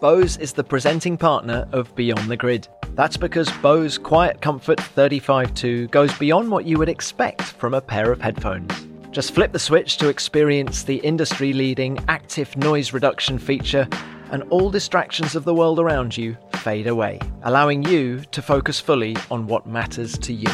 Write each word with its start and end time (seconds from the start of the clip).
Bose 0.00 0.38
is 0.38 0.54
the 0.54 0.64
presenting 0.64 1.18
partner 1.18 1.68
of 1.72 1.94
Beyond 1.94 2.30
the 2.30 2.36
Grid. 2.36 2.66
That's 2.94 3.18
because 3.18 3.50
Bose 3.58 3.98
Quiet 3.98 4.40
Comfort 4.40 4.78
35.2 4.78 5.90
goes 5.90 6.16
beyond 6.16 6.50
what 6.50 6.64
you 6.64 6.78
would 6.78 6.88
expect 6.88 7.42
from 7.42 7.74
a 7.74 7.82
pair 7.82 8.10
of 8.10 8.18
headphones. 8.18 8.72
Just 9.10 9.34
flip 9.34 9.52
the 9.52 9.58
switch 9.58 9.98
to 9.98 10.08
experience 10.08 10.84
the 10.84 10.96
industry 10.96 11.52
leading 11.52 12.02
active 12.08 12.56
noise 12.56 12.94
reduction 12.94 13.38
feature, 13.38 13.86
and 14.30 14.42
all 14.44 14.70
distractions 14.70 15.36
of 15.36 15.44
the 15.44 15.54
world 15.54 15.78
around 15.78 16.16
you 16.16 16.34
fade 16.54 16.86
away, 16.86 17.20
allowing 17.42 17.82
you 17.82 18.20
to 18.30 18.40
focus 18.40 18.80
fully 18.80 19.16
on 19.30 19.46
what 19.48 19.66
matters 19.66 20.16
to 20.16 20.32
you. 20.32 20.48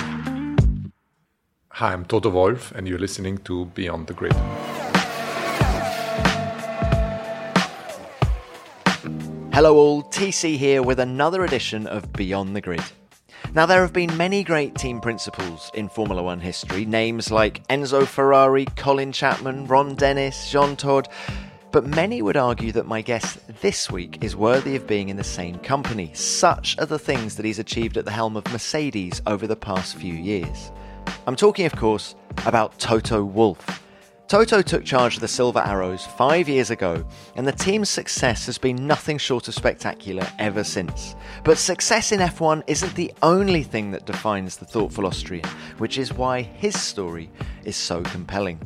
Hi, 1.69 1.93
I'm 1.93 2.05
Toto 2.05 2.31
Wolff, 2.31 2.73
and 2.73 2.89
you're 2.89 2.99
listening 2.99 3.39
to 3.39 3.67
Beyond 3.67 4.09
the 4.09 4.15
Grid. 4.15 4.35
Hello, 9.57 9.75
all. 9.79 10.03
TC 10.03 10.58
here 10.58 10.82
with 10.82 11.00
another 11.00 11.43
edition 11.43 11.86
of 11.86 12.12
Beyond 12.12 12.54
the 12.54 12.61
Grid. 12.61 12.85
Now, 13.54 13.64
there 13.64 13.81
have 13.81 13.94
been 13.94 14.14
many 14.14 14.44
great 14.44 14.75
team 14.75 15.00
principals 15.00 15.71
in 15.72 15.89
Formula 15.89 16.22
One 16.22 16.40
history, 16.40 16.85
names 16.85 17.31
like 17.31 17.67
Enzo 17.68 18.07
Ferrari, 18.07 18.67
Colin 18.76 19.12
Chapman, 19.12 19.67
Ron 19.67 19.95
Dennis, 19.95 20.50
Jean 20.50 20.76
Todt, 20.76 21.08
but 21.72 21.86
many 21.86 22.21
would 22.21 22.36
argue 22.36 22.71
that 22.72 22.86
my 22.86 23.00
guest 23.00 23.39
this 23.62 23.90
week 23.90 24.22
is 24.22 24.36
worthy 24.36 24.76
of 24.76 24.86
being 24.86 25.08
in 25.08 25.17
the 25.17 25.25
same 25.25 25.59
company. 25.61 26.11
Such 26.12 26.79
are 26.79 26.84
the 26.84 26.98
things 26.98 27.36
that 27.36 27.46
he's 27.46 27.59
achieved 27.59 27.96
at 27.96 28.04
the 28.04 28.11
helm 28.11 28.36
of 28.36 28.53
Mercedes 28.53 29.23
over 29.26 29.46
the 29.46 29.57
past 29.57 29.96
few 29.96 30.12
years. 30.12 30.70
I'm 31.26 31.34
talking, 31.34 31.64
of 31.64 31.75
course, 31.75 32.14
about 32.45 32.78
Toto 32.78 33.25
Wolff. 33.25 33.86
Toto 34.28 34.61
took 34.61 34.84
charge 34.84 35.14
of 35.14 35.20
the 35.20 35.28
Silver 35.28 35.61
Arrows 35.61 36.05
five 36.05 36.48
years 36.48 36.70
ago, 36.70 37.06
and 37.36 37.47
the 37.47 37.53
team's 37.53 37.89
success 37.89 38.44
has 38.47 38.58
been 38.58 38.84
nothing 38.84 39.19
short 39.19 39.47
of 39.47 39.55
spectacular 39.55 40.27
ever 40.41 40.64
since. 40.64 41.14
But 41.44 41.58
success 41.58 42.11
in 42.11 42.19
F1 42.19 42.64
isn't 42.67 42.97
the 42.97 43.12
only 43.23 43.62
thing 43.62 43.92
that 43.92 44.05
defines 44.05 44.56
the 44.56 44.64
thoughtful 44.64 45.06
Austrian, 45.06 45.48
which 45.78 45.97
is 45.97 46.12
why 46.12 46.42
his 46.42 46.77
story 46.77 47.31
is 47.64 47.77
so 47.77 48.03
compelling. 48.03 48.61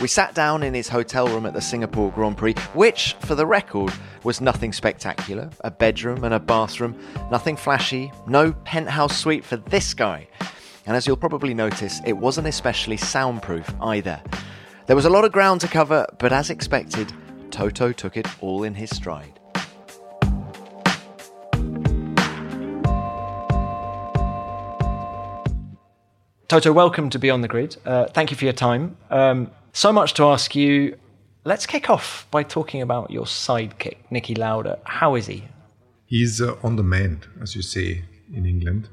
We 0.00 0.06
sat 0.06 0.36
down 0.36 0.62
in 0.62 0.72
his 0.72 0.88
hotel 0.88 1.26
room 1.26 1.46
at 1.46 1.54
the 1.54 1.60
Singapore 1.60 2.12
Grand 2.12 2.36
Prix, 2.36 2.54
which, 2.72 3.16
for 3.20 3.34
the 3.34 3.46
record, 3.46 3.92
was 4.22 4.40
nothing 4.40 4.72
spectacular 4.72 5.50
a 5.64 5.70
bedroom 5.70 6.22
and 6.22 6.34
a 6.34 6.38
bathroom, 6.38 6.96
nothing 7.28 7.56
flashy, 7.56 8.12
no 8.28 8.52
penthouse 8.52 9.18
suite 9.18 9.44
for 9.44 9.56
this 9.56 9.94
guy. 9.94 10.28
And 10.86 10.94
as 10.94 11.08
you'll 11.08 11.16
probably 11.16 11.54
notice, 11.54 12.00
it 12.06 12.12
wasn't 12.12 12.46
especially 12.46 12.96
soundproof 12.96 13.68
either. 13.80 14.22
There 14.86 14.94
was 14.94 15.04
a 15.04 15.10
lot 15.10 15.24
of 15.24 15.32
ground 15.32 15.62
to 15.62 15.66
cover, 15.66 16.06
but 16.20 16.32
as 16.32 16.48
expected, 16.48 17.12
Toto 17.50 17.90
took 17.90 18.16
it 18.16 18.28
all 18.40 18.62
in 18.62 18.72
his 18.72 18.88
stride. 18.90 19.40
Toto, 26.46 26.72
welcome 26.72 27.10
to 27.10 27.18
Beyond 27.18 27.42
the 27.42 27.48
Grid. 27.48 27.76
Uh, 27.84 28.06
thank 28.06 28.30
you 28.30 28.36
for 28.36 28.44
your 28.44 28.52
time. 28.52 28.96
Um, 29.10 29.50
so 29.72 29.92
much 29.92 30.14
to 30.14 30.24
ask 30.26 30.54
you. 30.54 30.96
Let's 31.42 31.66
kick 31.66 31.90
off 31.90 32.28
by 32.30 32.44
talking 32.44 32.80
about 32.80 33.10
your 33.10 33.24
sidekick, 33.24 33.96
Niki 34.12 34.38
Lauda. 34.38 34.78
How 34.84 35.16
is 35.16 35.26
he? 35.26 35.48
He's 36.06 36.40
uh, 36.40 36.54
on 36.62 36.76
the 36.76 36.84
mend, 36.84 37.26
as 37.42 37.56
you 37.56 37.62
say 37.62 38.04
in 38.32 38.46
England. 38.46 38.88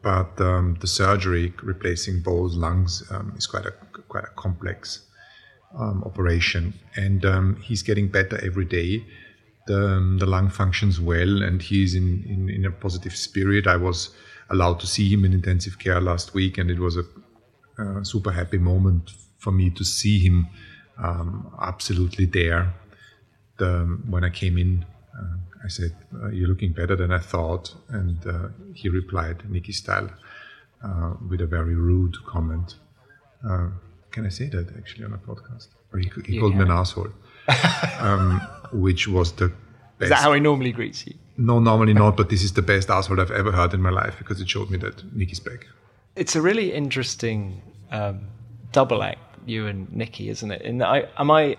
But 0.00 0.40
um, 0.40 0.76
the 0.80 0.86
surgery 0.86 1.54
replacing 1.60 2.22
both 2.22 2.52
lungs 2.52 3.02
um, 3.10 3.34
is 3.36 3.48
quite 3.48 3.66
a 3.66 3.72
quite 4.08 4.24
a 4.24 4.30
complex 4.36 5.07
um, 5.76 6.02
operation, 6.04 6.74
and 6.96 7.24
um, 7.24 7.56
he's 7.62 7.82
getting 7.82 8.08
better 8.08 8.42
every 8.44 8.64
day. 8.64 9.04
The, 9.66 9.96
um, 9.96 10.18
the 10.18 10.26
lung 10.26 10.48
functions 10.48 10.98
well, 10.98 11.42
and 11.42 11.60
he's 11.60 11.94
in, 11.94 12.24
in, 12.26 12.48
in, 12.48 12.64
a 12.64 12.70
positive 12.70 13.14
spirit. 13.14 13.66
I 13.66 13.76
was 13.76 14.10
allowed 14.48 14.80
to 14.80 14.86
see 14.86 15.10
him 15.10 15.26
in 15.26 15.34
intensive 15.34 15.78
care 15.78 16.00
last 16.00 16.32
week, 16.32 16.56
and 16.56 16.70
it 16.70 16.78
was 16.78 16.96
a, 16.96 17.04
super 18.02 18.32
happy 18.32 18.58
moment 18.58 19.12
for 19.36 19.52
me 19.52 19.70
to 19.70 19.84
see 19.84 20.18
him 20.18 20.48
um, 21.00 21.54
absolutely 21.60 22.24
there. 22.24 22.74
The, 23.58 23.84
when 24.08 24.24
I 24.24 24.30
came 24.30 24.58
in, 24.58 24.84
uh, 25.16 25.36
I 25.64 25.68
said, 25.68 25.94
uh, 26.20 26.28
"You're 26.30 26.48
looking 26.48 26.72
better 26.72 26.96
than 26.96 27.12
I 27.12 27.18
thought," 27.18 27.74
and 27.88 28.26
uh, 28.26 28.48
he 28.74 28.88
replied, 28.88 29.44
"Niki 29.48 29.72
style," 29.72 30.10
uh, 30.82 31.14
with 31.28 31.40
a 31.40 31.46
very 31.46 31.74
rude 31.74 32.16
comment. 32.26 32.76
Can 34.10 34.26
I 34.26 34.30
say 34.30 34.48
that 34.48 34.76
actually 34.76 35.04
on 35.04 35.12
a 35.12 35.18
podcast? 35.18 35.68
Or 35.92 35.98
he, 35.98 36.10
he 36.26 36.38
called 36.38 36.54
me 36.54 36.62
an 36.62 36.70
asshole, 36.70 37.08
um, 38.00 38.40
which 38.72 39.08
was 39.08 39.32
the 39.32 39.48
best. 39.48 39.60
Is 40.00 40.08
that 40.10 40.18
how 40.20 40.32
he 40.32 40.40
normally 40.40 40.72
greets 40.72 41.06
you? 41.06 41.14
No, 41.36 41.60
normally 41.60 41.94
not, 41.94 42.16
but 42.16 42.30
this 42.30 42.42
is 42.42 42.52
the 42.52 42.62
best 42.62 42.90
asshole 42.90 43.20
I've 43.20 43.30
ever 43.30 43.52
heard 43.52 43.72
in 43.72 43.80
my 43.80 43.90
life 43.90 44.16
because 44.18 44.40
it 44.40 44.48
showed 44.48 44.70
me 44.70 44.78
that 44.78 45.16
Niki's 45.16 45.38
back. 45.38 45.66
It's 46.16 46.34
a 46.34 46.42
really 46.42 46.72
interesting 46.72 47.62
um, 47.92 48.26
double 48.72 49.04
act, 49.04 49.20
you 49.46 49.68
and 49.68 49.88
Niki, 49.88 50.30
isn't 50.30 50.50
it? 50.50 50.62
And 50.62 50.82
I, 50.82 51.06
am 51.16 51.30
I, 51.30 51.56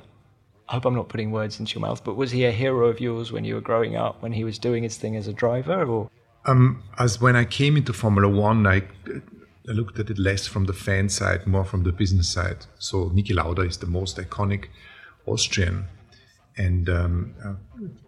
I 0.67 0.73
hope 0.73 0.85
I'm 0.85 0.95
not 0.95 1.07
putting 1.07 1.31
words 1.31 1.61
into 1.61 1.79
your 1.79 1.87
mouth, 1.87 2.03
but 2.03 2.15
was 2.15 2.29
he 2.29 2.43
a 2.45 2.51
hero 2.51 2.87
of 2.87 2.99
yours 2.99 3.31
when 3.31 3.45
you 3.45 3.55
were 3.55 3.61
growing 3.61 3.95
up, 3.95 4.21
when 4.21 4.33
he 4.33 4.43
was 4.43 4.59
doing 4.59 4.83
his 4.83 4.97
thing 4.97 5.15
as 5.15 5.27
a 5.27 5.33
driver, 5.33 5.85
or? 5.85 6.09
Um, 6.45 6.83
as 6.97 7.21
when 7.21 7.37
I 7.37 7.45
came 7.45 7.77
into 7.77 7.93
Formula 7.93 8.27
One, 8.27 8.67
I 8.67 8.83
I 9.67 9.73
looked 9.73 9.99
at 9.99 10.09
it 10.09 10.17
less 10.17 10.47
from 10.47 10.65
the 10.65 10.73
fan 10.73 11.09
side, 11.09 11.45
more 11.45 11.65
from 11.65 11.83
the 11.83 11.91
business 11.91 12.29
side. 12.29 12.65
So 12.79 13.09
Niki 13.09 13.35
Lauda 13.35 13.63
is 13.63 13.77
the 13.77 13.87
most 13.87 14.17
iconic 14.17 14.67
Austrian 15.25 15.85
and 16.57 16.89
um, 16.89 17.33
uh, 17.43 17.53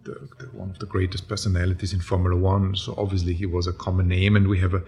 the, 0.04 0.30
the, 0.40 0.46
one 0.48 0.70
of 0.70 0.80
the 0.80 0.86
greatest 0.86 1.28
personalities 1.28 1.94
in 1.94 2.02
Formula 2.02 2.36
One. 2.36 2.76
So 2.76 2.94
obviously 2.98 3.34
he 3.34 3.46
was 3.46 3.68
a 3.68 3.74
common 3.74 4.08
name, 4.08 4.36
and 4.36 4.48
we 4.48 4.60
have 4.60 4.74
a 4.74 4.84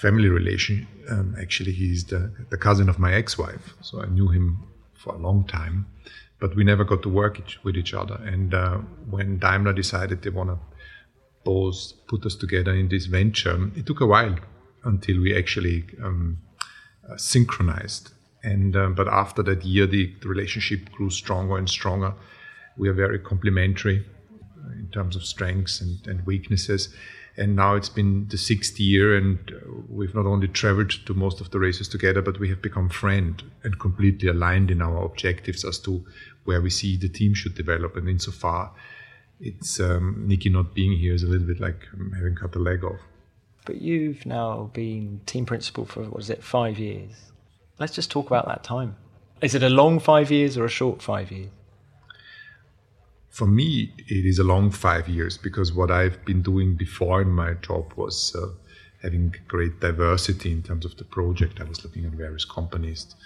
family 0.00 0.28
relation. 0.28 0.86
Um, 1.10 1.36
actually, 1.40 1.72
he's 1.72 2.04
the, 2.04 2.32
the 2.50 2.56
cousin 2.56 2.88
of 2.88 2.98
my 2.98 3.12
ex-wife, 3.12 3.74
so 3.82 4.02
I 4.02 4.06
knew 4.06 4.28
him 4.28 4.58
for 4.94 5.14
a 5.14 5.18
long 5.18 5.44
time, 5.44 5.86
but 6.40 6.56
we 6.56 6.64
never 6.64 6.84
got 6.84 7.02
to 7.02 7.08
work 7.08 7.38
each, 7.38 7.62
with 7.62 7.76
each 7.76 7.92
other. 7.92 8.18
And 8.24 8.54
uh, 8.54 8.78
when 9.10 9.38
Daimler 9.38 9.74
decided 9.74 10.22
they 10.22 10.30
want 10.30 10.50
to 10.50 10.58
both 11.44 11.92
put 12.06 12.24
us 12.24 12.34
together 12.34 12.72
in 12.72 12.88
this 12.88 13.04
venture, 13.04 13.70
it 13.76 13.84
took 13.84 14.00
a 14.00 14.06
while 14.06 14.36
until 14.84 15.20
we 15.20 15.36
actually 15.36 15.84
um, 16.02 16.38
uh, 17.10 17.16
synchronized. 17.16 18.10
And 18.42 18.76
um, 18.76 18.94
but 18.94 19.08
after 19.08 19.42
that 19.44 19.64
year, 19.64 19.86
the, 19.86 20.12
the, 20.20 20.28
relationship 20.28 20.90
grew 20.92 21.10
stronger 21.10 21.56
and 21.56 21.68
stronger. 21.68 22.14
We 22.76 22.88
are 22.88 22.92
very 22.92 23.18
complementary 23.18 24.04
uh, 24.62 24.72
in 24.72 24.88
terms 24.92 25.16
of 25.16 25.24
strengths 25.24 25.80
and, 25.80 26.06
and 26.06 26.26
weaknesses. 26.26 26.94
And 27.36 27.56
now 27.56 27.74
it's 27.74 27.88
been 27.88 28.28
the 28.28 28.38
sixth 28.38 28.78
year, 28.78 29.16
and 29.16 29.38
uh, 29.50 29.70
we've 29.88 30.14
not 30.14 30.26
only 30.26 30.46
traveled 30.46 30.90
to 30.90 31.14
most 31.14 31.40
of 31.40 31.50
the 31.50 31.58
races 31.58 31.88
together, 31.88 32.22
but 32.22 32.38
we 32.38 32.48
have 32.50 32.62
become 32.62 32.88
friend 32.88 33.42
and 33.64 33.80
completely 33.80 34.28
aligned 34.28 34.70
in 34.70 34.80
our 34.82 35.04
objectives 35.04 35.64
as 35.64 35.78
to 35.80 36.04
where 36.44 36.60
we 36.60 36.70
see 36.70 36.96
the 36.96 37.08
team 37.08 37.34
should 37.34 37.54
develop. 37.54 37.96
And 37.96 38.08
insofar, 38.08 38.72
it's 39.40 39.80
um, 39.80 40.26
Niki 40.28 40.52
not 40.52 40.74
being 40.74 40.96
here 40.96 41.14
is 41.14 41.22
a 41.22 41.26
little 41.26 41.46
bit 41.46 41.60
like 41.60 41.88
um, 41.94 42.12
having 42.14 42.36
cut 42.36 42.54
a 42.54 42.58
leg 42.58 42.84
off. 42.84 43.00
But 43.64 43.80
you've 43.80 44.26
now 44.26 44.70
been 44.72 45.20
team 45.26 45.46
principal 45.46 45.84
for, 45.86 46.02
what 46.04 46.22
is 46.22 46.30
it, 46.30 46.42
five 46.42 46.78
years? 46.78 47.32
Let's 47.78 47.94
just 47.94 48.10
talk 48.10 48.26
about 48.26 48.46
that 48.46 48.62
time. 48.62 48.96
Is 49.40 49.54
it 49.54 49.62
a 49.62 49.68
long 49.68 49.98
five 49.98 50.30
years 50.30 50.56
or 50.56 50.64
a 50.64 50.68
short 50.68 51.02
five 51.02 51.32
years? 51.32 51.50
For 53.30 53.46
me, 53.46 53.92
it 54.06 54.24
is 54.24 54.38
a 54.38 54.44
long 54.44 54.70
five 54.70 55.08
years 55.08 55.36
because 55.36 55.72
what 55.72 55.90
I've 55.90 56.24
been 56.24 56.40
doing 56.40 56.76
before 56.76 57.20
in 57.22 57.30
my 57.30 57.54
job 57.54 57.92
was 57.96 58.34
uh, 58.36 58.46
having 59.02 59.34
great 59.48 59.80
diversity 59.80 60.52
in 60.52 60.62
terms 60.62 60.84
of 60.84 60.96
the 60.96 61.04
project. 61.04 61.60
I 61.60 61.64
was 61.64 61.84
looking 61.84 62.04
at 62.04 62.12
various 62.12 62.44
companies, 62.44 63.16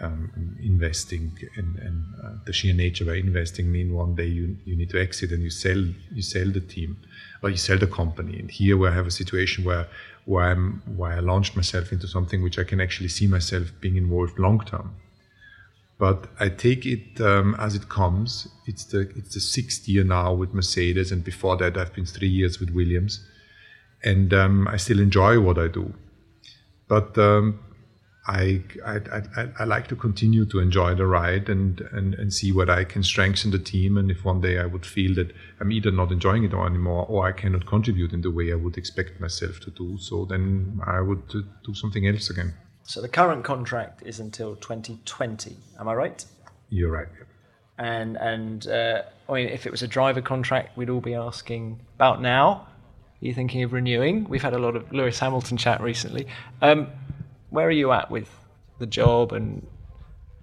um, 0.00 0.56
investing, 0.62 1.36
and, 1.56 1.76
and 1.76 2.04
uh, 2.22 2.32
the 2.44 2.52
sheer 2.52 2.74
nature 2.74 3.04
of 3.10 3.16
investing 3.16 3.70
mean 3.70 3.92
one 3.92 4.14
day 4.14 4.26
you, 4.26 4.56
you 4.64 4.76
need 4.76 4.90
to 4.90 5.00
exit 5.00 5.32
and 5.32 5.42
you 5.42 5.50
sell 5.50 5.82
you 6.12 6.22
sell 6.22 6.50
the 6.50 6.60
team 6.60 6.98
or 7.42 7.50
you 7.50 7.56
sell 7.56 7.78
the 7.78 7.86
company. 7.86 8.38
And 8.38 8.50
here 8.50 8.76
we 8.76 8.88
have 8.88 9.06
a 9.06 9.10
situation 9.10 9.64
where 9.64 9.86
where, 10.24 10.50
I'm, 10.50 10.82
where 10.94 11.12
I 11.12 11.20
launched 11.20 11.56
myself 11.56 11.90
into 11.90 12.06
something 12.06 12.42
which 12.42 12.58
I 12.58 12.64
can 12.64 12.82
actually 12.82 13.08
see 13.08 13.26
myself 13.26 13.72
being 13.80 13.96
involved 13.96 14.38
long 14.38 14.60
term. 14.60 14.94
But 15.98 16.26
I 16.38 16.50
take 16.50 16.84
it 16.84 17.18
um, 17.20 17.56
as 17.58 17.74
it 17.74 17.88
comes. 17.88 18.46
It's 18.66 18.84
the 18.84 19.00
it's 19.16 19.34
the 19.34 19.40
sixth 19.40 19.88
year 19.88 20.04
now 20.04 20.32
with 20.32 20.54
Mercedes, 20.54 21.10
and 21.10 21.24
before 21.24 21.56
that 21.56 21.76
I've 21.76 21.92
been 21.92 22.06
three 22.06 22.28
years 22.28 22.60
with 22.60 22.70
Williams, 22.70 23.26
and 24.04 24.32
um, 24.32 24.68
I 24.68 24.76
still 24.76 25.00
enjoy 25.00 25.40
what 25.40 25.58
I 25.58 25.66
do. 25.66 25.92
But 26.86 27.18
um, 27.18 27.58
I, 28.28 28.62
I, 28.84 28.96
I, 29.36 29.48
I, 29.60 29.64
like 29.64 29.88
to 29.88 29.96
continue 29.96 30.44
to 30.46 30.58
enjoy 30.58 30.94
the 30.94 31.06
ride 31.06 31.48
and, 31.48 31.80
and, 31.92 32.14
and 32.14 32.32
see 32.32 32.52
what 32.52 32.68
I 32.68 32.84
can 32.84 33.02
strengthen 33.02 33.50
the 33.50 33.58
team. 33.58 33.96
And 33.96 34.10
if 34.10 34.22
one 34.22 34.42
day 34.42 34.58
I 34.58 34.66
would 34.66 34.84
feel 34.84 35.14
that 35.14 35.32
I'm 35.60 35.72
either 35.72 35.90
not 35.90 36.12
enjoying 36.12 36.44
it 36.44 36.52
anymore 36.52 37.06
or 37.08 37.26
I 37.26 37.32
cannot 37.32 37.64
contribute 37.66 38.12
in 38.12 38.20
the 38.20 38.30
way 38.30 38.52
I 38.52 38.56
would 38.56 38.76
expect 38.76 39.18
myself 39.18 39.60
to 39.60 39.70
do, 39.70 39.96
so 39.96 40.26
then 40.26 40.78
I 40.86 41.00
would 41.00 41.26
do 41.28 41.74
something 41.74 42.06
else 42.06 42.28
again. 42.28 42.52
So 42.82 43.00
the 43.00 43.08
current 43.08 43.44
contract 43.44 44.02
is 44.04 44.20
until 44.20 44.56
2020. 44.56 45.56
Am 45.80 45.88
I 45.88 45.94
right? 45.94 46.24
You're 46.68 46.92
right. 46.92 47.08
and 47.78 48.16
and 48.16 48.66
uh, 48.66 49.02
I 49.28 49.32
mean, 49.32 49.48
if 49.48 49.64
it 49.64 49.72
was 49.72 49.82
a 49.82 49.88
driver 49.88 50.20
contract, 50.20 50.76
we'd 50.76 50.90
all 50.90 51.00
be 51.00 51.14
asking 51.14 51.80
about 51.94 52.20
now. 52.20 52.66
Are 53.20 53.26
you 53.26 53.32
thinking 53.32 53.62
of 53.62 53.72
renewing? 53.72 54.28
We've 54.28 54.42
had 54.42 54.54
a 54.54 54.58
lot 54.58 54.76
of 54.76 54.92
Lewis 54.92 55.18
Hamilton 55.18 55.56
chat 55.56 55.80
recently. 55.80 56.26
Um, 56.60 56.88
where 57.50 57.66
are 57.66 57.78
you 57.82 57.92
at 57.92 58.10
with 58.10 58.28
the 58.78 58.86
job 58.86 59.32
and 59.32 59.66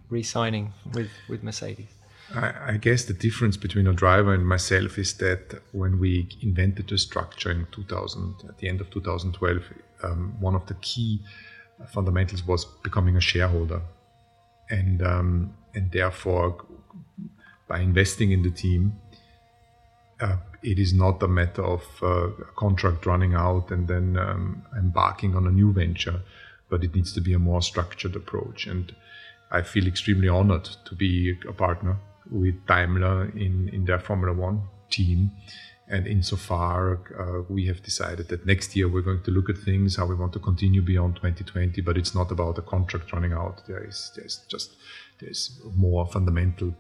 re-signing 0.09 0.73
with 0.93 1.09
with 1.29 1.43
Mercedes? 1.43 1.87
I, 2.33 2.73
I 2.73 2.77
guess 2.77 3.05
the 3.05 3.13
difference 3.13 3.57
between 3.57 3.87
a 3.87 3.93
driver 3.93 4.33
and 4.33 4.47
myself 4.47 4.97
is 4.97 5.13
that 5.17 5.61
when 5.71 5.99
we 5.99 6.27
invented 6.41 6.87
the 6.87 6.97
structure 6.97 7.51
in 7.51 7.67
2000, 7.71 8.35
at 8.49 8.57
the 8.57 8.67
end 8.67 8.81
of 8.81 8.89
2012, 8.89 9.61
um, 10.03 10.35
one 10.39 10.55
of 10.55 10.65
the 10.65 10.73
key 10.75 11.21
fundamentals 11.93 12.45
was 12.45 12.65
becoming 12.83 13.15
a 13.15 13.21
shareholder, 13.21 13.81
and 14.69 15.01
um, 15.01 15.53
and 15.73 15.91
therefore 15.91 16.65
by 17.67 17.79
investing 17.79 18.31
in 18.31 18.43
the 18.43 18.51
team, 18.51 18.93
uh, 20.21 20.37
it 20.63 20.79
is 20.79 20.93
not 20.93 21.21
a 21.23 21.27
matter 21.27 21.63
of 21.63 21.83
uh, 22.01 22.27
a 22.27 22.51
contract 22.55 23.05
running 23.05 23.33
out 23.33 23.71
and 23.71 23.87
then 23.87 24.17
um, 24.17 24.63
embarking 24.77 25.35
on 25.35 25.47
a 25.47 25.51
new 25.51 25.73
venture, 25.73 26.21
but 26.69 26.83
it 26.83 26.95
needs 26.95 27.13
to 27.13 27.21
be 27.21 27.33
a 27.33 27.39
more 27.39 27.61
structured 27.61 28.15
approach. 28.15 28.67
And 28.67 28.93
I 29.51 29.61
feel 29.61 29.87
extremely 29.87 30.27
honored 30.27 30.65
to 30.85 30.95
be 30.95 31.37
a 31.47 31.53
partner 31.53 31.97
with 32.29 32.65
Daimler 32.67 33.29
in, 33.35 33.69
in 33.69 33.85
their 33.85 33.99
Formula 33.99 34.33
One 34.33 34.63
team. 34.89 35.31
And 35.87 36.07
insofar, 36.07 36.99
uh, 37.19 37.43
we 37.47 37.67
have 37.67 37.83
decided 37.83 38.29
that 38.29 38.45
next 38.45 38.75
year 38.75 38.87
we're 38.89 39.03
going 39.03 39.21
to 39.21 39.31
look 39.31 39.49
at 39.49 39.57
things, 39.57 39.95
how 39.95 40.07
we 40.07 40.15
want 40.15 40.33
to 40.33 40.39
continue 40.39 40.81
beyond 40.81 41.17
2020, 41.17 41.79
but 41.81 41.95
it's 41.95 42.15
not 42.15 42.31
about 42.31 42.57
a 42.57 42.63
contract 42.63 43.13
running 43.13 43.33
out. 43.33 43.61
There 43.67 43.83
is, 43.83 44.11
there's 44.15 44.39
just, 44.47 44.71
there's 45.19 45.61
more 45.75 46.07
fundamental 46.07 46.73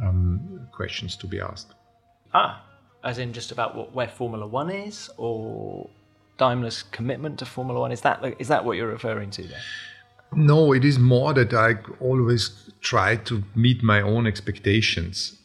um, 0.00 0.68
questions 0.70 1.16
to 1.16 1.26
be 1.26 1.40
asked. 1.40 1.74
Ah, 2.32 2.64
as 3.02 3.18
in 3.18 3.32
just 3.32 3.50
about 3.50 3.74
what, 3.74 3.92
where 3.92 4.06
Formula 4.06 4.46
One 4.46 4.70
is, 4.70 5.10
or 5.16 5.90
Daimler's 6.42 6.82
commitment 6.98 7.38
to 7.40 7.44
Formula 7.44 7.78
One? 7.80 7.92
Is 7.92 8.02
that 8.06 8.16
is 8.38 8.48
that 8.48 8.64
what 8.64 8.76
you're 8.76 8.94
referring 8.98 9.30
to 9.38 9.42
there? 9.42 9.64
No, 10.34 10.72
it 10.72 10.84
is 10.84 10.98
more 10.98 11.34
that 11.34 11.52
I 11.52 11.70
always 12.00 12.42
try 12.80 13.16
to 13.28 13.34
meet 13.54 13.82
my 13.82 14.00
own 14.00 14.26
expectations, 14.26 15.38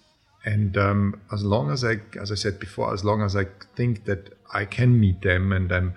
and 0.46 0.78
um, 0.78 1.22
as 1.36 1.44
long 1.44 1.72
as 1.72 1.84
I, 1.84 1.96
as 2.24 2.32
I 2.32 2.36
said 2.36 2.60
before, 2.60 2.94
as 2.94 3.04
long 3.04 3.22
as 3.22 3.36
I 3.36 3.46
think 3.76 4.06
that 4.06 4.22
I 4.54 4.64
can 4.66 5.00
meet 5.00 5.22
them 5.22 5.52
and 5.52 5.72
I'm, 5.72 5.94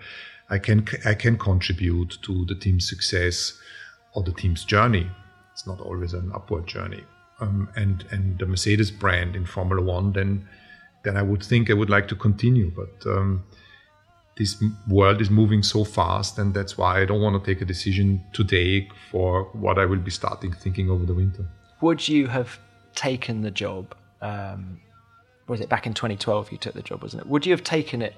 I 0.48 0.58
can 0.58 0.78
I 1.04 1.14
can 1.14 1.38
contribute 1.38 2.18
to 2.22 2.44
the 2.50 2.56
team's 2.64 2.88
success 2.88 3.36
or 4.14 4.22
the 4.24 4.32
team's 4.32 4.64
journey. 4.64 5.06
It's 5.52 5.66
not 5.66 5.80
always 5.80 6.12
an 6.14 6.32
upward 6.34 6.66
journey 6.66 7.04
um, 7.40 7.68
and 7.76 8.04
and 8.10 8.38
the 8.38 8.46
Mercedes 8.46 8.90
brand 8.90 9.36
in 9.36 9.46
Formula 9.46 9.82
One, 9.82 10.12
then 10.12 10.48
then 11.02 11.16
I 11.16 11.22
would 11.22 11.42
think 11.42 11.70
I 11.70 11.74
would 11.74 11.90
like 11.90 12.08
to 12.08 12.16
continue. 12.16 12.70
But 12.70 13.10
um, 13.10 13.44
this 14.40 14.56
world 14.88 15.20
is 15.20 15.28
moving 15.28 15.62
so 15.62 15.84
fast, 15.84 16.38
and 16.38 16.54
that's 16.54 16.78
why 16.78 17.02
I 17.02 17.04
don't 17.04 17.20
want 17.20 17.36
to 17.38 17.54
take 17.54 17.60
a 17.60 17.66
decision 17.66 18.24
today 18.32 18.88
for 19.10 19.44
what 19.52 19.78
I 19.78 19.84
will 19.84 19.98
be 19.98 20.10
starting 20.10 20.50
thinking 20.50 20.88
over 20.88 21.04
the 21.04 21.12
winter. 21.12 21.44
Would 21.82 22.08
you 22.08 22.26
have 22.28 22.58
taken 22.94 23.42
the 23.42 23.50
job? 23.50 23.94
Um, 24.22 24.80
was 25.46 25.60
it 25.60 25.68
back 25.68 25.86
in 25.86 25.92
2012 25.92 26.52
you 26.52 26.56
took 26.56 26.72
the 26.72 26.80
job, 26.80 27.02
wasn't 27.02 27.22
it? 27.22 27.28
Would 27.28 27.44
you 27.44 27.52
have 27.52 27.62
taken 27.62 28.00
it 28.00 28.14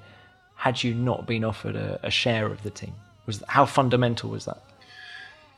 had 0.55 0.85
you 0.85 0.95
not 0.95 1.27
been 1.27 1.43
offered 1.43 1.75
a, 1.75 1.99
a 2.05 2.11
share 2.11 2.47
of 2.47 2.63
the 2.63 2.71
team? 2.71 2.95
Was 3.27 3.43
how 3.49 3.67
fundamental 3.67 4.31
was 4.31 4.45
that? 4.45 4.63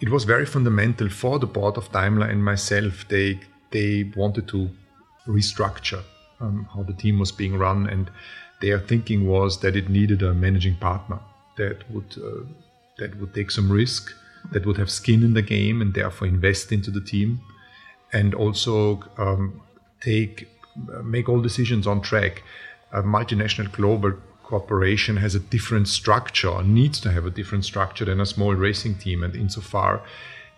It 0.01 0.09
was 0.09 0.25
very 0.25 0.47
fundamental 0.47 1.11
for 1.11 1.39
the 1.39 1.47
board 1.47 1.77
of 1.77 1.93
Daimler 1.93 2.27
and 2.27 2.43
myself. 2.43 3.07
They 3.09 3.39
they 3.71 4.11
wanted 4.17 4.49
to 4.49 4.71
restructure 5.27 6.03
um, 6.41 6.67
how 6.73 6.85
the 6.85 6.95
team 6.95 7.19
was 7.19 7.33
being 7.33 7.59
run, 7.59 7.87
and 7.87 8.11
their 8.65 8.79
thinking 8.79 9.27
was 9.27 9.61
that 9.61 9.77
it 9.77 9.89
needed 9.91 10.23
a 10.23 10.33
managing 10.33 10.77
partner 10.77 11.21
that 11.59 11.79
would 11.91 12.11
uh, 12.29 12.45
that 12.99 13.11
would 13.19 13.33
take 13.35 13.51
some 13.51 13.71
risk, 13.71 14.03
that 14.53 14.65
would 14.67 14.79
have 14.79 14.91
skin 14.91 15.23
in 15.23 15.35
the 15.35 15.47
game, 15.57 15.83
and 15.83 15.93
therefore 15.93 16.29
invest 16.29 16.73
into 16.73 16.91
the 16.91 17.05
team, 17.13 17.41
and 18.13 18.35
also 18.35 19.03
um, 19.19 19.61
take 20.01 20.49
uh, 20.95 21.03
make 21.03 21.29
all 21.29 21.43
decisions 21.51 21.87
on 21.87 22.01
track. 22.01 22.43
A 22.93 23.03
multinational 23.03 23.71
global 23.71 24.13
corporation 24.45 25.17
has 25.17 25.35
a 25.35 25.41
different 25.41 25.89
structure, 25.89 26.63
needs 26.63 27.01
to 27.01 27.11
have 27.11 27.27
a 27.27 27.31
different 27.39 27.65
structure 27.65 28.07
than 28.07 28.21
a 28.21 28.27
small 28.35 28.55
racing 28.55 28.95
team, 29.05 29.23
and 29.25 29.35
insofar 29.37 30.03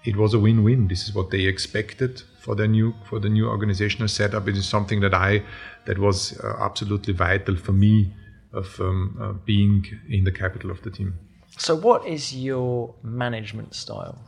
it 0.06 0.16
was 0.16 0.34
a 0.34 0.38
win-win. 0.38 0.88
This 0.88 1.08
is 1.08 1.14
what 1.14 1.30
they 1.30 1.42
expected 1.46 2.22
for 2.40 2.54
the 2.54 2.68
new 2.68 2.94
for 3.04 3.18
the 3.18 3.28
new 3.28 3.48
organizational 3.48 4.08
setup. 4.08 4.48
It 4.48 4.56
is 4.56 4.66
something 4.68 5.00
that 5.00 5.14
I 5.14 5.42
that 5.86 5.98
was 5.98 6.38
uh, 6.40 6.56
absolutely 6.60 7.12
vital 7.12 7.56
for 7.56 7.72
me 7.72 8.12
of 8.52 8.80
um, 8.80 9.16
uh, 9.20 9.32
being 9.44 9.84
in 10.08 10.24
the 10.24 10.32
capital 10.32 10.70
of 10.70 10.82
the 10.82 10.90
team. 10.90 11.18
So, 11.58 11.74
what 11.74 12.06
is 12.06 12.34
your 12.34 12.94
management 13.02 13.74
style? 13.74 14.18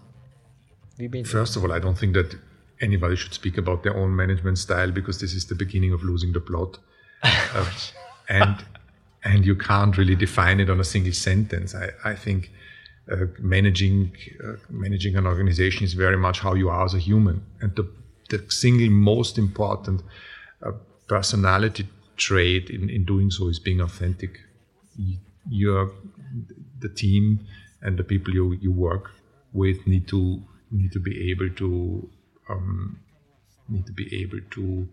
First 1.24 1.56
of 1.56 1.62
all, 1.62 1.72
I 1.72 1.78
don't 1.78 1.96
think 1.96 2.14
that 2.14 2.34
anybody 2.80 3.14
should 3.14 3.34
speak 3.34 3.56
about 3.56 3.84
their 3.84 3.96
own 3.96 4.16
management 4.16 4.58
style 4.58 4.90
because 4.90 5.20
this 5.20 5.32
is 5.32 5.46
the 5.46 5.54
beginning 5.54 5.92
of 5.92 6.02
losing 6.02 6.32
the 6.32 6.40
plot, 6.40 6.78
uh, 7.22 7.70
and 8.28 8.64
and 9.24 9.46
you 9.46 9.54
can't 9.54 9.96
really 9.96 10.16
define 10.16 10.58
it 10.60 10.70
on 10.70 10.80
a 10.80 10.84
single 10.84 11.12
sentence. 11.12 11.74
I, 11.74 11.90
I 12.04 12.14
think 12.14 12.50
uh, 13.10 13.26
managing 13.38 14.12
uh, 14.44 14.56
managing 14.68 15.16
an 15.16 15.26
organization 15.26 15.84
is 15.84 15.94
very 15.94 16.16
much 16.16 16.40
how 16.40 16.54
you 16.54 16.68
are 16.68 16.84
as 16.84 16.94
a 16.94 16.98
human, 16.98 17.42
and 17.60 17.74
the 17.76 17.88
the 18.28 18.44
single 18.50 18.90
most 18.90 19.38
important 19.38 20.02
uh, 20.62 20.72
personality 21.06 21.88
trait 22.16 22.68
in, 22.68 22.90
in 22.90 23.04
doing 23.04 23.30
so 23.30 23.48
is 23.48 23.58
being 23.58 23.80
authentic. 23.80 24.40
You're 25.48 25.90
the 26.80 26.88
team 26.88 27.46
and 27.80 27.96
the 27.96 28.04
people 28.04 28.34
you, 28.34 28.52
you 28.60 28.72
work 28.72 29.10
with 29.52 29.86
need 29.86 30.06
to 30.08 30.42
need 30.70 30.92
to 30.92 31.00
be 31.00 31.30
able 31.30 31.48
to 31.50 32.10
um, 32.50 33.00
need 33.68 33.86
to 33.86 33.92
be 33.92 34.20
able 34.20 34.40
to 34.50 34.88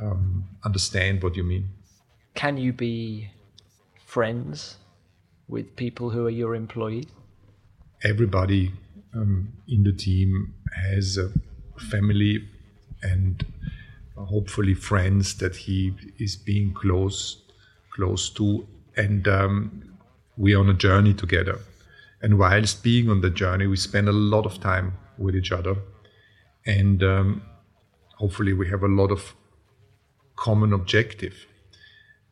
um, 0.00 0.44
understand 0.64 1.22
what 1.22 1.36
you 1.36 1.42
mean. 1.42 1.68
Can 2.34 2.56
you 2.56 2.72
be 2.72 3.30
friends 4.06 4.76
with 5.48 5.74
people 5.76 6.10
who 6.10 6.26
are 6.26 6.30
your 6.30 6.54
employees? 6.54 7.06
Everybody 8.04 8.72
um, 9.14 9.52
in 9.68 9.82
the 9.84 9.92
team 9.92 10.54
has 10.74 11.18
a 11.18 11.30
family 11.78 12.48
and 13.02 13.44
hopefully 14.16 14.74
friends 14.74 15.36
that 15.38 15.56
he 15.56 15.94
is 16.18 16.36
being 16.36 16.72
close 16.72 17.42
close 17.94 18.30
to. 18.30 18.66
And 18.96 19.28
um, 19.28 19.98
we're 20.36 20.58
on 20.58 20.68
a 20.68 20.74
journey 20.74 21.12
together. 21.14 21.58
And 22.22 22.38
whilst 22.38 22.82
being 22.82 23.10
on 23.10 23.20
the 23.20 23.30
journey 23.30 23.66
we 23.66 23.76
spend 23.76 24.08
a 24.08 24.12
lot 24.12 24.46
of 24.46 24.60
time 24.60 24.94
with 25.18 25.36
each 25.36 25.52
other. 25.52 25.76
And 26.64 27.02
um, 27.02 27.42
hopefully 28.16 28.52
we 28.52 28.68
have 28.68 28.82
a 28.82 28.88
lot 28.88 29.10
of 29.10 29.34
common 30.36 30.72
objective. 30.72 31.46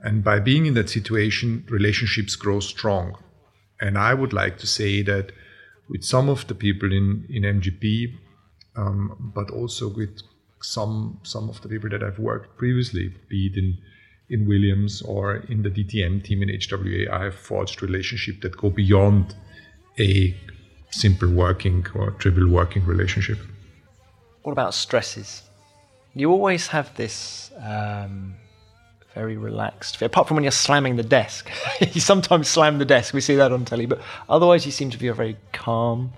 And 0.01 0.25
by 0.25 0.39
being 0.39 0.67
in 0.67 0.75
that 0.75 0.89
situation 0.89 1.65
relationships 1.69 2.37
grow 2.37 2.61
strong. 2.61 3.17
And 3.81 3.97
i 3.99 4.15
would 4.15 4.33
like 4.33 4.59
to 4.59 4.67
say 4.67 5.03
that 5.03 5.33
with 5.91 6.05
some 6.05 6.29
of 6.29 6.47
the 6.47 6.55
people 6.55 6.93
in 6.93 7.27
in 7.29 7.43
MGP, 7.43 8.15
um, 8.77 9.33
but 9.35 9.51
also 9.51 9.89
with 9.89 10.23
some 10.63 11.19
some 11.23 11.51
of 11.51 11.61
the 11.63 11.69
people 11.69 11.91
that 11.91 12.03
I've 12.03 12.19
worked 12.19 12.57
previously, 12.57 13.13
be 13.29 13.47
it 13.47 13.57
in 13.57 13.77
in 14.31 14.47
Williams 14.47 15.03
or 15.03 15.37
in 15.49 15.63
the 15.63 15.71
DTM 15.71 16.23
team 16.23 16.43
in 16.43 16.49
HWA, 16.49 17.11
I 17.11 17.25
have 17.25 17.35
forged 17.35 17.83
relationships 17.83 18.39
that 18.43 18.57
go 18.57 18.71
beyond 18.71 19.35
a 19.99 20.35
simple 20.91 21.29
working 21.29 21.85
or 21.95 22.13
trivial 22.13 22.49
working 22.49 22.85
relationship. 22.87 23.39
What 24.43 24.53
about 24.53 24.73
stresses? 24.73 25.43
You 26.15 26.31
always 26.31 26.69
have 26.69 26.95
this 26.97 27.51
um, 27.61 28.35
very 29.15 29.37
relaxed. 29.37 30.01
Apart 30.03 30.29
from 30.29 30.37
when 30.37 30.45
you're 30.45 30.53
slamming 30.53 30.97
the 30.97 31.03
desk, 31.03 31.51
you 31.81 32.01
sometimes 32.01 32.49
slam 32.49 32.79
the 32.79 32.85
desk. 32.85 33.15
We 33.15 33.21
see 33.21 33.37
that 33.37 33.53
on 33.53 33.65
telly, 33.65 33.87
but 33.87 34.01
otherwise 34.29 34.67
you 34.67 34.73
seem 34.73 34.91
to 34.91 34.99
be 34.99 35.09
a 35.09 35.15
very 35.15 35.37
calm 35.53 36.13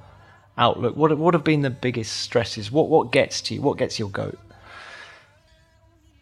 outlook. 0.58 0.96
What 0.96 1.16
what 1.18 1.34
have 1.34 1.44
been 1.44 1.62
the 1.62 1.70
biggest 1.70 2.12
stresses? 2.20 2.70
What 2.70 2.88
what 2.88 3.12
gets 3.12 3.40
to 3.42 3.54
you? 3.54 3.62
What 3.62 3.78
gets 3.78 3.99
your 3.99 4.11
goat? 4.11 4.38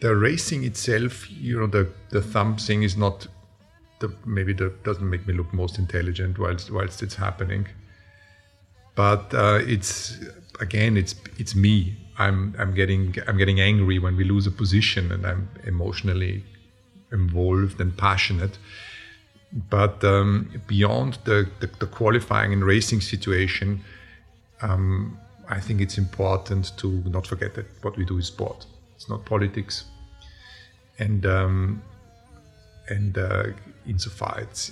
The 0.01 0.17
racing 0.17 0.65
itself, 0.65 1.31
you 1.31 1.59
know, 1.61 1.67
the 1.67 1.91
the 2.11 2.23
thumb 2.23 2.57
thing 2.57 2.83
is 2.83 2.97
not 2.97 3.27
the 3.99 4.13
maybe 4.25 4.53
that 4.55 4.85
doesn't 4.85 5.09
make 5.09 5.27
me 5.27 5.35
look 5.35 5.53
most 5.53 5.79
intelligent 5.79 6.39
whilst 6.39 6.71
whilst 6.71 7.03
it's 7.03 7.17
happening. 7.17 7.67
But 8.95 9.35
uh, 9.35 9.61
it's 9.63 10.19
again, 10.61 10.97
it's 10.97 11.15
it's 11.39 11.55
me. 11.55 11.97
I'm 12.19 12.55
I'm 12.59 12.75
getting 12.75 13.15
I'm 13.27 13.39
getting 13.39 13.61
angry 13.61 13.99
when 13.99 14.17
we 14.17 14.25
lose 14.25 14.47
a 14.47 14.51
position, 14.51 15.11
and 15.13 15.27
I'm 15.27 15.49
emotionally 15.65 16.45
involved 17.13 17.81
and 17.81 17.97
passionate. 17.97 18.59
But 19.53 20.05
um, 20.05 20.63
beyond 20.67 21.19
the, 21.25 21.49
the, 21.59 21.67
the, 21.67 21.87
qualifying 21.87 22.53
and 22.53 22.65
racing 22.65 23.01
situation, 23.01 23.83
um, 24.63 25.19
I 25.49 25.59
think 25.59 25.81
it's 25.81 25.99
important 25.99 26.77
to 26.79 26.89
not 27.07 27.27
forget 27.27 27.55
that 27.55 27.67
what 27.83 27.97
we 27.97 28.05
do 28.05 28.19
is 28.19 28.27
sport. 28.27 28.67
It's 28.95 29.09
not 29.09 29.25
politics. 29.25 29.85
And 31.01 31.27
um, 31.27 31.83
and 32.89 33.17
uh, 33.17 33.45
insofar 33.87 34.41
it's 34.41 34.71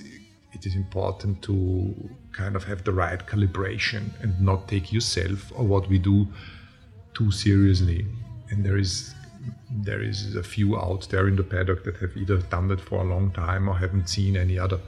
it 0.53 0.67
is 0.67 0.75
important 0.77 1.43
to 1.43 1.95
kind 2.33 2.57
of 2.57 2.65
have 2.65 2.85
the 2.85 2.93
right 2.93 3.27
calibration 3.27 4.11
and 4.23 4.41
not 4.41 4.69
take 4.69 4.93
yourself 4.93 5.53
or 5.55 5.65
what 5.65 5.89
we 5.89 5.99
do 5.99 6.27
too 7.15 7.31
seriously. 7.31 8.07
And 8.51 8.65
there 8.65 8.79
is 8.79 9.15
there 9.71 10.03
is 10.03 10.35
a 10.37 10.43
few 10.43 10.77
out 10.79 11.09
there 11.11 11.29
in 11.29 11.37
the 11.37 11.43
paddock 11.43 11.85
that 11.85 11.97
have 11.97 12.17
either 12.17 12.39
done 12.39 12.69
that 12.69 12.81
for 12.81 13.01
a 13.01 13.05
long 13.05 13.31
time 13.33 13.69
or 13.69 13.75
haven't 13.77 14.09
seen 14.09 14.37
any 14.37 14.59
other 14.59 14.81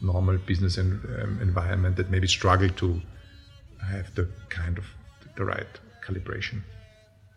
normal 0.00 0.38
business 0.38 0.78
um, 0.78 1.38
environment 1.42 1.96
that 1.96 2.10
maybe 2.10 2.26
struggle 2.26 2.68
to 2.68 3.00
have 3.90 4.14
the 4.14 4.28
kind 4.48 4.78
of 4.78 4.84
the 5.36 5.44
right 5.44 5.66
calibration. 6.06 6.60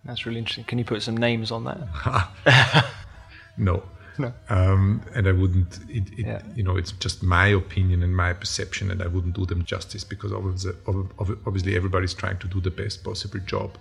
That's 0.05 0.25
really 0.25 0.39
interesting. 0.39 0.63
Can 0.65 0.77
you 0.79 0.85
put 0.85 1.01
some 1.01 1.17
names 1.17 1.51
on 1.51 1.63
that? 1.65 2.85
no. 3.57 3.83
No. 4.17 4.33
Um, 4.49 5.01
and 5.15 5.27
I 5.27 5.31
wouldn't, 5.31 5.79
it, 5.89 6.03
it, 6.17 6.25
Yeah. 6.25 6.41
you 6.55 6.63
know, 6.63 6.75
it's 6.77 6.91
just 6.91 7.23
my 7.23 7.47
opinion 7.47 8.03
and 8.03 8.15
my 8.15 8.33
perception, 8.33 8.91
and 8.91 9.01
I 9.01 9.07
wouldn't 9.07 9.35
do 9.35 9.45
them 9.45 9.63
justice 9.63 10.03
because 10.03 10.31
obviously, 10.33 10.73
obviously 11.47 11.75
everybody's 11.75 12.13
trying 12.13 12.37
to 12.39 12.47
do 12.47 12.59
the 12.61 12.71
best 12.71 13.03
possible 13.03 13.39
job. 13.39 13.77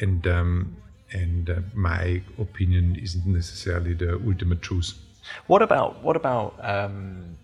And, 0.00 0.26
um, 0.26 0.76
and 1.12 1.50
uh, 1.50 1.60
my 1.74 2.22
opinion 2.38 2.96
isn't 2.96 3.26
necessarily 3.26 3.94
the 3.94 4.14
ultimate 4.26 4.62
truth. 4.62 4.94
What 5.46 5.62
about 5.62 6.02
what 6.02 6.16
about 6.16 6.54
um, 6.62 7.36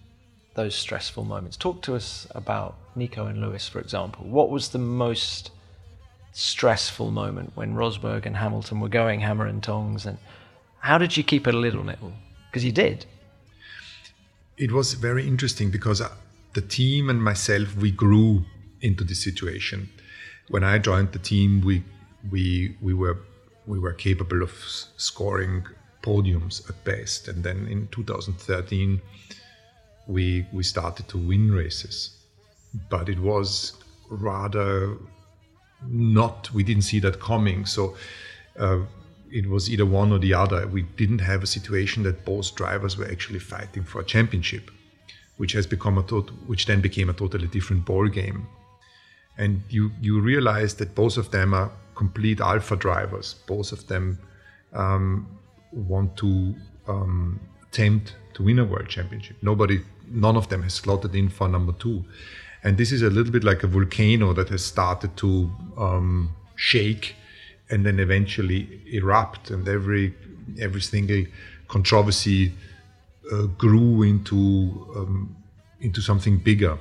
those 0.55 0.75
stressful 0.75 1.25
moments? 1.25 1.57
Talk 1.57 1.83
to 1.83 1.95
us 1.95 2.27
about 2.35 2.77
Nico 2.97 3.27
and 3.27 3.41
Lewis, 3.41 3.69
for 3.69 3.81
example. 3.81 4.27
What 4.27 4.51
was 4.51 4.71
the 4.71 4.79
most 4.79 5.51
stressful 6.33 7.11
moment 7.11 7.53
when 7.55 7.75
Rosberg 7.75 8.27
and 8.27 8.37
Hamilton 8.37 8.81
were 8.81 8.89
going 8.89 9.21
hammer 9.21 9.47
and 9.47 9.63
tongs, 9.63 10.07
and 10.07 10.19
how 10.81 10.99
did 10.99 11.17
you 11.17 11.23
keep 11.23 11.47
it 11.47 11.55
a 11.55 11.59
little 11.59 11.85
nibble? 11.85 12.13
Because 12.51 12.65
you 12.65 12.73
did. 12.73 13.07
it 14.57 14.73
was 14.73 14.95
very 14.95 15.27
interesting 15.27 15.71
because 15.71 16.01
uh, 16.01 16.11
the 16.55 16.61
team 16.61 17.11
and 17.11 17.23
myself 17.23 17.77
we 17.77 17.91
grew 17.91 18.45
into 18.81 19.05
this 19.05 19.23
situation. 19.23 19.89
When 20.49 20.63
I 20.63 20.79
joined 20.79 21.13
the 21.13 21.19
team, 21.19 21.61
we 21.63 21.83
we 22.31 22.77
we 22.81 22.95
were 22.95 23.19
we 23.67 23.79
were 23.79 23.93
capable 23.93 24.43
of 24.43 24.53
scoring 24.97 25.65
podiums 26.03 26.69
at 26.69 26.85
best, 26.85 27.29
and 27.29 27.43
then 27.43 27.67
in 27.69 27.89
2013 27.89 29.01
we 30.07 30.47
we 30.53 30.63
started 30.63 31.09
to 31.09 31.19
win 31.19 31.53
races, 31.53 32.11
but 32.91 33.09
it 33.09 33.19
was 33.19 33.73
rather 34.11 34.97
not 35.89 36.53
we 36.53 36.63
didn't 36.63 36.83
see 36.83 37.01
that 37.01 37.21
coming. 37.21 37.67
So 37.67 37.97
uh, 38.59 38.81
it 39.33 39.49
was 39.49 39.71
either 39.71 39.87
one 39.87 40.13
or 40.13 40.19
the 40.19 40.35
other. 40.35 40.67
We 40.67 40.83
didn't 40.83 41.21
have 41.21 41.43
a 41.43 41.47
situation 41.47 42.03
that 42.05 42.25
both 42.25 42.55
drivers 42.55 42.97
were 42.97 43.11
actually 43.11 43.41
fighting 43.41 43.85
for 43.85 44.01
a 44.01 44.05
championship 44.05 44.71
which 45.37 45.53
has 45.53 45.67
become 45.67 45.99
a 45.99 46.03
tot- 46.03 46.31
which 46.47 46.67
then 46.67 46.81
became 46.81 47.09
a 47.09 47.13
totally 47.13 47.49
different 47.49 47.85
ball 47.85 48.09
game 48.09 48.47
and 49.37 49.63
you 49.69 49.91
you 50.01 50.21
realize 50.21 50.75
that 50.77 50.95
both 50.95 51.17
of 51.17 51.31
them 51.31 51.55
are 51.55 51.71
complete 51.95 52.41
alpha 52.41 52.77
drivers. 52.77 53.37
Both 53.47 53.73
of 53.73 53.87
them 53.87 54.19
um, 54.73 55.27
want 55.73 56.17
to 56.19 56.55
um, 56.89 57.41
attempt 57.63 58.15
to 58.35 58.43
win 58.43 58.59
a 58.59 58.65
world 58.65 58.89
championship. 58.89 59.37
Nobody 59.43 59.81
none 60.09 60.37
of 60.37 60.49
them 60.49 60.63
has 60.63 60.75
slotted 60.75 61.15
in 61.15 61.29
for 61.29 61.49
number 61.49 61.73
two. 61.73 62.05
And 62.63 62.79
this 62.79 62.93
is 62.93 63.03
a 63.03 63.11
little 63.11 63.33
bit 63.33 63.45
like 63.45 63.63
a 63.63 63.67
volcano 63.67 64.33
that 64.33 64.49
has 64.49 64.65
started 64.65 65.17
to 65.19 65.51
um, 65.77 66.35
shake 66.57 67.15
and 67.71 67.85
then 67.85 68.01
eventually 68.01 68.81
erupt. 68.91 69.51
And 69.51 69.69
every 69.69 70.15
every 70.61 70.81
single 70.81 71.25
controversy 71.69 72.53
uh, 73.33 73.47
grew 73.47 74.03
into 74.03 74.37
um, 74.97 75.37
into 75.81 76.01
something 76.01 76.39
bigger. 76.39 76.79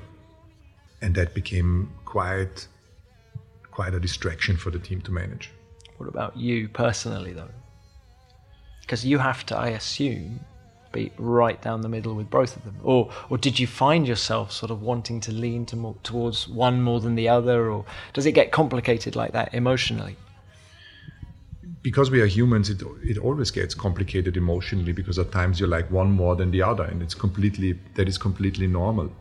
And 1.02 1.16
that 1.16 1.34
became 1.34 1.92
quite 2.06 2.68
quite 3.74 3.94
a 3.94 4.00
distraction 4.00 4.56
for 4.56 4.70
the 4.70 4.80
team 4.80 5.02
to 5.02 5.12
manage 5.12 5.52
What 5.98 6.08
about 6.10 6.38
you 6.38 6.68
personally, 6.70 7.34
though? 7.34 7.54
Because 8.82 9.06
you 9.06 9.18
have 9.18 9.46
to, 9.48 9.58
I 9.58 9.70
assume, 9.70 10.42
be 10.92 11.12
right 11.18 11.60
down 11.62 11.82
the 11.82 11.90
middle 11.90 12.14
with 12.14 12.30
both 12.30 12.56
of 12.56 12.64
them, 12.66 12.78
or 12.84 13.10
or 13.30 13.38
did 13.38 13.60
you 13.60 13.68
find 13.68 14.08
yourself 14.08 14.52
sort 14.52 14.72
of 14.72 14.82
wanting 14.82 15.20
to 15.22 15.32
lean 15.32 15.66
to 15.72 15.76
more, 15.76 15.96
towards 16.04 16.48
one 16.48 16.82
more 16.82 17.00
than 17.06 17.16
the 17.16 17.30
other, 17.38 17.72
or 17.72 17.86
does 18.14 18.26
it 18.26 18.34
get 18.34 18.52
complicated 18.52 19.16
like 19.16 19.32
that 19.34 19.54
emotionally? 19.54 20.16
because 21.84 22.10
we 22.10 22.22
are 22.22 22.26
humans, 22.26 22.70
it, 22.70 22.82
it 23.04 23.18
always 23.18 23.52
gets 23.52 23.76
complicated 23.76 24.38
emotionally 24.38 24.94
because 24.94 25.20
at 25.20 25.32
times 25.32 25.60
you 25.60 25.68
like 25.68 25.92
one 25.92 26.12
more 26.12 26.36
than 26.36 26.50
the 26.50 26.64
other, 26.64 26.86
and 26.86 27.02
it's 27.04 27.14
completely 27.14 27.78
that 27.96 28.08
is 28.08 28.18
completely 28.18 28.68
normal. 28.68 29.12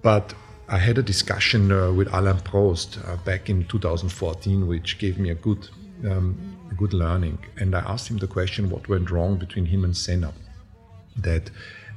But 0.00 0.32
I 0.70 0.76
had 0.76 0.98
a 0.98 1.02
discussion 1.02 1.72
uh, 1.72 1.92
with 1.92 2.12
Alain 2.12 2.36
Prost 2.36 2.98
uh, 3.08 3.16
back 3.24 3.48
in 3.48 3.64
2014, 3.68 4.66
which 4.66 4.98
gave 4.98 5.18
me 5.18 5.30
a 5.30 5.34
good 5.34 5.68
um, 6.06 6.36
good 6.76 6.92
learning, 6.92 7.38
and 7.56 7.74
I 7.74 7.80
asked 7.80 8.08
him 8.10 8.18
the 8.18 8.26
question: 8.26 8.68
What 8.68 8.86
went 8.86 9.10
wrong 9.10 9.38
between 9.38 9.64
him 9.64 9.84
and 9.84 9.96
Senna? 9.96 10.34
That 11.16 11.50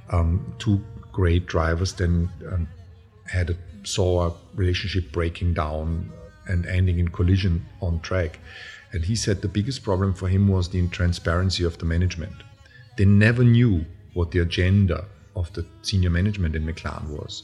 um, 0.09 0.55
two 0.57 0.81
great 1.11 1.47
drivers 1.47 1.91
then 1.93 2.29
um, 2.49 2.67
had 3.27 3.49
a, 3.49 3.55
saw 3.83 4.27
a 4.27 4.33
relationship 4.55 5.11
breaking 5.11 5.53
down 5.53 6.09
and 6.47 6.65
ending 6.65 6.99
in 6.99 7.09
collision 7.09 7.65
on 7.81 7.99
track. 7.99 8.39
And 8.93 9.03
he 9.03 9.15
said 9.15 9.41
the 9.41 9.47
biggest 9.47 9.83
problem 9.83 10.13
for 10.13 10.29
him 10.29 10.47
was 10.47 10.69
the 10.69 10.81
intransparency 10.81 11.65
of 11.65 11.77
the 11.77 11.85
management. 11.85 12.35
They 12.97 13.05
never 13.05 13.43
knew 13.43 13.85
what 14.13 14.31
the 14.31 14.39
agenda 14.39 15.05
of 15.35 15.51
the 15.53 15.65
senior 15.81 16.09
management 16.09 16.55
in 16.55 16.65
McLaren 16.65 17.09
was. 17.09 17.43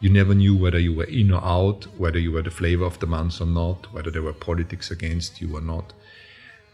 You 0.00 0.10
never 0.10 0.34
knew 0.34 0.56
whether 0.56 0.78
you 0.78 0.92
were 0.92 1.04
in 1.04 1.32
or 1.32 1.42
out, 1.44 1.84
whether 1.98 2.18
you 2.18 2.32
were 2.32 2.42
the 2.42 2.50
flavor 2.50 2.84
of 2.84 2.98
the 2.98 3.06
month 3.06 3.40
or 3.40 3.46
not, 3.46 3.92
whether 3.92 4.10
there 4.10 4.22
were 4.22 4.32
politics 4.32 4.90
against 4.90 5.40
you 5.40 5.56
or 5.56 5.60
not. 5.60 5.92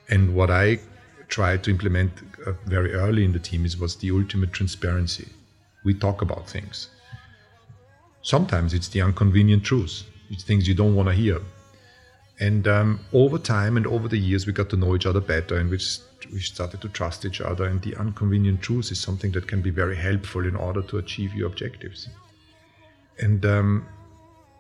And 0.09 0.35
what 0.35 0.51
I 0.51 0.81
tried 1.29 1.63
to 1.65 1.71
implement 1.71 2.13
uh, 2.47 2.53
very 2.67 2.93
early 2.93 3.25
in 3.25 3.33
the 3.33 3.39
team 3.39 3.65
is 3.65 3.79
was 3.79 3.97
the 3.97 4.11
ultimate 4.11 4.53
transparency. 4.53 5.29
We 5.85 5.95
talk 5.95 6.23
about 6.23 6.49
things. 6.49 6.89
Sometimes 8.23 8.75
it's 8.75 8.89
the 8.89 9.01
inconvenient 9.01 9.65
truth. 9.65 10.05
It's 10.29 10.45
things 10.45 10.69
you 10.69 10.75
don't 10.75 10.95
want 10.95 11.09
to 11.09 11.15
hear. 11.15 11.41
And 12.41 12.67
um, 12.67 13.01
over 13.13 13.39
time 13.39 13.77
and 13.77 13.87
over 13.87 14.09
the 14.09 14.19
years, 14.19 14.47
we 14.47 14.53
got 14.53 14.71
to 14.71 14.77
know 14.77 14.95
each 14.97 15.07
other 15.07 15.21
better, 15.21 15.59
and 15.59 15.71
we 15.71 15.79
we 16.33 16.41
started 16.41 16.81
to 16.81 16.89
trust 16.89 17.25
each 17.25 17.41
other. 17.41 17.65
And 17.65 17.81
the 17.83 17.99
inconvenient 18.01 18.63
truth 18.63 18.91
is 18.91 19.01
something 19.01 19.33
that 19.33 19.47
can 19.47 19.61
be 19.63 19.71
very 19.71 19.97
helpful 19.97 20.47
in 20.47 20.57
order 20.57 20.83
to 20.83 20.99
achieve 20.99 21.35
your 21.35 21.49
objectives. 21.49 22.09
And 23.21 23.45
um, 23.45 23.87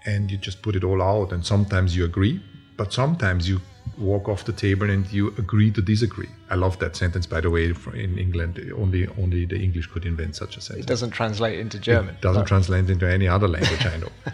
and 0.07 0.31
you 0.31 0.39
just 0.39 0.63
put 0.63 0.77
it 0.77 0.85
all 0.85 1.03
out. 1.03 1.33
And 1.33 1.45
sometimes 1.45 1.95
you 1.97 2.05
agree, 2.05 2.41
but 2.77 2.93
sometimes 2.93 3.49
you 3.49 3.61
walk 3.99 4.29
off 4.29 4.45
the 4.45 4.53
table 4.53 4.89
and 4.89 5.11
you 5.13 5.29
agree 5.39 5.71
to 5.71 5.83
disagree. 5.83 6.29
I 6.49 6.55
love 6.55 6.79
that 6.79 6.97
sentence, 6.97 7.27
by 7.27 7.41
the 7.41 7.51
way. 7.51 7.75
In 7.95 8.19
England, 8.19 8.59
only 8.77 9.07
only 9.19 9.45
the 9.47 9.59
English 9.61 9.87
could 9.89 10.07
invent 10.07 10.37
such 10.37 10.57
a 10.57 10.61
sentence 10.61 10.85
It 10.87 10.89
doesn't 10.89 11.11
translate 11.11 11.59
into 11.59 11.79
German. 11.79 12.15
it 12.15 12.21
doesn't 12.23 12.43
No. 12.43 12.47
translate 12.47 12.89
into 12.91 13.07
any 13.11 13.29
other 13.29 13.49
language 13.49 13.85
I 13.87 13.97
know. 13.99 14.13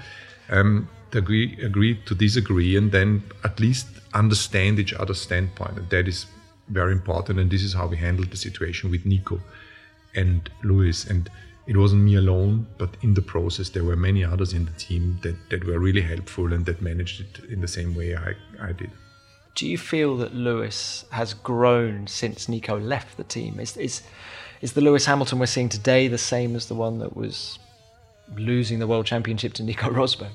Um, 0.49 0.89
to 1.11 1.19
agree, 1.19 1.59
agree 1.61 1.97
to 2.07 2.15
disagree, 2.15 2.77
and 2.77 2.93
then 2.93 3.25
at 3.43 3.59
least 3.59 3.89
understand 4.15 4.79
each 4.79 4.93
other's 4.95 5.21
standpoint, 5.21 5.77
and 5.77 5.91
that 5.91 6.07
is 6.07 6.27
very 6.69 6.93
important. 6.93 7.41
And 7.41 7.51
this 7.51 7.65
is 7.65 7.73
how 7.75 7.89
we 7.89 7.97
handled 7.97 8.31
the 8.31 8.37
situation 8.37 8.93
with 8.93 9.05
Nico 9.05 9.41
and 10.15 10.49
Lewis. 10.63 11.05
And 11.05 11.29
it 11.67 11.77
wasn't 11.77 12.03
me 12.03 12.15
alone, 12.15 12.67
but 12.79 12.91
in 13.03 13.15
the 13.15 13.23
process, 13.23 13.71
there 13.71 13.83
were 13.83 13.97
many 13.97 14.25
others 14.25 14.53
in 14.53 14.67
the 14.67 14.73
team 14.73 15.19
that, 15.23 15.37
that 15.51 15.67
were 15.67 15.79
really 15.79 16.01
helpful 16.01 16.53
and 16.53 16.65
that 16.67 16.81
managed 16.81 17.21
it 17.21 17.45
in 17.51 17.61
the 17.61 17.69
same 17.69 17.95
way 17.95 18.15
I, 18.15 18.35
I 18.61 18.73
did. 18.73 18.91
Do 19.57 19.67
you 19.67 19.79
feel 19.79 20.17
that 20.19 20.35
Lewis 20.35 21.05
has 21.11 21.35
grown 21.35 22.07
since 22.07 22.49
Nico 22.49 22.79
left 22.79 23.17
the 23.17 23.25
team? 23.25 23.59
Is 23.59 23.77
is 23.77 24.03
is 24.61 24.75
the 24.75 24.81
Lewis 24.81 25.07
Hamilton 25.07 25.39
we're 25.39 25.47
seeing 25.47 25.71
today 25.71 26.09
the 26.09 26.19
same 26.19 26.55
as 26.55 26.67
the 26.67 26.75
one 26.75 26.99
that 26.99 27.17
was 27.17 27.59
losing 28.37 28.79
the 28.79 28.87
world 28.87 29.07
championship 29.07 29.55
to 29.55 29.63
Nico 29.63 29.89
Rosberg? 29.91 30.31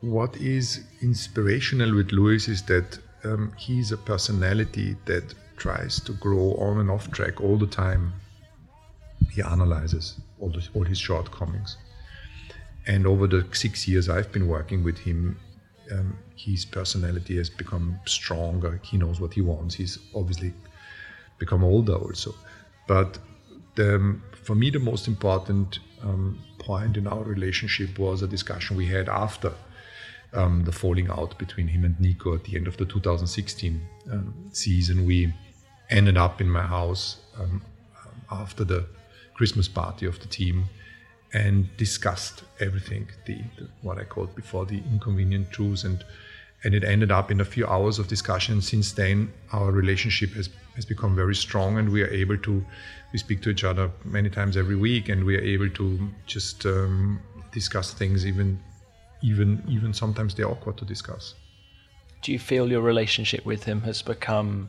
What 0.00 0.36
is 0.36 0.84
inspirational 1.02 1.94
with 1.94 2.12
Lewis 2.12 2.46
is 2.46 2.62
that 2.64 2.98
um, 3.24 3.52
he's 3.58 3.90
a 3.90 3.96
personality 3.96 4.96
that 5.06 5.34
tries 5.56 6.00
to 6.00 6.12
grow 6.12 6.54
on 6.54 6.78
and 6.78 6.90
off 6.90 7.10
track 7.10 7.40
all 7.40 7.56
the 7.56 7.66
time. 7.66 8.12
He 9.30 9.42
analyzes 9.42 10.20
all, 10.40 10.52
all 10.74 10.84
his 10.84 10.98
shortcomings. 10.98 11.76
And 12.86 13.06
over 13.06 13.26
the 13.26 13.46
six 13.52 13.88
years 13.88 14.08
I've 14.08 14.30
been 14.32 14.46
working 14.46 14.84
with 14.84 14.98
him, 14.98 15.38
um, 15.90 16.18
his 16.36 16.64
personality 16.64 17.36
has 17.36 17.50
become 17.50 17.98
stronger. 18.06 18.80
He 18.82 18.96
knows 18.98 19.20
what 19.20 19.34
he 19.34 19.40
wants. 19.40 19.74
He's 19.74 19.98
obviously 20.14 20.52
become 21.38 21.64
older 21.64 21.94
also. 21.94 22.34
But 22.86 23.18
the, 23.74 24.18
for 24.32 24.54
me, 24.54 24.70
the 24.70 24.78
most 24.78 25.08
important 25.08 25.78
um, 26.02 26.38
point 26.58 26.96
in 26.96 27.06
our 27.06 27.22
relationship 27.22 27.98
was 27.98 28.22
a 28.22 28.26
discussion 28.26 28.76
we 28.76 28.86
had 28.86 29.08
after 29.08 29.52
um, 30.32 30.64
the 30.64 30.72
falling 30.72 31.10
out 31.10 31.38
between 31.38 31.68
him 31.68 31.84
and 31.84 31.98
Nico 32.00 32.34
at 32.34 32.44
the 32.44 32.56
end 32.56 32.66
of 32.66 32.76
the 32.76 32.84
2016 32.84 33.80
um, 34.10 34.34
season. 34.52 35.06
We 35.06 35.32
ended 35.90 36.16
up 36.16 36.40
in 36.40 36.48
my 36.48 36.62
house 36.62 37.18
um, 37.38 37.62
after 38.30 38.64
the 38.64 38.86
Christmas 39.34 39.68
party 39.68 40.06
of 40.06 40.20
the 40.20 40.26
team 40.26 40.64
and 41.32 41.76
discussed 41.76 42.44
everything, 42.60 43.08
the, 43.26 43.34
the 43.56 43.68
what 43.82 43.98
I 43.98 44.04
called 44.04 44.34
before 44.34 44.64
the 44.64 44.78
inconvenient 44.92 45.50
truths, 45.50 45.84
and 45.84 46.04
and 46.62 46.74
it 46.74 46.82
ended 46.84 47.10
up 47.10 47.30
in 47.30 47.40
a 47.40 47.44
few 47.44 47.66
hours 47.66 47.98
of 47.98 48.08
discussion. 48.08 48.62
Since 48.62 48.92
then, 48.92 49.32
our 49.52 49.70
relationship 49.70 50.30
has 50.34 50.48
has 50.76 50.84
become 50.84 51.14
very 51.14 51.34
strong, 51.34 51.78
and 51.78 51.90
we 51.90 52.02
are 52.02 52.08
able 52.08 52.38
to 52.38 52.64
we 53.12 53.18
speak 53.18 53.42
to 53.42 53.50
each 53.50 53.64
other 53.64 53.90
many 54.04 54.30
times 54.30 54.56
every 54.56 54.76
week, 54.76 55.08
and 55.08 55.24
we 55.24 55.36
are 55.36 55.42
able 55.42 55.68
to 55.70 56.08
just 56.26 56.64
um, 56.66 57.20
discuss 57.52 57.92
things 57.92 58.26
even 58.26 58.58
even 59.22 59.62
even 59.68 59.92
sometimes 59.92 60.34
they're 60.34 60.48
awkward 60.48 60.76
to 60.78 60.84
discuss. 60.84 61.34
Do 62.22 62.32
you 62.32 62.38
feel 62.38 62.70
your 62.70 62.80
relationship 62.82 63.44
with 63.44 63.64
him 63.64 63.82
has 63.82 64.02
become 64.02 64.68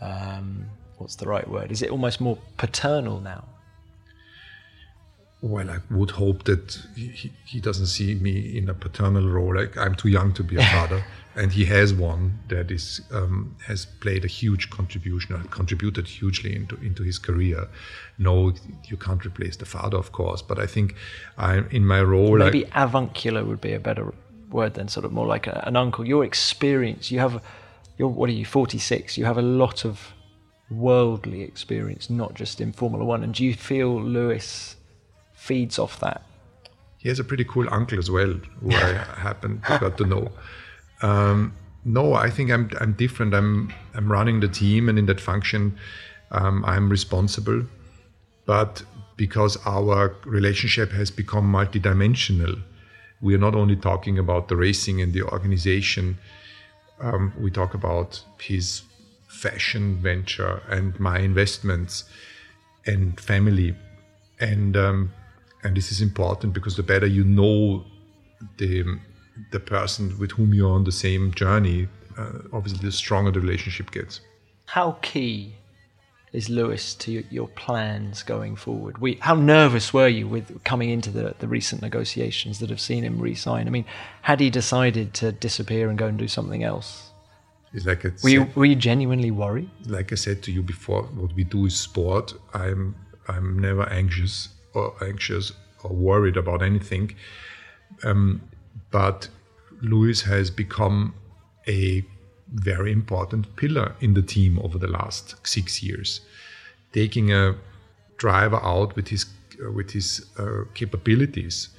um, 0.00 0.66
what's 0.98 1.16
the 1.16 1.26
right 1.26 1.48
word? 1.48 1.72
Is 1.72 1.82
it 1.82 1.90
almost 1.90 2.20
more 2.20 2.38
paternal 2.56 3.20
now? 3.20 3.44
Well, 5.42 5.70
I 5.70 5.78
would 5.90 6.12
hope 6.12 6.44
that 6.44 6.78
he, 6.96 7.32
he 7.44 7.60
doesn't 7.60 7.86
see 7.86 8.14
me 8.14 8.56
in 8.56 8.68
a 8.70 8.74
paternal 8.74 9.28
role. 9.28 9.54
Like 9.54 9.76
I'm 9.76 9.94
too 9.94 10.08
young 10.08 10.32
to 10.34 10.42
be 10.42 10.56
a 10.56 10.64
father, 10.64 11.04
and 11.36 11.52
he 11.52 11.66
has 11.66 11.92
one 11.92 12.38
that 12.48 12.70
is 12.70 13.02
um, 13.12 13.54
has 13.66 13.84
played 13.84 14.24
a 14.24 14.28
huge 14.28 14.70
contribution, 14.70 15.36
or 15.36 15.44
contributed 15.44 16.08
hugely 16.08 16.56
into 16.56 16.76
into 16.76 17.02
his 17.02 17.18
career. 17.18 17.68
No, 18.18 18.54
you 18.84 18.96
can't 18.96 19.24
replace 19.26 19.56
the 19.56 19.66
father, 19.66 19.98
of 19.98 20.12
course, 20.12 20.40
but 20.40 20.58
I 20.58 20.66
think 20.66 20.94
I'm 21.36 21.68
in 21.70 21.86
my 21.86 22.02
role. 22.02 22.38
Maybe 22.38 22.64
I, 22.72 22.84
avuncular 22.84 23.44
would 23.44 23.60
be 23.60 23.74
a 23.74 23.80
better 23.80 24.14
word 24.50 24.74
than 24.74 24.88
sort 24.88 25.04
of 25.04 25.12
more 25.12 25.26
like 25.26 25.46
a, 25.46 25.62
an 25.66 25.76
uncle. 25.76 26.06
Your 26.06 26.24
experience, 26.24 27.10
you 27.10 27.18
have, 27.18 27.42
you're 27.98 28.08
what 28.08 28.30
are 28.30 28.32
you, 28.32 28.46
46? 28.46 29.18
You 29.18 29.26
have 29.26 29.36
a 29.36 29.42
lot 29.42 29.84
of 29.84 30.12
worldly 30.70 31.42
experience, 31.42 32.08
not 32.08 32.34
just 32.34 32.60
in 32.60 32.72
Formula 32.72 33.04
One. 33.04 33.22
And 33.22 33.34
do 33.34 33.44
you 33.44 33.54
feel 33.54 34.00
Lewis 34.00 34.75
feeds 35.46 35.78
off 35.78 36.00
that? 36.00 36.22
He 36.98 37.08
has 37.08 37.18
a 37.18 37.24
pretty 37.24 37.44
cool 37.44 37.66
uncle 37.70 37.98
as 37.98 38.10
well, 38.10 38.32
who 38.60 38.70
I 38.72 38.92
happen 39.28 39.62
got 39.84 39.96
to 39.98 40.04
know. 40.04 40.32
Um, 41.02 41.52
no, 41.84 42.14
I 42.14 42.30
think 42.30 42.50
I'm 42.50 42.68
I'm 42.80 42.92
different. 42.94 43.32
I'm 43.32 43.72
I'm 43.94 44.10
running 44.10 44.40
the 44.40 44.48
team, 44.48 44.88
and 44.88 44.98
in 44.98 45.06
that 45.06 45.20
function, 45.20 45.78
um, 46.32 46.64
I'm 46.64 46.88
responsible. 46.88 47.62
But 48.44 48.82
because 49.16 49.56
our 49.64 50.14
relationship 50.24 50.90
has 50.92 51.10
become 51.10 51.50
multidimensional, 51.50 52.60
we 53.20 53.34
are 53.34 53.44
not 53.46 53.54
only 53.54 53.76
talking 53.76 54.18
about 54.18 54.48
the 54.48 54.56
racing 54.56 55.00
and 55.00 55.12
the 55.12 55.22
organization. 55.22 56.18
Um, 57.00 57.32
we 57.38 57.50
talk 57.50 57.74
about 57.74 58.24
his 58.40 58.82
fashion 59.28 59.96
venture 60.02 60.62
and 60.68 60.98
my 60.98 61.18
investments 61.20 62.04
and 62.86 63.20
family, 63.20 63.76
and 64.40 64.76
um, 64.76 65.12
and 65.66 65.76
this 65.76 65.90
is 65.90 66.00
important 66.00 66.54
because 66.54 66.76
the 66.76 66.82
better 66.84 67.06
you 67.06 67.24
know 67.24 67.84
the 68.58 68.98
the 69.50 69.58
person 69.58 70.16
with 70.18 70.30
whom 70.30 70.54
you're 70.54 70.70
on 70.70 70.84
the 70.84 70.92
same 70.92 71.34
journey, 71.34 71.88
uh, 72.16 72.38
obviously 72.52 72.78
the 72.86 72.92
stronger 72.92 73.32
the 73.32 73.40
relationship 73.40 73.90
gets. 73.90 74.20
How 74.66 74.92
key 75.02 75.56
is 76.32 76.48
Lewis 76.48 76.94
to 76.94 77.24
your 77.30 77.48
plans 77.48 78.22
going 78.22 78.54
forward? 78.56 78.98
We, 78.98 79.14
how 79.14 79.34
nervous 79.34 79.92
were 79.92 80.08
you 80.08 80.26
with 80.28 80.62
coming 80.64 80.90
into 80.90 81.10
the, 81.10 81.34
the 81.38 81.48
recent 81.48 81.82
negotiations 81.82 82.60
that 82.60 82.70
have 82.70 82.80
seen 82.80 83.02
him 83.02 83.18
resign? 83.18 83.66
I 83.66 83.70
mean, 83.70 83.84
had 84.22 84.40
he 84.40 84.48
decided 84.48 85.12
to 85.14 85.32
disappear 85.32 85.90
and 85.90 85.98
go 85.98 86.06
and 86.06 86.18
do 86.18 86.28
something 86.28 86.62
else? 86.62 87.10
It's 87.74 87.84
like 87.84 88.04
were, 88.22 88.30
you, 88.30 88.48
were 88.54 88.64
you 88.64 88.76
genuinely 88.76 89.32
worried? 89.32 89.68
Like 89.86 90.12
I 90.12 90.16
said 90.16 90.42
to 90.44 90.52
you 90.52 90.62
before, 90.62 91.02
what 91.02 91.34
we 91.34 91.44
do 91.44 91.66
is 91.66 91.78
sport. 91.78 92.32
I'm 92.54 92.94
I'm 93.28 93.58
never 93.58 93.82
anxious 93.88 94.55
or 94.76 94.94
anxious 95.02 95.52
or 95.82 95.90
worried 95.92 96.36
about 96.36 96.62
anything. 96.62 97.14
Um, 98.04 98.42
but 98.90 99.28
Lewis 99.80 100.22
has 100.22 100.50
become 100.50 101.14
a 101.66 102.04
very 102.52 102.92
important 102.92 103.56
pillar 103.56 103.94
in 104.00 104.14
the 104.14 104.22
team 104.22 104.58
over 104.60 104.78
the 104.78 104.86
last 104.86 105.34
six 105.46 105.82
years, 105.82 106.20
taking 106.92 107.32
a 107.32 107.56
driver 108.16 108.60
out 108.62 108.94
with 108.96 109.08
his 109.08 109.26
uh, 109.62 109.72
with 109.72 109.90
his 109.90 110.26
uh, 110.38 110.64
capabilities, 110.74 111.70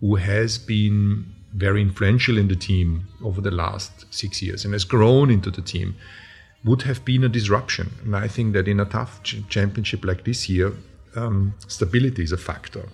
who 0.00 0.16
has 0.16 0.58
been 0.58 1.24
very 1.54 1.80
influential 1.80 2.36
in 2.38 2.48
the 2.48 2.56
team 2.56 3.06
over 3.24 3.40
the 3.40 3.50
last 3.50 4.04
six 4.10 4.42
years 4.42 4.64
and 4.64 4.74
has 4.74 4.84
grown 4.84 5.30
into 5.30 5.50
the 5.50 5.62
team, 5.62 5.96
would 6.64 6.82
have 6.82 7.04
been 7.04 7.24
a 7.24 7.28
disruption. 7.28 7.90
And 8.04 8.14
I 8.14 8.28
think 8.28 8.52
that 8.52 8.68
in 8.68 8.80
a 8.80 8.84
tough 8.84 9.22
ch- 9.22 9.42
championship 9.48 10.04
like 10.04 10.24
this 10.24 10.48
year, 10.48 10.72
um, 11.16 11.54
stability 11.68 12.22
is 12.22 12.32
a 12.32 12.36
factor 12.36 12.88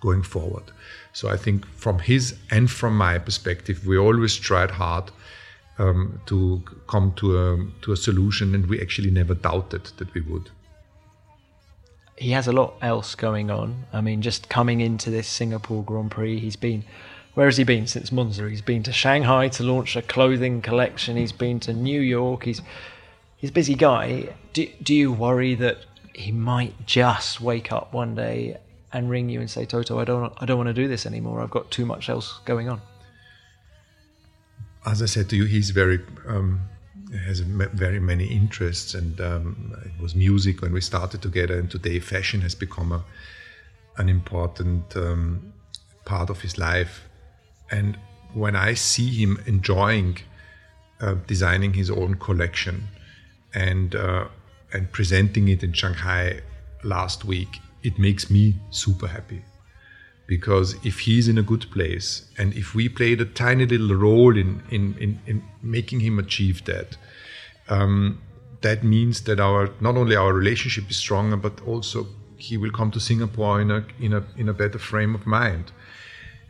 going 0.00 0.22
forward. 0.22 0.64
So 1.12 1.28
I 1.28 1.36
think 1.36 1.66
from 1.66 1.98
his 1.98 2.36
and 2.50 2.70
from 2.70 2.96
my 2.96 3.18
perspective, 3.18 3.86
we 3.86 3.96
always 3.96 4.36
tried 4.36 4.70
hard 4.70 5.10
um, 5.78 6.20
to 6.26 6.62
come 6.86 7.12
to 7.16 7.26
a 7.38 7.66
to 7.82 7.92
a 7.92 7.96
solution, 7.96 8.54
and 8.54 8.66
we 8.66 8.80
actually 8.80 9.10
never 9.10 9.34
doubted 9.34 9.84
that 9.96 10.12
we 10.14 10.20
would. 10.20 10.50
He 12.16 12.30
has 12.30 12.46
a 12.46 12.52
lot 12.52 12.74
else 12.80 13.14
going 13.16 13.50
on. 13.50 13.86
I 13.92 14.00
mean, 14.00 14.22
just 14.22 14.48
coming 14.48 14.80
into 14.80 15.10
this 15.10 15.26
Singapore 15.26 15.82
Grand 15.82 16.10
Prix, 16.10 16.38
he's 16.38 16.56
been. 16.56 16.84
Where 17.34 17.46
has 17.46 17.56
he 17.56 17.64
been 17.64 17.88
since 17.88 18.12
Monza? 18.12 18.48
He's 18.48 18.62
been 18.62 18.84
to 18.84 18.92
Shanghai 18.92 19.48
to 19.48 19.64
launch 19.64 19.96
a 19.96 20.02
clothing 20.02 20.62
collection. 20.62 21.16
He's 21.16 21.32
been 21.32 21.58
to 21.60 21.72
New 21.72 22.00
York. 22.00 22.44
He's 22.44 22.62
he's 23.36 23.50
a 23.50 23.52
busy 23.52 23.74
guy. 23.74 24.36
Do, 24.52 24.68
do 24.80 24.94
you 24.94 25.12
worry 25.12 25.56
that 25.56 25.78
he 26.14 26.32
might 26.32 26.86
just 26.86 27.40
wake 27.40 27.72
up 27.72 27.92
one 27.92 28.14
day 28.14 28.58
and 28.92 29.10
ring 29.10 29.28
you 29.28 29.40
and 29.40 29.50
say, 29.50 29.66
Toto, 29.66 29.98
I 29.98 30.04
don't, 30.04 30.32
I 30.38 30.46
don't 30.46 30.56
want 30.56 30.68
to 30.68 30.74
do 30.74 30.88
this 30.88 31.04
anymore. 31.06 31.40
I've 31.40 31.50
got 31.50 31.70
too 31.70 31.84
much 31.84 32.08
else 32.08 32.40
going 32.44 32.68
on. 32.68 32.80
As 34.86 35.02
I 35.02 35.06
said 35.06 35.28
to 35.30 35.36
you, 35.36 35.44
he's 35.44 35.70
very 35.70 36.00
um, 36.28 36.60
has 37.26 37.40
very 37.40 38.00
many 38.00 38.26
interests, 38.26 38.94
and 38.94 39.20
um, 39.20 39.72
it 39.84 40.02
was 40.02 40.14
music 40.14 40.60
when 40.60 40.72
we 40.72 40.80
started 40.80 41.22
together, 41.22 41.58
and 41.58 41.70
today 41.70 42.00
fashion 42.00 42.42
has 42.42 42.54
become 42.54 42.92
a, 42.92 43.02
an 43.96 44.08
important 44.08 44.94
um, 44.96 45.52
part 46.04 46.28
of 46.28 46.42
his 46.42 46.58
life. 46.58 47.08
And 47.70 47.96
when 48.34 48.56
I 48.56 48.74
see 48.74 49.08
him 49.08 49.40
enjoying 49.46 50.18
uh, 51.00 51.14
designing 51.26 51.72
his 51.72 51.90
own 51.90 52.14
collection 52.14 52.88
and 53.54 53.94
uh, 53.94 54.26
and 54.74 54.92
presenting 54.92 55.48
it 55.48 55.62
in 55.62 55.72
Shanghai 55.72 56.40
last 56.82 57.24
week, 57.24 57.60
it 57.82 57.98
makes 57.98 58.30
me 58.30 58.56
super 58.70 59.06
happy. 59.06 59.42
Because 60.26 60.74
if 60.84 61.00
he's 61.00 61.28
in 61.28 61.38
a 61.38 61.42
good 61.42 61.70
place 61.70 62.28
and 62.38 62.54
if 62.54 62.74
we 62.74 62.88
played 62.88 63.20
a 63.20 63.24
tiny 63.24 63.66
little 63.66 63.94
role 63.94 64.36
in, 64.36 64.62
in, 64.70 64.96
in, 64.98 65.20
in 65.26 65.44
making 65.62 66.00
him 66.00 66.18
achieve 66.18 66.64
that, 66.64 66.96
um, 67.68 68.20
that 68.62 68.82
means 68.82 69.22
that 69.22 69.38
our 69.38 69.70
not 69.80 69.96
only 69.96 70.16
our 70.16 70.32
relationship 70.32 70.90
is 70.90 70.96
stronger, 70.96 71.36
but 71.36 71.60
also 71.66 72.06
he 72.36 72.56
will 72.56 72.70
come 72.70 72.90
to 72.90 73.00
Singapore 73.00 73.60
in 73.60 73.70
a, 73.70 73.84
in 74.00 74.12
a, 74.12 74.24
in 74.36 74.48
a 74.48 74.54
better 74.54 74.78
frame 74.78 75.14
of 75.14 75.26
mind. 75.26 75.72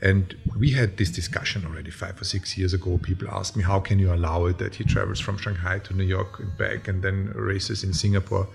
And 0.05 0.37
we 0.59 0.71
had 0.71 0.99
this 0.99 1.11
discussion 1.11 1.65
already 1.65 1.91
five 1.91 2.21
or 2.21 2.25
six 2.25 2.59
years 2.59 2.75
ago. 2.75 2.99
People 2.99 3.31
asked 3.31 3.57
me, 3.57 3.63
how 3.63 3.81
can 3.81 3.99
you 3.99 4.13
allow 4.13 4.45
it 4.45 4.59
that 4.59 4.75
he 4.75 4.85
travels 4.85 5.19
from 5.19 5.39
Shanghai 5.39 5.79
to 5.79 5.95
New 5.95 6.05
York 6.05 6.41
and 6.41 6.55
back 6.59 6.89
and 6.89 7.03
then 7.03 7.33
races 7.35 7.83
in 7.83 7.95
Singapore? 7.95 8.47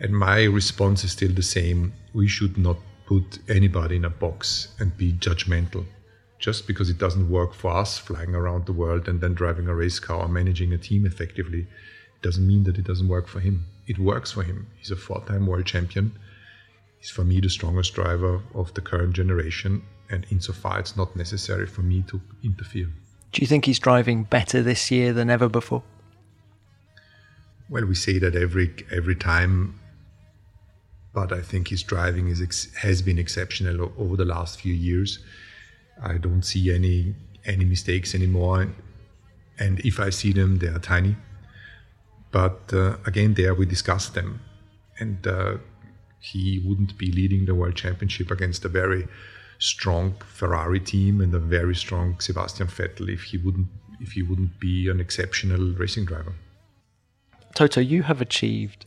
And 0.00 0.12
my 0.12 0.44
response 0.44 1.02
is 1.02 1.12
still 1.12 1.32
the 1.32 1.42
same. 1.42 1.94
We 2.12 2.28
should 2.28 2.58
not 2.58 2.76
put 3.06 3.38
anybody 3.48 3.96
in 3.96 4.04
a 4.04 4.10
box 4.10 4.68
and 4.78 4.94
be 4.98 5.14
judgmental. 5.14 5.86
Just 6.38 6.66
because 6.66 6.90
it 6.90 6.98
doesn't 6.98 7.30
work 7.30 7.54
for 7.54 7.70
us 7.70 7.96
flying 7.96 8.34
around 8.34 8.66
the 8.66 8.74
world 8.74 9.08
and 9.08 9.22
then 9.22 9.32
driving 9.32 9.68
a 9.68 9.74
race 9.74 9.98
car 9.98 10.18
or 10.18 10.28
managing 10.28 10.74
a 10.74 10.78
team 10.78 11.06
effectively, 11.06 11.66
doesn't 12.20 12.46
mean 12.46 12.64
that 12.64 12.76
it 12.76 12.84
doesn't 12.84 13.08
work 13.08 13.28
for 13.28 13.40
him. 13.40 13.64
It 13.86 13.98
works 13.98 14.32
for 14.32 14.42
him. 14.42 14.66
He's 14.76 14.90
a 14.90 14.96
four 14.96 15.24
time 15.24 15.46
world 15.46 15.64
champion. 15.64 16.12
He's 16.98 17.08
for 17.08 17.24
me 17.24 17.40
the 17.40 17.48
strongest 17.48 17.94
driver 17.94 18.42
of 18.54 18.74
the 18.74 18.82
current 18.82 19.14
generation. 19.14 19.82
And 20.10 20.26
insofar, 20.30 20.78
it's 20.78 20.96
not 20.96 21.16
necessary 21.16 21.66
for 21.66 21.82
me 21.82 22.02
to 22.08 22.20
interfere. 22.44 22.88
Do 23.32 23.40
you 23.40 23.46
think 23.46 23.64
he's 23.64 23.78
driving 23.78 24.24
better 24.24 24.62
this 24.62 24.90
year 24.90 25.12
than 25.12 25.30
ever 25.30 25.48
before? 25.48 25.82
Well, 27.68 27.84
we 27.84 27.96
say 27.96 28.18
that 28.18 28.36
every 28.36 28.72
every 28.92 29.16
time 29.16 29.80
but 31.16 31.32
I 31.32 31.40
think 31.40 31.68
his 31.68 31.82
driving 31.82 32.28
is 32.28 32.68
has 32.82 33.00
been 33.00 33.18
exceptional 33.18 33.90
over 33.96 34.16
the 34.16 34.26
last 34.26 34.60
few 34.60 34.74
years. 34.74 35.18
I 36.02 36.18
don't 36.18 36.42
see 36.42 36.64
any 36.78 37.14
any 37.46 37.64
mistakes 37.64 38.14
anymore, 38.14 38.68
and 39.58 39.80
if 39.80 39.98
I 39.98 40.10
see 40.10 40.32
them, 40.34 40.58
they 40.58 40.66
are 40.66 40.78
tiny. 40.78 41.16
But 42.32 42.60
uh, 42.74 42.98
again, 43.06 43.32
there 43.32 43.54
we 43.54 43.64
discuss 43.64 44.10
them, 44.10 44.40
and 45.00 45.26
uh, 45.26 45.54
he 46.20 46.62
wouldn't 46.66 46.98
be 46.98 47.10
leading 47.10 47.46
the 47.46 47.54
world 47.54 47.76
championship 47.76 48.30
against 48.30 48.66
a 48.66 48.68
very 48.68 49.08
strong 49.58 50.14
Ferrari 50.26 50.80
team 50.80 51.20
and 51.20 51.34
a 51.34 51.38
very 51.38 51.74
strong 51.74 52.18
Sebastian 52.20 52.66
Vettel 52.66 53.08
if 53.08 53.22
he 53.22 53.38
wouldn't 53.38 53.68
if 54.00 54.12
he 54.12 54.22
wouldn't 54.22 54.60
be 54.60 54.88
an 54.88 55.00
exceptional 55.00 55.72
racing 55.72 56.04
driver. 56.04 56.34
Toto, 57.54 57.80
you 57.80 58.02
have 58.02 58.20
achieved 58.20 58.84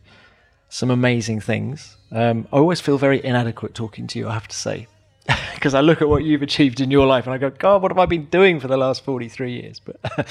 some 0.69 0.91
amazing 0.91 1.41
things. 1.41 1.97
Um, 2.12 2.47
I 2.53 2.58
always 2.58 2.79
feel 2.79 2.97
very 2.97 3.23
inadequate 3.23 3.73
talking 3.73 4.05
to 4.08 4.19
you, 4.19 4.27
I 4.27 4.34
have 4.34 4.47
to 4.47 4.55
say, 4.55 4.88
because 5.55 5.73
I 5.73 5.82
look 5.82 6.01
at 6.01 6.08
what 6.08 6.23
you've 6.23 6.43
achieved 6.43 6.79
in 6.79 6.91
your 6.91 7.08
life 7.08 7.25
and 7.25 7.34
I 7.34 7.39
go, 7.39 7.49
God, 7.49 7.82
what 7.82 7.91
have 7.91 7.97
I 7.97 8.05
been 8.05 8.25
doing 8.25 8.60
for 8.60 8.67
the 8.67 8.77
last 8.77 9.03
43 9.03 9.51
years? 9.51 9.82
But, 10.03 10.27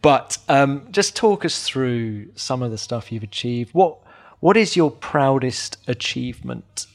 but 0.00 0.38
um, 0.48 0.86
just 0.92 1.16
talk 1.16 1.44
us 1.44 1.62
through 1.64 2.28
some 2.36 2.62
of 2.62 2.70
the 2.70 2.78
stuff 2.78 3.10
you've 3.10 3.24
achieved. 3.24 3.74
What, 3.74 3.98
what 4.38 4.56
is 4.56 4.76
your 4.76 4.92
proudest 4.92 5.76
achievement 5.88 6.86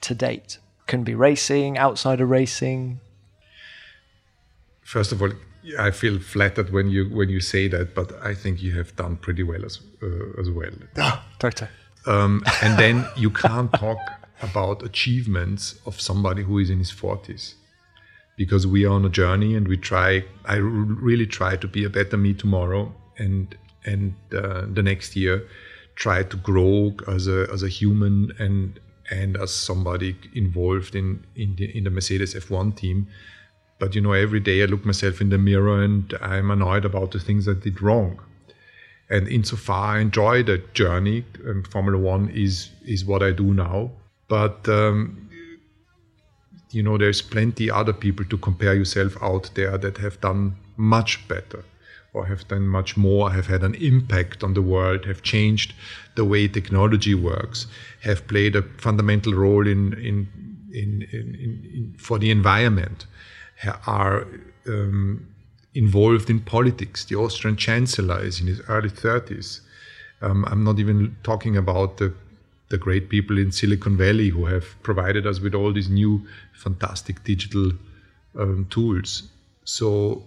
to 0.00 0.14
date? 0.14 0.58
Can 0.88 1.04
be 1.04 1.14
racing, 1.14 1.76
outside 1.76 2.22
of 2.22 2.30
racing. 2.30 3.00
First 4.82 5.12
of 5.12 5.20
all, 5.20 5.32
I 5.78 5.90
feel 5.90 6.18
flattered 6.18 6.72
when 6.72 6.88
you 6.88 7.10
when 7.18 7.28
you 7.28 7.40
say 7.40 7.68
that, 7.68 7.94
but 7.94 8.08
I 8.30 8.34
think 8.34 8.62
you 8.62 8.72
have 8.78 8.96
done 8.96 9.16
pretty 9.16 9.42
well 9.42 9.64
as 9.64 9.80
uh, 10.02 10.40
as 10.40 10.48
well. 10.50 10.72
Oh, 10.96 11.22
Toto. 11.38 11.68
Um, 12.06 12.42
and 12.62 12.78
then 12.78 13.04
you 13.16 13.30
can't 13.30 13.70
talk 13.74 13.98
about 14.40 14.82
achievements 14.82 15.78
of 15.84 16.00
somebody 16.00 16.42
who 16.42 16.58
is 16.58 16.70
in 16.70 16.78
his 16.78 16.90
forties, 16.90 17.54
because 18.38 18.66
we 18.66 18.86
are 18.86 18.94
on 18.94 19.04
a 19.04 19.10
journey 19.10 19.56
and 19.56 19.68
we 19.68 19.76
try. 19.76 20.24
I 20.46 20.56
really 20.56 21.26
try 21.26 21.56
to 21.56 21.68
be 21.68 21.84
a 21.84 21.90
better 21.90 22.16
me 22.16 22.32
tomorrow, 22.32 22.94
and 23.18 23.54
and 23.84 24.14
uh, 24.32 24.64
the 24.72 24.82
next 24.82 25.16
year, 25.16 25.46
try 25.96 26.22
to 26.22 26.36
grow 26.38 26.94
as 27.06 27.28
a 27.28 27.46
as 27.52 27.62
a 27.62 27.68
human 27.68 28.32
and 28.38 28.80
and 29.10 29.36
as 29.36 29.54
somebody 29.54 30.16
involved 30.34 30.94
in 30.94 31.24
in 31.34 31.56
the 31.56 31.76
in 31.76 31.84
the 31.84 31.90
Mercedes 31.90 32.34
F1 32.34 32.76
team 32.76 33.08
but 33.78 33.94
you 33.94 34.00
know, 34.00 34.12
every 34.12 34.40
day 34.40 34.62
I 34.62 34.66
look 34.66 34.84
myself 34.84 35.20
in 35.20 35.30
the 35.30 35.38
mirror 35.38 35.82
and 35.82 36.12
I'm 36.20 36.50
annoyed 36.50 36.84
about 36.84 37.12
the 37.12 37.20
things 37.20 37.48
I 37.48 37.54
did 37.54 37.80
wrong. 37.80 38.20
And 39.08 39.28
insofar 39.28 39.96
I 39.96 40.00
enjoy 40.00 40.42
that 40.44 40.74
journey, 40.74 41.24
um, 41.46 41.62
Formula 41.62 41.96
One 41.96 42.28
is 42.30 42.70
is 42.84 43.04
what 43.04 43.22
I 43.22 43.30
do 43.30 43.54
now. 43.54 43.90
But 44.26 44.68
um, 44.68 45.30
you 46.70 46.82
know, 46.82 46.98
there's 46.98 47.22
plenty 47.22 47.70
other 47.70 47.94
people 47.94 48.24
to 48.26 48.36
compare 48.36 48.74
yourself 48.74 49.16
out 49.22 49.50
there 49.54 49.78
that 49.78 49.98
have 49.98 50.20
done 50.20 50.56
much 50.76 51.26
better 51.28 51.64
or 52.12 52.26
have 52.26 52.48
done 52.48 52.66
much 52.66 52.96
more, 52.96 53.30
have 53.30 53.46
had 53.46 53.62
an 53.62 53.74
impact 53.74 54.42
on 54.42 54.54
the 54.54 54.62
world, 54.62 55.04
have 55.04 55.22
changed 55.22 55.74
the 56.14 56.24
way 56.24 56.48
technology 56.48 57.14
works, 57.14 57.66
have 58.02 58.26
played 58.26 58.56
a 58.56 58.62
fundamental 58.62 59.34
role 59.34 59.66
in 59.66 59.92
in 59.94 60.28
in, 60.72 61.02
in, 61.12 61.94
for 61.98 62.18
the 62.18 62.30
environment 62.30 63.06
are 63.86 64.26
um, 64.66 65.26
involved 65.74 66.30
in 66.30 66.40
politics. 66.40 67.04
The 67.04 67.16
Austrian 67.16 67.56
chancellor 67.56 68.22
is 68.22 68.40
in 68.40 68.46
his 68.46 68.60
early 68.68 68.90
30s. 68.90 69.60
Um, 70.20 70.44
I'm 70.46 70.64
not 70.64 70.78
even 70.78 71.16
talking 71.22 71.56
about 71.56 71.98
the, 71.98 72.12
the 72.68 72.78
great 72.78 73.08
people 73.08 73.38
in 73.38 73.52
Silicon 73.52 73.96
Valley 73.96 74.28
who 74.28 74.46
have 74.46 74.80
provided 74.82 75.26
us 75.26 75.40
with 75.40 75.54
all 75.54 75.72
these 75.72 75.88
new 75.88 76.26
fantastic 76.52 77.24
digital 77.24 77.72
um, 78.38 78.66
tools. 78.70 79.28
So, 79.64 80.24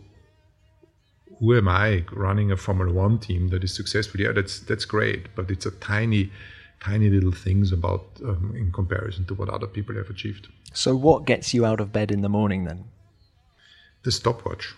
who 1.42 1.58
am 1.58 1.68
I 1.68 2.06
running 2.14 2.52
a 2.52 2.56
Formula 2.56 2.94
One 2.94 3.20
team 3.20 3.50
that 3.50 3.66
is 3.66 3.74
successful? 3.74 4.22
Yeah, 4.22 4.32
that's 4.32 4.62
that's 4.62 4.86
great, 4.86 5.36
but 5.36 5.52
it's 5.52 5.66
a 5.66 5.72
tiny, 5.72 6.32
tiny 6.80 7.10
little 7.10 7.34
things 7.34 7.74
about 7.74 8.06
um, 8.24 8.54
in 8.56 8.72
comparison 8.72 9.26
to 9.26 9.34
what 9.34 9.50
other 9.50 9.68
people 9.68 9.96
have 9.96 10.10
achieved. 10.10 10.48
So, 10.74 10.96
what 10.96 11.26
gets 11.26 11.54
you 11.54 11.66
out 11.66 11.82
of 11.82 11.92
bed 11.92 12.12
in 12.12 12.22
the 12.22 12.30
morning 12.30 12.64
then? 12.64 12.86
the 14.04 14.12
stopwatch. 14.12 14.74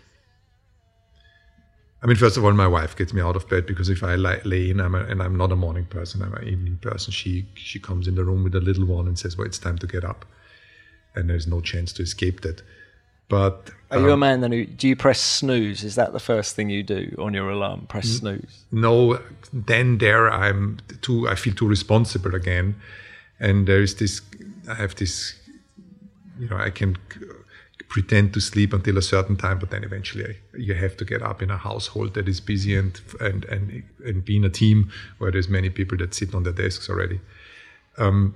I 2.02 2.06
mean, 2.06 2.17
first 2.17 2.36
of 2.36 2.43
all, 2.43 2.52
my 2.52 2.67
wife 2.67 2.97
gets 2.97 3.13
me 3.13 3.21
out 3.21 3.38
of 3.38 3.47
bed 3.47 3.65
because 3.65 3.88
if 3.88 4.04
I 4.04 4.15
lay 4.15 4.69
in 4.69 4.82
I'm 4.82 4.93
a, 4.93 4.99
and 4.99 5.23
I'm 5.23 5.38
not 5.38 5.54
a 5.54 5.56
morning 5.56 5.86
person, 5.86 6.21
I'm 6.21 6.34
an 6.34 6.47
evening 6.47 6.78
person, 6.82 7.13
she 7.13 7.47
she 7.54 7.80
comes 7.80 8.08
in 8.08 8.15
the 8.15 8.26
room 8.26 8.43
with 8.43 8.56
a 8.56 8.60
little 8.60 8.86
one 8.86 9.08
and 9.08 9.17
says, 9.17 9.38
"Well, 9.38 9.47
it's 9.47 9.60
time 9.60 9.78
to 9.78 9.88
get 9.88 10.04
up," 10.04 10.26
and 11.15 11.30
there's 11.30 11.47
no 11.47 11.62
chance 11.62 11.93
to 11.93 12.04
escape 12.04 12.41
that. 12.41 12.62
But 13.30 13.72
are 13.92 13.98
um, 13.98 14.04
you 14.04 14.10
a 14.10 14.14
um, 14.14 14.20
man 14.20 14.42
then 14.42 14.52
who 14.52 14.66
do 14.66 14.88
you 14.88 14.96
press 14.96 15.20
snooze? 15.20 15.84
Is 15.84 15.96
that 15.96 16.14
the 16.14 16.20
first 16.20 16.56
thing 16.56 16.70
you 16.70 16.84
do 16.84 17.16
on 17.20 17.34
your 17.34 17.50
alarm? 17.50 17.86
Press 17.88 18.08
snooze? 18.08 18.66
No, 18.72 19.20
then 19.52 19.98
there 20.00 20.32
I'm 20.32 20.80
too. 21.02 21.28
I 21.28 21.36
feel 21.36 21.54
too 21.54 21.68
responsible 21.68 22.36
again, 22.36 22.76
and 23.40 23.68
there 23.68 23.82
is 23.82 23.96
this. 23.96 24.22
I 24.70 24.76
have 24.76 24.96
this. 24.96 25.36
You 26.40 26.50
know, 26.50 26.58
I 26.58 26.72
can 26.72 26.98
pretend 27.90 28.34
to 28.34 28.42
sleep 28.42 28.74
until 28.74 28.98
a 28.98 29.02
certain 29.04 29.36
time, 29.36 29.60
but 29.60 29.70
then 29.70 29.84
eventually 29.84 30.38
you 30.58 30.74
have 30.74 30.98
to 30.98 31.06
get 31.06 31.22
up 31.22 31.44
in 31.44 31.52
a 31.52 31.58
household 31.58 32.16
that 32.16 32.28
is 32.28 32.42
busy 32.42 32.76
and 32.76 33.00
and 33.20 33.46
and, 33.46 33.84
and 34.04 34.26
be 34.26 34.36
in 34.36 34.44
a 34.44 34.50
team 34.50 34.92
where 35.20 35.32
there's 35.32 35.48
many 35.48 35.70
people 35.70 35.98
that 36.00 36.14
sit 36.16 36.34
on 36.34 36.44
their 36.44 36.54
desks 36.54 36.90
already. 36.90 37.20
Um, 38.00 38.34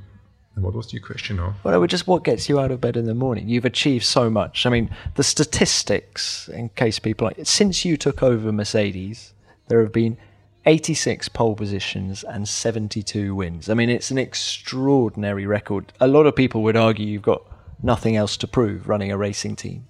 what 0.61 0.73
was 0.73 0.91
your 0.91 1.01
question 1.01 1.37
now? 1.37 1.55
Well, 1.63 1.85
just 1.87 2.07
what 2.07 2.23
gets 2.23 2.49
you 2.49 2.59
out 2.59 2.71
of 2.71 2.81
bed 2.81 2.97
in 2.97 3.05
the 3.05 3.13
morning? 3.13 3.47
You've 3.47 3.65
achieved 3.65 4.05
so 4.05 4.29
much. 4.29 4.65
I 4.65 4.69
mean, 4.69 4.89
the 5.15 5.23
statistics, 5.23 6.47
in 6.49 6.69
case 6.69 6.99
people 6.99 7.27
like, 7.27 7.39
since 7.43 7.85
you 7.85 7.97
took 7.97 8.23
over 8.23 8.51
Mercedes, 8.51 9.33
there 9.67 9.81
have 9.81 9.91
been 9.91 10.17
86 10.65 11.29
pole 11.29 11.55
positions 11.55 12.23
and 12.23 12.47
72 12.47 13.33
wins. 13.35 13.69
I 13.69 13.73
mean, 13.73 13.89
it's 13.89 14.11
an 14.11 14.17
extraordinary 14.17 15.45
record. 15.45 15.93
A 15.99 16.07
lot 16.07 16.25
of 16.25 16.35
people 16.35 16.63
would 16.63 16.75
argue 16.75 17.05
you've 17.05 17.21
got 17.21 17.43
nothing 17.81 18.15
else 18.15 18.35
to 18.37 18.47
prove 18.47 18.89
running 18.89 19.11
a 19.11 19.17
racing 19.17 19.55
team. 19.55 19.87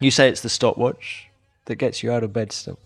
You 0.00 0.10
say 0.10 0.28
it's 0.28 0.42
the 0.42 0.48
stopwatch 0.48 1.28
that 1.66 1.76
gets 1.76 2.02
you 2.02 2.12
out 2.12 2.22
of 2.22 2.32
bed 2.32 2.52
still. 2.52 2.78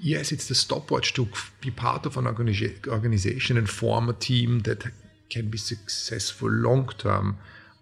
Yes, 0.00 0.30
it's 0.30 0.46
the 0.46 0.54
stopwatch 0.54 1.12
to 1.14 1.28
be 1.60 1.70
part 1.70 2.06
of 2.06 2.16
an 2.16 2.26
organization 2.26 3.56
and 3.56 3.68
form 3.68 4.08
a 4.08 4.12
team 4.12 4.60
that 4.60 4.84
can 5.30 5.48
be 5.48 5.58
successful 5.58 6.50
long 6.50 6.88
term 6.98 7.38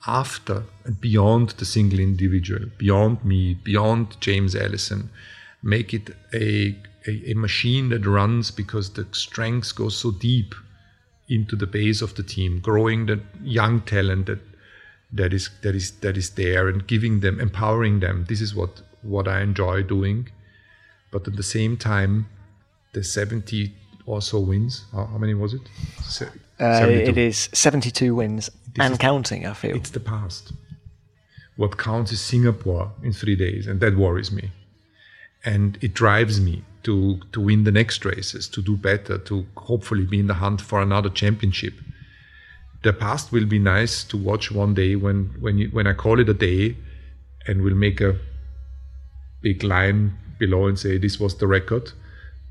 after 0.06 0.62
and 0.84 1.00
beyond 1.00 1.50
the 1.50 1.64
single 1.64 1.98
individual, 1.98 2.66
beyond 2.78 3.24
me, 3.24 3.54
beyond 3.54 4.20
James 4.20 4.54
Allison. 4.54 5.10
Make 5.62 5.92
it 5.92 6.10
a, 6.32 6.76
a, 7.06 7.30
a 7.30 7.34
machine 7.34 7.88
that 7.88 8.06
runs 8.06 8.50
because 8.50 8.90
the 8.90 9.06
strengths 9.12 9.72
go 9.72 9.88
so 9.88 10.12
deep 10.12 10.54
into 11.28 11.56
the 11.56 11.66
base 11.66 12.02
of 12.02 12.14
the 12.14 12.22
team, 12.22 12.60
growing 12.60 13.06
the 13.06 13.20
young 13.42 13.80
talent 13.80 14.26
that 14.26 14.38
that 15.12 15.32
is 15.32 15.50
that 15.62 15.74
is 15.74 15.92
that 16.00 16.16
is 16.16 16.30
there 16.30 16.68
and 16.68 16.86
giving 16.86 17.20
them 17.20 17.40
empowering 17.40 18.00
them. 18.00 18.26
This 18.28 18.40
is 18.40 18.54
what 18.54 18.82
what 19.02 19.28
i 19.28 19.40
enjoy 19.40 19.82
doing. 19.82 20.28
But 21.10 21.26
at 21.26 21.36
the 21.36 21.42
same 21.42 21.76
time 21.76 22.26
the 22.92 23.02
70 23.04 23.74
or 24.06 24.22
so 24.22 24.40
wins 24.40 24.84
how, 24.92 25.04
how 25.06 25.18
many 25.18 25.34
was 25.34 25.52
it 25.52 25.60
uh, 26.60 26.86
it 26.88 27.18
is 27.18 27.48
72 27.52 28.14
wins 28.14 28.50
this 28.74 28.86
and 28.86 28.98
counting 28.98 29.46
i 29.46 29.52
feel. 29.52 29.76
It's 29.76 29.90
the 29.90 30.00
past. 30.00 30.52
What 31.56 31.78
counts 31.78 32.12
is 32.12 32.20
singapore 32.20 32.92
in 33.02 33.12
three 33.12 33.36
days 33.36 33.66
and 33.66 33.80
that 33.80 33.96
worries 33.96 34.32
me. 34.32 34.50
And 35.44 35.78
it 35.80 35.94
drives 35.94 36.40
me 36.40 36.64
to 36.82 37.20
to 37.32 37.40
win 37.40 37.64
the 37.64 37.72
next 37.72 38.04
races 38.04 38.48
to 38.48 38.62
do 38.62 38.76
better 38.76 39.18
to 39.18 39.46
hopefully 39.56 40.04
be 40.04 40.20
in 40.20 40.28
the 40.28 40.34
hunt 40.34 40.60
for 40.60 40.80
another 40.80 41.10
championship. 41.10 41.74
The 42.82 42.92
past 42.92 43.32
will 43.32 43.46
be 43.46 43.58
nice 43.58 44.04
to 44.04 44.16
watch 44.16 44.50
one 44.52 44.74
day 44.74 44.96
when 44.96 45.34
when 45.40 45.58
you, 45.58 45.68
when 45.68 45.86
I 45.86 45.92
call 45.92 46.20
it 46.20 46.28
a 46.28 46.34
day, 46.34 46.76
and 47.46 47.62
we'll 47.62 47.74
make 47.74 48.00
a 48.00 48.18
big 49.42 49.62
line 49.62 50.16
below 50.38 50.66
and 50.66 50.78
say 50.78 50.98
this 50.98 51.18
was 51.18 51.36
the 51.38 51.46
record. 51.46 51.92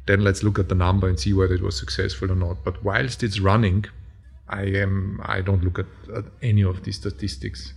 Then 0.06 0.24
let's 0.24 0.44
look 0.44 0.60
at 0.60 0.70
the 0.70 0.76
number 0.76 1.08
and 1.08 1.20
see 1.20 1.34
whether 1.34 1.54
it 1.54 1.62
was 1.62 1.78
successful 1.78 2.32
or 2.32 2.36
not. 2.36 2.64
But 2.64 2.84
whilst 2.84 3.24
it's 3.24 3.40
running, 3.40 3.86
I 4.48 4.64
am 4.64 5.20
I 5.24 5.42
don't 5.42 5.64
look 5.64 5.80
at, 5.80 5.88
at 6.16 6.26
any 6.42 6.64
of 6.64 6.84
these 6.84 6.98
statistics. 6.98 7.74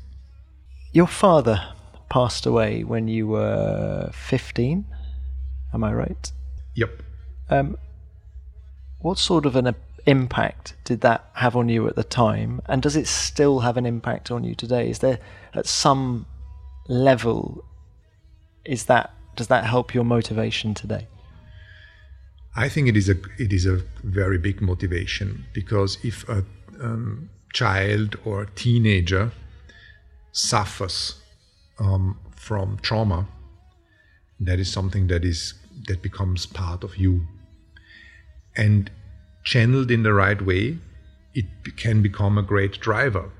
Your 0.93 1.07
father 1.07 1.73
passed 2.11 2.47
away 2.47 2.85
when 2.85 3.09
you 3.09 3.27
were 3.29 4.11
15. 4.12 4.85
Am 5.75 5.85
I 5.85 5.93
right? 5.93 6.33
Yep. 6.75 7.03
Um, 7.51 7.77
what 9.01 9.19
sort 9.19 9.47
of 9.47 9.57
an 9.57 9.75
impact 10.07 10.75
did 10.85 11.03
that 11.03 11.31
have 11.35 11.57
on 11.57 11.69
you 11.69 11.87
at 11.88 11.97
the 11.97 12.05
time? 12.05 12.61
And 12.67 12.83
does 12.83 12.97
it 12.97 13.07
still 13.07 13.61
have 13.61 13.77
an 13.77 13.87
impact 13.87 14.31
on 14.31 14.45
you 14.45 14.55
today? 14.55 14.91
Is 14.91 15.01
there 15.01 15.19
at 15.55 15.67
some 15.67 16.27
level 16.88 17.64
is 18.64 18.87
that 18.87 19.14
does 19.37 19.49
that 19.49 19.64
help 19.64 19.95
your 19.95 20.05
motivation 20.05 20.75
today? 20.75 21.07
I 22.57 22.69
think 22.69 22.89
it 22.89 22.97
is 22.97 23.09
a 23.09 23.17
it 23.39 23.53
is 23.53 23.67
a 23.67 23.83
very 24.03 24.39
big 24.39 24.61
motivation 24.61 25.45
because 25.53 25.99
if 26.03 26.29
a 26.29 26.45
um, 26.81 27.31
child 27.53 28.17
or 28.25 28.43
a 28.43 28.51
teenager 28.51 29.33
suffers 30.33 31.17
um, 31.79 32.19
from 32.35 32.79
trauma, 32.83 33.27
that 34.41 34.59
is 34.59 34.73
something 34.73 35.07
that 35.09 35.25
is 35.25 35.55
that 35.87 36.03
becomes 36.03 36.47
part 36.47 36.85
of 36.85 36.97
you, 36.97 37.27
and 38.57 38.91
channeled 39.45 39.91
in 39.91 40.03
the 40.03 40.13
right 40.13 40.43
way, 40.43 40.79
it 41.35 41.47
can 41.77 42.03
become 42.03 42.37
a 42.37 42.43
great 42.43 42.81
driver. 42.81 43.31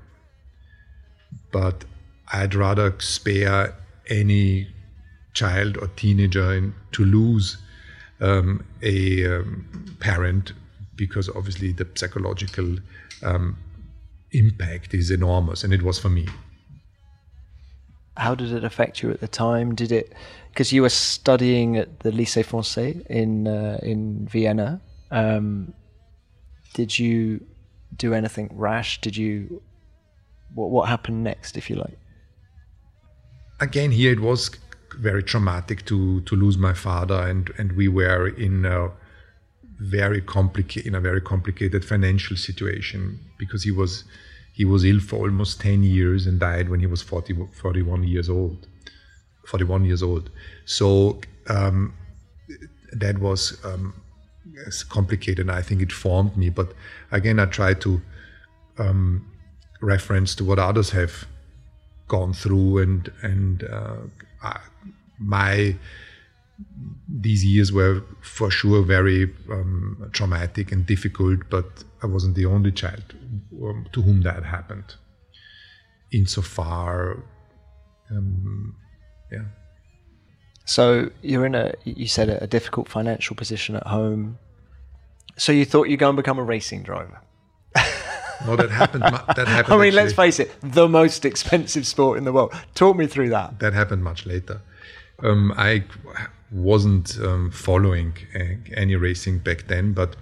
But 1.51 1.85
I'd 2.31 2.55
rather 2.55 2.95
spare 2.99 3.75
any 4.07 4.67
child 5.33 5.77
or 5.77 5.87
teenager 5.87 6.53
in, 6.53 6.73
to 6.93 7.05
lose 7.05 7.57
um, 8.21 8.65
a 8.81 9.25
um, 9.25 9.95
parent 9.99 10.53
because 10.95 11.29
obviously 11.29 11.71
the 11.71 11.87
psychological 11.95 12.77
um, 13.23 13.57
impact 14.31 14.93
is 14.93 15.11
enormous, 15.11 15.63
and 15.63 15.73
it 15.73 15.81
was 15.81 15.97
for 15.97 16.09
me. 16.09 16.27
How 18.17 18.35
did 18.35 18.51
it 18.51 18.63
affect 18.65 19.01
you 19.01 19.09
at 19.11 19.21
the 19.21 19.27
time? 19.27 19.75
Did 19.75 19.91
it 19.91 20.13
because 20.49 20.73
you 20.73 20.81
were 20.81 20.89
studying 20.89 21.77
at 21.77 22.01
the 22.01 22.11
Lycée 22.11 22.45
Français 22.45 23.05
in 23.07 23.47
uh, 23.47 23.79
in 23.81 24.27
Vienna? 24.27 24.81
Um, 25.11 25.73
did 26.73 26.99
you 26.99 27.45
do 27.95 28.13
anything 28.13 28.49
rash? 28.51 28.99
Did 29.01 29.15
you 29.15 29.61
what 30.53 30.69
what 30.69 30.89
happened 30.89 31.23
next, 31.23 31.57
if 31.57 31.69
you 31.69 31.77
like? 31.77 31.97
Again, 33.61 33.91
here 33.91 34.11
it 34.11 34.19
was 34.19 34.51
very 34.95 35.23
traumatic 35.23 35.85
to 35.85 36.21
to 36.21 36.35
lose 36.35 36.57
my 36.57 36.73
father, 36.73 37.21
and 37.27 37.51
and 37.57 37.73
we 37.73 37.87
were 37.87 38.27
in 38.27 38.65
a 38.65 38.91
very 39.79 40.21
complicated 40.21 40.87
in 40.87 40.95
a 40.95 41.01
very 41.01 41.21
complicated 41.21 41.85
financial 41.85 42.35
situation 42.35 43.19
because 43.37 43.63
he 43.63 43.71
was 43.71 44.03
he 44.53 44.65
was 44.65 44.83
ill 44.83 44.99
for 44.99 45.19
almost 45.19 45.61
10 45.61 45.83
years 45.83 46.27
and 46.27 46.37
died 46.37 46.67
when 46.67 46.81
he 46.81 46.85
was 46.85 47.01
40, 47.01 47.47
41 47.53 48.03
years 48.03 48.29
old 48.29 48.67
41 49.47 49.85
years 49.85 50.03
old. 50.03 50.29
So 50.65 51.21
um, 51.47 51.93
that 52.91 53.19
was 53.19 53.57
um, 53.63 53.93
complicated 54.89 55.39
and 55.39 55.51
i 55.51 55.61
think 55.61 55.81
it 55.81 55.91
formed 55.91 56.35
me 56.35 56.49
but 56.49 56.73
again 57.11 57.39
i 57.39 57.45
try 57.45 57.73
to 57.73 58.01
um, 58.77 59.25
reference 59.81 60.35
to 60.35 60.43
what 60.43 60.59
others 60.59 60.89
have 60.89 61.25
gone 62.07 62.33
through 62.33 62.79
and 62.79 63.11
and 63.21 63.63
uh, 63.63 63.95
my 65.19 65.75
these 67.07 67.43
years 67.43 67.71
were 67.71 68.03
for 68.21 68.51
sure 68.51 68.83
very 68.83 69.33
um, 69.51 70.09
traumatic 70.11 70.71
and 70.71 70.85
difficult, 70.85 71.39
but 71.49 71.83
I 72.03 72.07
wasn't 72.07 72.35
the 72.35 72.45
only 72.45 72.71
child 72.71 73.15
um, 73.61 73.87
to 73.93 74.01
whom 74.01 74.21
that 74.23 74.43
happened. 74.43 74.95
Insofar, 76.11 77.23
um, 78.11 78.75
yeah. 79.31 79.45
So 80.65 81.09
you're 81.21 81.45
in 81.45 81.55
a, 81.55 81.73
you 81.83 82.07
said 82.07 82.29
a 82.29 82.45
difficult 82.45 82.87
financial 82.87 83.35
position 83.35 83.75
at 83.75 83.87
home. 83.87 84.37
So 85.37 85.51
you 85.51 85.65
thought 85.65 85.89
you'd 85.89 85.99
go 85.99 86.09
and 86.09 86.17
become 86.17 86.37
a 86.37 86.43
racing 86.43 86.83
driver? 86.83 87.21
no, 88.45 88.55
that 88.55 88.69
happened. 88.69 89.03
That 89.03 89.13
happened. 89.47 89.73
I 89.73 89.77
mean, 89.77 89.87
actually. 89.87 89.91
let's 89.91 90.13
face 90.13 90.39
it, 90.39 90.51
the 90.61 90.87
most 90.87 91.25
expensive 91.25 91.87
sport 91.87 92.17
in 92.17 92.23
the 92.23 92.33
world. 92.33 92.53
Talk 92.75 92.97
me 92.97 93.07
through 93.07 93.29
that. 93.29 93.59
That 93.59 93.73
happened 93.73 94.03
much 94.03 94.25
later. 94.25 94.61
Um, 95.23 95.53
I 95.57 95.83
wasn't 96.51 97.19
um, 97.19 97.51
following 97.51 98.13
uh, 98.35 98.55
any 98.75 98.95
racing 98.95 99.39
back 99.39 99.67
then, 99.67 99.93
but 99.93 100.15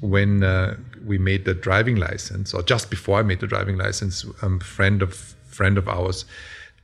when 0.00 0.42
uh, 0.42 0.76
we 1.04 1.18
made 1.18 1.44
the 1.44 1.54
driving 1.54 1.96
license, 1.96 2.52
or 2.52 2.62
just 2.62 2.90
before 2.90 3.18
I 3.18 3.22
made 3.22 3.40
the 3.40 3.46
driving 3.46 3.78
license, 3.78 4.24
a 4.42 4.46
um, 4.46 4.60
friend 4.60 5.02
of 5.02 5.14
friend 5.46 5.78
of 5.78 5.88
ours 5.88 6.24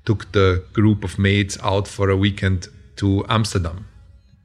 took 0.04 0.30
the 0.32 0.62
group 0.72 1.04
of 1.04 1.18
mates 1.18 1.58
out 1.62 1.88
for 1.88 2.10
a 2.10 2.16
weekend 2.16 2.68
to 2.96 3.24
Amsterdam. 3.28 3.86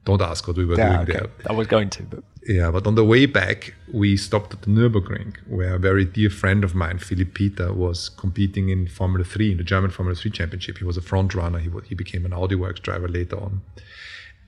Don't 0.04 0.20
ask 0.20 0.46
what 0.46 0.56
we 0.56 0.64
were 0.64 0.76
yeah, 0.76 0.88
doing 0.88 1.00
okay. 1.00 1.12
there. 1.12 1.28
I 1.48 1.52
was 1.52 1.66
going 1.66 1.90
to, 1.90 2.02
but 2.02 2.24
yeah. 2.46 2.70
But 2.70 2.86
on 2.86 2.94
the 2.94 3.04
way 3.04 3.26
back, 3.26 3.74
we 3.92 4.16
stopped 4.16 4.52
at 4.52 4.62
the 4.62 4.68
Nürburgring, 4.68 5.36
where 5.46 5.74
a 5.74 5.78
very 5.78 6.04
dear 6.04 6.30
friend 6.30 6.64
of 6.64 6.74
mine, 6.74 6.98
Philipp 6.98 7.34
Peter, 7.34 7.72
was 7.72 8.08
competing 8.08 8.68
in 8.68 8.86
Formula 8.86 9.24
Three, 9.24 9.52
in 9.52 9.58
the 9.58 9.64
German 9.64 9.90
Formula 9.90 10.14
Three 10.14 10.30
Championship. 10.30 10.78
He 10.78 10.84
was 10.84 10.96
a 10.96 11.02
front 11.02 11.34
runner. 11.34 11.58
He 11.58 11.70
he 11.86 11.94
became 11.94 12.24
an 12.24 12.32
Audi 12.32 12.54
Works 12.54 12.80
driver 12.80 13.08
later 13.08 13.38
on. 13.38 13.62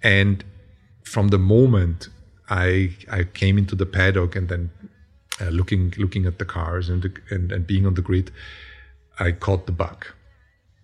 And 0.03 0.45
from 1.05 1.29
the 1.29 1.39
moment 1.39 2.09
I 2.49 2.93
I 3.11 3.25
came 3.25 3.59
into 3.59 3.75
the 3.75 3.87
paddock 3.87 4.37
and 4.37 4.49
then 4.49 4.71
uh, 5.41 5.49
looking 5.49 5.93
looking 5.97 6.27
at 6.27 6.39
the 6.39 6.45
cars 6.45 6.89
and, 6.89 7.03
the, 7.03 7.13
and 7.31 7.53
and 7.53 7.67
being 7.67 7.87
on 7.87 7.95
the 7.95 8.03
grid, 8.03 8.31
I 9.19 9.33
caught 9.33 9.67
the 9.67 9.73
bug. 9.73 10.07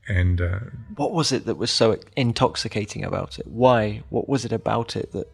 And 0.08 0.40
uh, 0.40 0.58
what 0.96 1.12
was 1.12 1.30
it 1.30 1.46
that 1.46 1.56
was 1.56 1.70
so 1.70 1.96
intoxicating 2.16 3.04
about 3.04 3.38
it? 3.38 3.46
Why? 3.46 4.02
What 4.10 4.28
was 4.28 4.44
it 4.44 4.52
about 4.52 4.96
it 4.96 5.12
that 5.12 5.28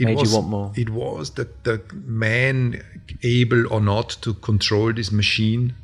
it 0.00 0.06
made 0.06 0.18
was, 0.18 0.30
you 0.30 0.38
want 0.38 0.48
more? 0.48 0.72
It 0.76 0.90
was 0.90 1.30
that 1.32 1.64
the 1.64 1.82
man 1.92 2.82
able 3.22 3.72
or 3.72 3.80
not 3.80 4.10
to 4.22 4.34
control 4.34 4.92
this 4.92 5.12
machine, 5.12 5.74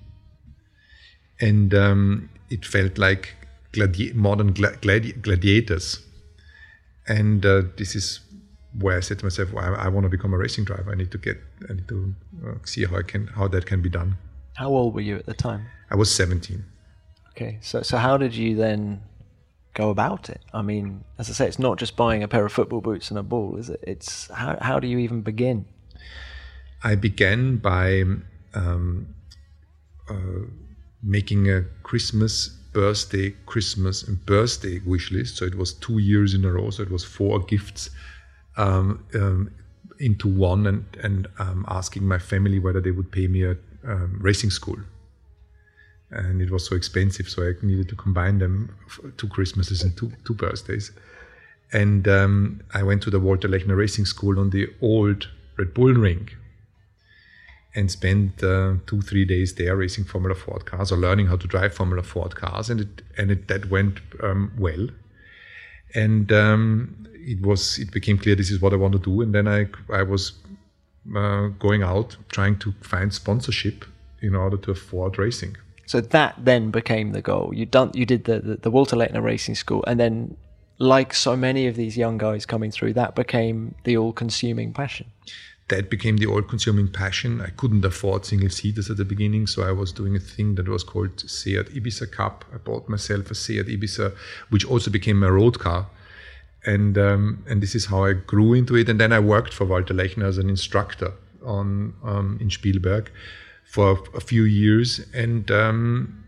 and 1.40 1.74
um, 1.74 2.30
it 2.50 2.64
felt 2.64 2.98
like 2.98 3.34
gladi- 3.72 4.14
modern 4.14 4.54
gladi- 4.54 5.20
gladiators 5.20 6.02
and 7.08 7.46
uh, 7.46 7.62
this 7.76 7.94
is 7.94 8.20
where 8.78 8.96
I 8.96 9.00
said 9.00 9.18
to 9.20 9.24
myself, 9.24 9.52
well, 9.52 9.64
I, 9.74 9.84
I, 9.84 9.88
want 9.88 10.04
to 10.04 10.10
become 10.10 10.34
a 10.34 10.38
racing 10.38 10.64
driver. 10.64 10.90
I 10.90 10.96
need 10.96 11.10
to 11.12 11.18
get, 11.18 11.38
I 11.70 11.74
need 11.74 11.88
to 11.88 12.14
uh, 12.46 12.54
see 12.64 12.84
how 12.84 12.96
I 12.96 13.02
can, 13.02 13.28
how 13.28 13.48
that 13.48 13.66
can 13.66 13.80
be 13.80 13.88
done. 13.88 14.18
How 14.54 14.68
old 14.68 14.94
were 14.94 15.00
you 15.00 15.16
at 15.16 15.26
the 15.26 15.34
time? 15.34 15.66
I 15.90 15.96
was 15.96 16.12
17. 16.14 16.64
Okay, 17.30 17.58
so 17.60 17.82
so 17.82 17.98
how 17.98 18.16
did 18.16 18.34
you 18.34 18.56
then 18.56 19.02
go 19.76 19.90
about 19.90 20.28
it? 20.28 20.40
I 20.52 20.62
mean, 20.62 21.04
as 21.18 21.30
I 21.30 21.34
say, 21.34 21.46
it's 21.46 21.58
not 21.58 21.78
just 21.78 21.96
buying 21.96 22.22
a 22.22 22.28
pair 22.28 22.44
of 22.44 22.52
football 22.52 22.80
boots 22.80 23.10
and 23.10 23.18
a 23.18 23.22
ball, 23.22 23.56
is 23.56 23.70
it? 23.70 23.80
It's 23.82 24.28
how 24.30 24.58
how 24.60 24.80
do 24.80 24.88
you 24.88 24.98
even 24.98 25.20
begin? 25.20 25.66
I 26.82 26.94
began 26.96 27.58
by 27.58 28.04
um, 28.54 29.14
uh, 30.08 30.46
making 31.02 31.50
a 31.50 31.62
Christmas 31.82 32.48
birthday, 32.72 33.34
Christmas, 33.46 34.02
and 34.02 34.24
birthday 34.26 34.80
wish 34.84 35.10
list. 35.10 35.36
So 35.36 35.44
it 35.44 35.54
was 35.54 35.74
two 35.74 35.98
years 35.98 36.34
in 36.34 36.44
a 36.44 36.52
row. 36.52 36.70
So 36.70 36.82
it 36.82 36.90
was 36.90 37.04
four 37.04 37.40
gifts 37.40 37.90
um, 38.56 39.04
um, 39.14 39.50
into 40.00 40.28
one, 40.28 40.66
and 40.66 40.84
and 41.02 41.28
um, 41.38 41.64
asking 41.68 42.08
my 42.08 42.18
family 42.18 42.58
whether 42.58 42.80
they 42.80 42.90
would 42.90 43.12
pay 43.12 43.28
me 43.28 43.44
a 43.44 43.56
um, 43.84 44.18
racing 44.20 44.50
school. 44.50 44.78
And 46.16 46.40
it 46.40 46.50
was 46.50 46.66
so 46.66 46.74
expensive, 46.76 47.28
so 47.28 47.42
I 47.42 47.52
needed 47.62 47.88
to 47.90 47.94
combine 47.94 48.38
them 48.38 48.74
two 49.18 49.28
Christmases 49.28 49.82
and 49.82 49.94
two 49.96 50.10
two 50.24 50.34
birthdays. 50.34 50.90
And 51.72 52.08
um, 52.08 52.62
I 52.72 52.82
went 52.82 53.02
to 53.02 53.10
the 53.10 53.20
Walter 53.20 53.48
Lechner 53.48 53.76
Racing 53.76 54.06
School 54.06 54.38
on 54.38 54.50
the 54.50 54.68
old 54.80 55.28
Red 55.58 55.74
Bull 55.74 55.92
ring, 55.92 56.30
and 57.74 57.90
spent 57.90 58.42
uh, 58.42 58.74
two 58.86 59.02
three 59.02 59.26
days 59.26 59.54
there 59.54 59.76
racing 59.76 60.04
Formula 60.04 60.34
Ford 60.34 60.64
cars 60.64 60.90
or 60.90 60.96
learning 60.96 61.26
how 61.26 61.36
to 61.36 61.46
drive 61.46 61.74
Formula 61.74 62.02
Ford 62.02 62.34
cars, 62.34 62.70
and 62.70 62.80
it 62.80 63.02
and 63.18 63.30
it 63.30 63.48
that 63.48 63.68
went 63.70 64.00
um, 64.22 64.52
well, 64.58 64.88
and 65.94 66.32
um, 66.32 67.06
it 67.12 67.42
was 67.42 67.78
it 67.78 67.92
became 67.92 68.16
clear 68.16 68.34
this 68.34 68.50
is 68.50 68.60
what 68.62 68.72
I 68.72 68.76
want 68.76 68.94
to 68.94 68.98
do, 68.98 69.20
and 69.20 69.34
then 69.34 69.46
I 69.46 69.66
I 69.92 70.02
was 70.02 70.32
uh, 71.14 71.48
going 71.58 71.82
out 71.82 72.16
trying 72.28 72.58
to 72.60 72.72
find 72.80 73.12
sponsorship 73.12 73.84
in 74.22 74.34
order 74.34 74.56
to 74.56 74.70
afford 74.70 75.18
racing. 75.18 75.56
So 75.86 76.00
that 76.00 76.34
then 76.38 76.70
became 76.70 77.12
the 77.12 77.22
goal. 77.22 77.52
You 77.54 77.66
done 77.66 77.90
you 77.94 78.04
did 78.04 78.24
the, 78.24 78.40
the, 78.40 78.56
the 78.56 78.70
Walter 78.70 78.96
Lechner 78.96 79.22
Racing 79.22 79.54
School, 79.54 79.84
and 79.86 79.98
then 79.98 80.36
like 80.78 81.14
so 81.14 81.36
many 81.36 81.66
of 81.66 81.76
these 81.76 81.96
young 81.96 82.18
guys 82.18 82.44
coming 82.44 82.70
through, 82.70 82.92
that 82.94 83.14
became 83.14 83.74
the 83.84 83.96
all-consuming 83.96 84.74
passion 84.74 85.06
that 85.68 85.90
became 85.90 86.16
the 86.18 86.26
all-consuming 86.26 86.88
passion. 86.88 87.40
I 87.40 87.48
couldn't 87.48 87.84
afford 87.84 88.24
single 88.24 88.50
seaters 88.50 88.88
at 88.88 88.98
the 88.98 89.04
beginning, 89.04 89.46
so 89.46 89.62
I 89.62 89.72
was 89.72 89.92
doing 89.92 90.14
a 90.14 90.20
thing 90.20 90.54
that 90.56 90.68
was 90.68 90.84
called 90.84 91.18
Seat 91.28 91.66
Ibiza 91.74 92.12
Cup. 92.12 92.44
I 92.54 92.58
bought 92.58 92.88
myself 92.88 93.30
a 93.30 93.34
Seat 93.34 93.66
Ibiza, 93.66 94.14
which 94.50 94.64
also 94.64 94.90
became 94.90 95.22
a 95.22 95.32
road 95.32 95.58
car, 95.58 95.88
and 96.64 96.96
um, 96.96 97.44
and 97.48 97.60
this 97.62 97.74
is 97.74 97.86
how 97.86 98.04
I 98.04 98.12
grew 98.12 98.52
into 98.54 98.76
it. 98.76 98.88
And 98.88 99.00
then 99.00 99.12
I 99.12 99.18
worked 99.18 99.52
for 99.52 99.64
Walter 99.64 99.94
Lechner 99.94 100.26
as 100.26 100.38
an 100.38 100.48
instructor 100.48 101.12
on 101.44 101.94
um, 102.04 102.38
in 102.40 102.50
Spielberg 102.50 103.10
for 103.76 103.98
a 104.14 104.20
few 104.20 104.44
years, 104.44 104.88
and. 105.14 105.50
Um, 105.50 106.22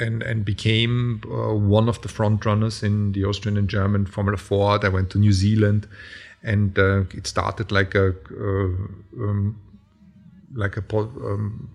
and, 0.00 0.24
and 0.24 0.44
became 0.44 1.20
uh, 1.26 1.54
one 1.54 1.88
of 1.88 2.02
the 2.02 2.08
front 2.08 2.44
runners 2.44 2.82
in 2.82 3.12
the 3.12 3.24
Austrian 3.24 3.56
and 3.56 3.68
German 3.68 4.06
Formula 4.06 4.36
Ford. 4.36 4.84
I 4.84 4.88
went 4.88 5.08
to 5.10 5.18
New 5.18 5.32
Zealand 5.32 5.86
and 6.42 6.76
uh, 6.76 7.04
it 7.14 7.28
started 7.28 7.70
like 7.70 7.94
a 7.94 8.08
uh, 8.08 8.74
um, 9.22 9.56
like 10.52 10.76
a 10.76 10.82
po- 10.82 11.12
um, 11.30 11.70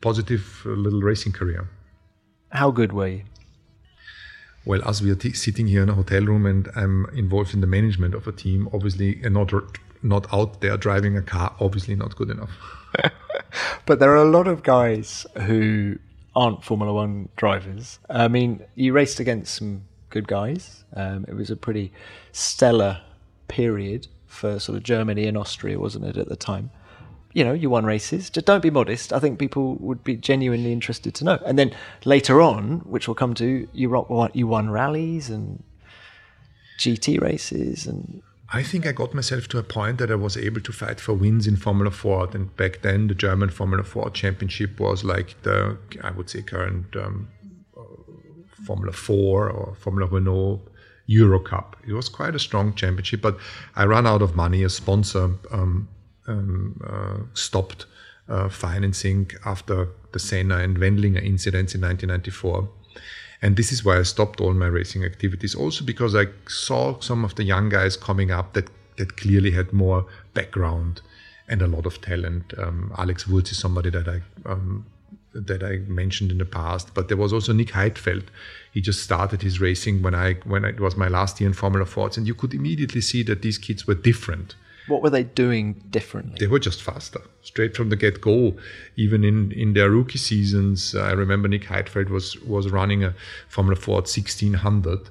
positive 0.00 0.62
little 0.66 1.00
racing 1.00 1.30
career. 1.30 1.68
How 2.50 2.72
good 2.72 2.92
were 2.92 3.06
you? 3.06 3.22
Well, 4.66 4.82
as 4.88 5.00
we 5.00 5.10
are 5.12 5.20
t- 5.24 5.32
sitting 5.32 5.68
here 5.68 5.84
in 5.84 5.88
a 5.88 5.94
hotel 5.94 6.22
room 6.22 6.46
and 6.46 6.68
I'm 6.74 7.06
involved 7.14 7.54
in 7.54 7.60
the 7.60 7.68
management 7.68 8.14
of 8.14 8.26
a 8.26 8.32
team, 8.32 8.68
obviously, 8.72 9.20
and 9.22 9.34
not 9.34 9.52
not 10.02 10.26
out 10.34 10.60
there 10.60 10.76
driving 10.76 11.16
a 11.16 11.22
car, 11.22 11.54
obviously 11.60 11.94
not 11.94 12.16
good 12.16 12.30
enough. 12.30 12.50
but 13.86 13.98
there 13.98 14.10
are 14.12 14.16
a 14.16 14.30
lot 14.30 14.46
of 14.46 14.62
guys 14.62 15.26
who 15.42 15.98
aren't 16.34 16.64
Formula 16.64 16.92
One 16.92 17.28
drivers. 17.36 17.98
I 18.10 18.28
mean, 18.28 18.62
you 18.74 18.92
raced 18.92 19.20
against 19.20 19.54
some 19.54 19.82
good 20.10 20.28
guys. 20.28 20.84
Um, 20.94 21.24
it 21.28 21.34
was 21.34 21.50
a 21.50 21.56
pretty 21.56 21.92
stellar 22.32 23.00
period 23.48 24.08
for 24.26 24.58
sort 24.58 24.76
of 24.76 24.82
Germany 24.82 25.26
and 25.26 25.36
Austria, 25.36 25.78
wasn't 25.78 26.04
it, 26.04 26.16
at 26.16 26.28
the 26.28 26.36
time? 26.36 26.70
you 27.34 27.44
know, 27.44 27.52
you 27.52 27.68
won 27.68 27.84
races. 27.84 28.30
Just 28.30 28.46
don't 28.46 28.62
be 28.62 28.70
modest. 28.70 29.12
I 29.12 29.18
think 29.18 29.38
people 29.38 29.74
would 29.76 30.04
be 30.04 30.16
genuinely 30.16 30.72
interested 30.72 31.14
to 31.16 31.24
know. 31.24 31.38
And 31.44 31.58
then 31.58 31.74
later 32.04 32.40
on, 32.40 32.78
which 32.80 33.08
we'll 33.08 33.16
come 33.16 33.34
to, 33.34 33.68
you 33.72 33.90
won, 33.90 34.30
you 34.32 34.46
won 34.46 34.70
rallies 34.70 35.30
and 35.30 35.62
GT 36.78 37.20
races 37.20 37.86
and 37.86 38.22
I 38.54 38.62
think 38.62 38.86
I 38.86 38.92
got 38.92 39.14
myself 39.14 39.48
to 39.48 39.58
a 39.58 39.64
point 39.64 39.98
that 39.98 40.12
I 40.12 40.14
was 40.14 40.36
able 40.36 40.60
to 40.60 40.72
fight 40.72 41.00
for 41.00 41.12
wins 41.12 41.48
in 41.48 41.56
Formula 41.56 41.90
Ford. 41.90 42.36
And 42.36 42.54
back 42.56 42.82
then, 42.82 43.08
the 43.08 43.14
German 43.14 43.50
Formula 43.50 43.82
Ford 43.82 44.14
Championship 44.14 44.78
was 44.78 45.02
like 45.02 45.34
the, 45.42 45.76
I 46.04 46.12
would 46.12 46.30
say, 46.30 46.40
current 46.42 46.94
um, 46.94 47.26
Formula 48.64 48.92
4 48.92 49.50
or 49.50 49.74
Formula 49.74 50.08
Renault 50.08 50.60
Euro 51.06 51.40
Cup. 51.40 51.76
It 51.84 51.94
was 51.94 52.08
quite 52.08 52.36
a 52.36 52.38
strong 52.38 52.76
championship, 52.76 53.22
but 53.22 53.36
I 53.74 53.86
ran 53.86 54.06
out 54.06 54.22
of 54.22 54.36
money. 54.36 54.62
A 54.62 54.70
sponsor 54.70 55.30
um, 55.50 55.88
um, 56.28 56.80
uh, 56.86 57.26
stopped 57.34 57.86
uh, 58.28 58.48
financing 58.48 59.32
after 59.44 59.88
the 60.12 60.20
Senna 60.20 60.58
and 60.58 60.78
Wendlinger 60.78 61.24
incidents 61.24 61.74
in 61.74 61.80
1994. 61.80 62.68
And 63.44 63.56
this 63.56 63.72
is 63.72 63.84
why 63.84 63.98
I 63.98 64.04
stopped 64.04 64.40
all 64.40 64.54
my 64.54 64.68
racing 64.68 65.04
activities. 65.04 65.54
Also 65.54 65.84
because 65.84 66.14
I 66.16 66.28
saw 66.48 66.98
some 67.00 67.26
of 67.26 67.34
the 67.34 67.44
young 67.44 67.68
guys 67.68 67.94
coming 67.94 68.30
up 68.30 68.54
that, 68.54 68.70
that 68.96 69.18
clearly 69.18 69.50
had 69.50 69.70
more 69.70 70.06
background 70.32 71.02
and 71.46 71.60
a 71.60 71.66
lot 71.66 71.84
of 71.84 72.00
talent. 72.00 72.54
Um, 72.56 72.90
Alex 72.96 73.24
Wurz 73.24 73.52
is 73.52 73.58
somebody 73.58 73.90
that 73.90 74.08
I 74.08 74.22
um, 74.50 74.86
that 75.34 75.62
I 75.62 75.78
mentioned 75.88 76.30
in 76.30 76.38
the 76.38 76.46
past, 76.46 76.94
but 76.94 77.08
there 77.08 77.16
was 77.18 77.32
also 77.34 77.52
Nick 77.52 77.72
Heidfeld. 77.72 78.28
He 78.72 78.80
just 78.80 79.02
started 79.02 79.42
his 79.42 79.60
racing 79.60 80.00
when 80.00 80.14
I 80.14 80.34
when 80.44 80.64
it 80.64 80.80
was 80.80 80.96
my 80.96 81.08
last 81.08 81.38
year 81.38 81.48
in 81.48 81.54
Formula 81.54 81.84
Fords, 81.84 82.16
and 82.16 82.26
you 82.26 82.34
could 82.34 82.54
immediately 82.54 83.02
see 83.02 83.22
that 83.24 83.42
these 83.42 83.58
kids 83.58 83.86
were 83.86 83.94
different. 83.94 84.54
What 84.86 85.02
were 85.02 85.10
they 85.10 85.22
doing 85.22 85.82
differently? 85.90 86.36
They 86.38 86.46
were 86.46 86.58
just 86.58 86.82
faster, 86.82 87.22
straight 87.42 87.74
from 87.74 87.88
the 87.88 87.96
get 87.96 88.20
go. 88.20 88.54
Even 88.96 89.24
in, 89.24 89.50
in 89.52 89.72
their 89.72 89.90
rookie 89.90 90.18
seasons, 90.18 90.94
I 90.94 91.12
remember 91.12 91.48
Nick 91.48 91.64
Heidfeld 91.64 92.10
was 92.10 92.38
was 92.40 92.70
running 92.70 93.02
a 93.02 93.14
Formula 93.48 93.80
Ford 93.80 94.04
1600 94.04 95.08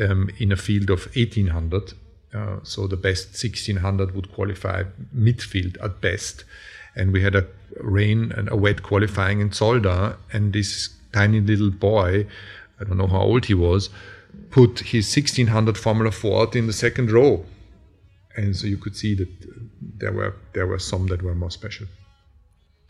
um, 0.00 0.30
in 0.38 0.52
a 0.52 0.56
field 0.56 0.90
of 0.90 1.06
1800. 1.16 1.94
Uh, 2.32 2.58
so 2.62 2.86
the 2.86 2.96
best 2.96 3.28
1600 3.28 4.14
would 4.14 4.32
qualify 4.32 4.84
midfield 5.16 5.82
at 5.82 6.00
best. 6.00 6.44
And 6.94 7.12
we 7.12 7.22
had 7.22 7.34
a 7.34 7.46
rain 7.80 8.32
and 8.32 8.48
a 8.50 8.56
wet 8.56 8.82
qualifying 8.82 9.40
in 9.40 9.50
Zolder, 9.50 10.16
and 10.32 10.52
this 10.52 10.90
tiny 11.12 11.40
little 11.40 11.70
boy, 11.70 12.26
I 12.80 12.84
don't 12.84 12.98
know 12.98 13.06
how 13.06 13.22
old 13.22 13.46
he 13.46 13.54
was, 13.54 13.88
put 14.50 14.80
his 14.80 15.06
1600 15.06 15.76
Formula 15.76 16.10
Ford 16.12 16.54
in 16.54 16.66
the 16.66 16.72
second 16.72 17.10
row 17.10 17.44
and 18.36 18.56
so 18.56 18.66
you 18.66 18.76
could 18.76 18.96
see 18.96 19.14
that 19.14 19.28
there 19.80 20.12
were 20.12 20.34
there 20.52 20.66
were 20.66 20.78
some 20.78 21.06
that 21.08 21.22
were 21.22 21.34
more 21.34 21.50
special. 21.50 21.86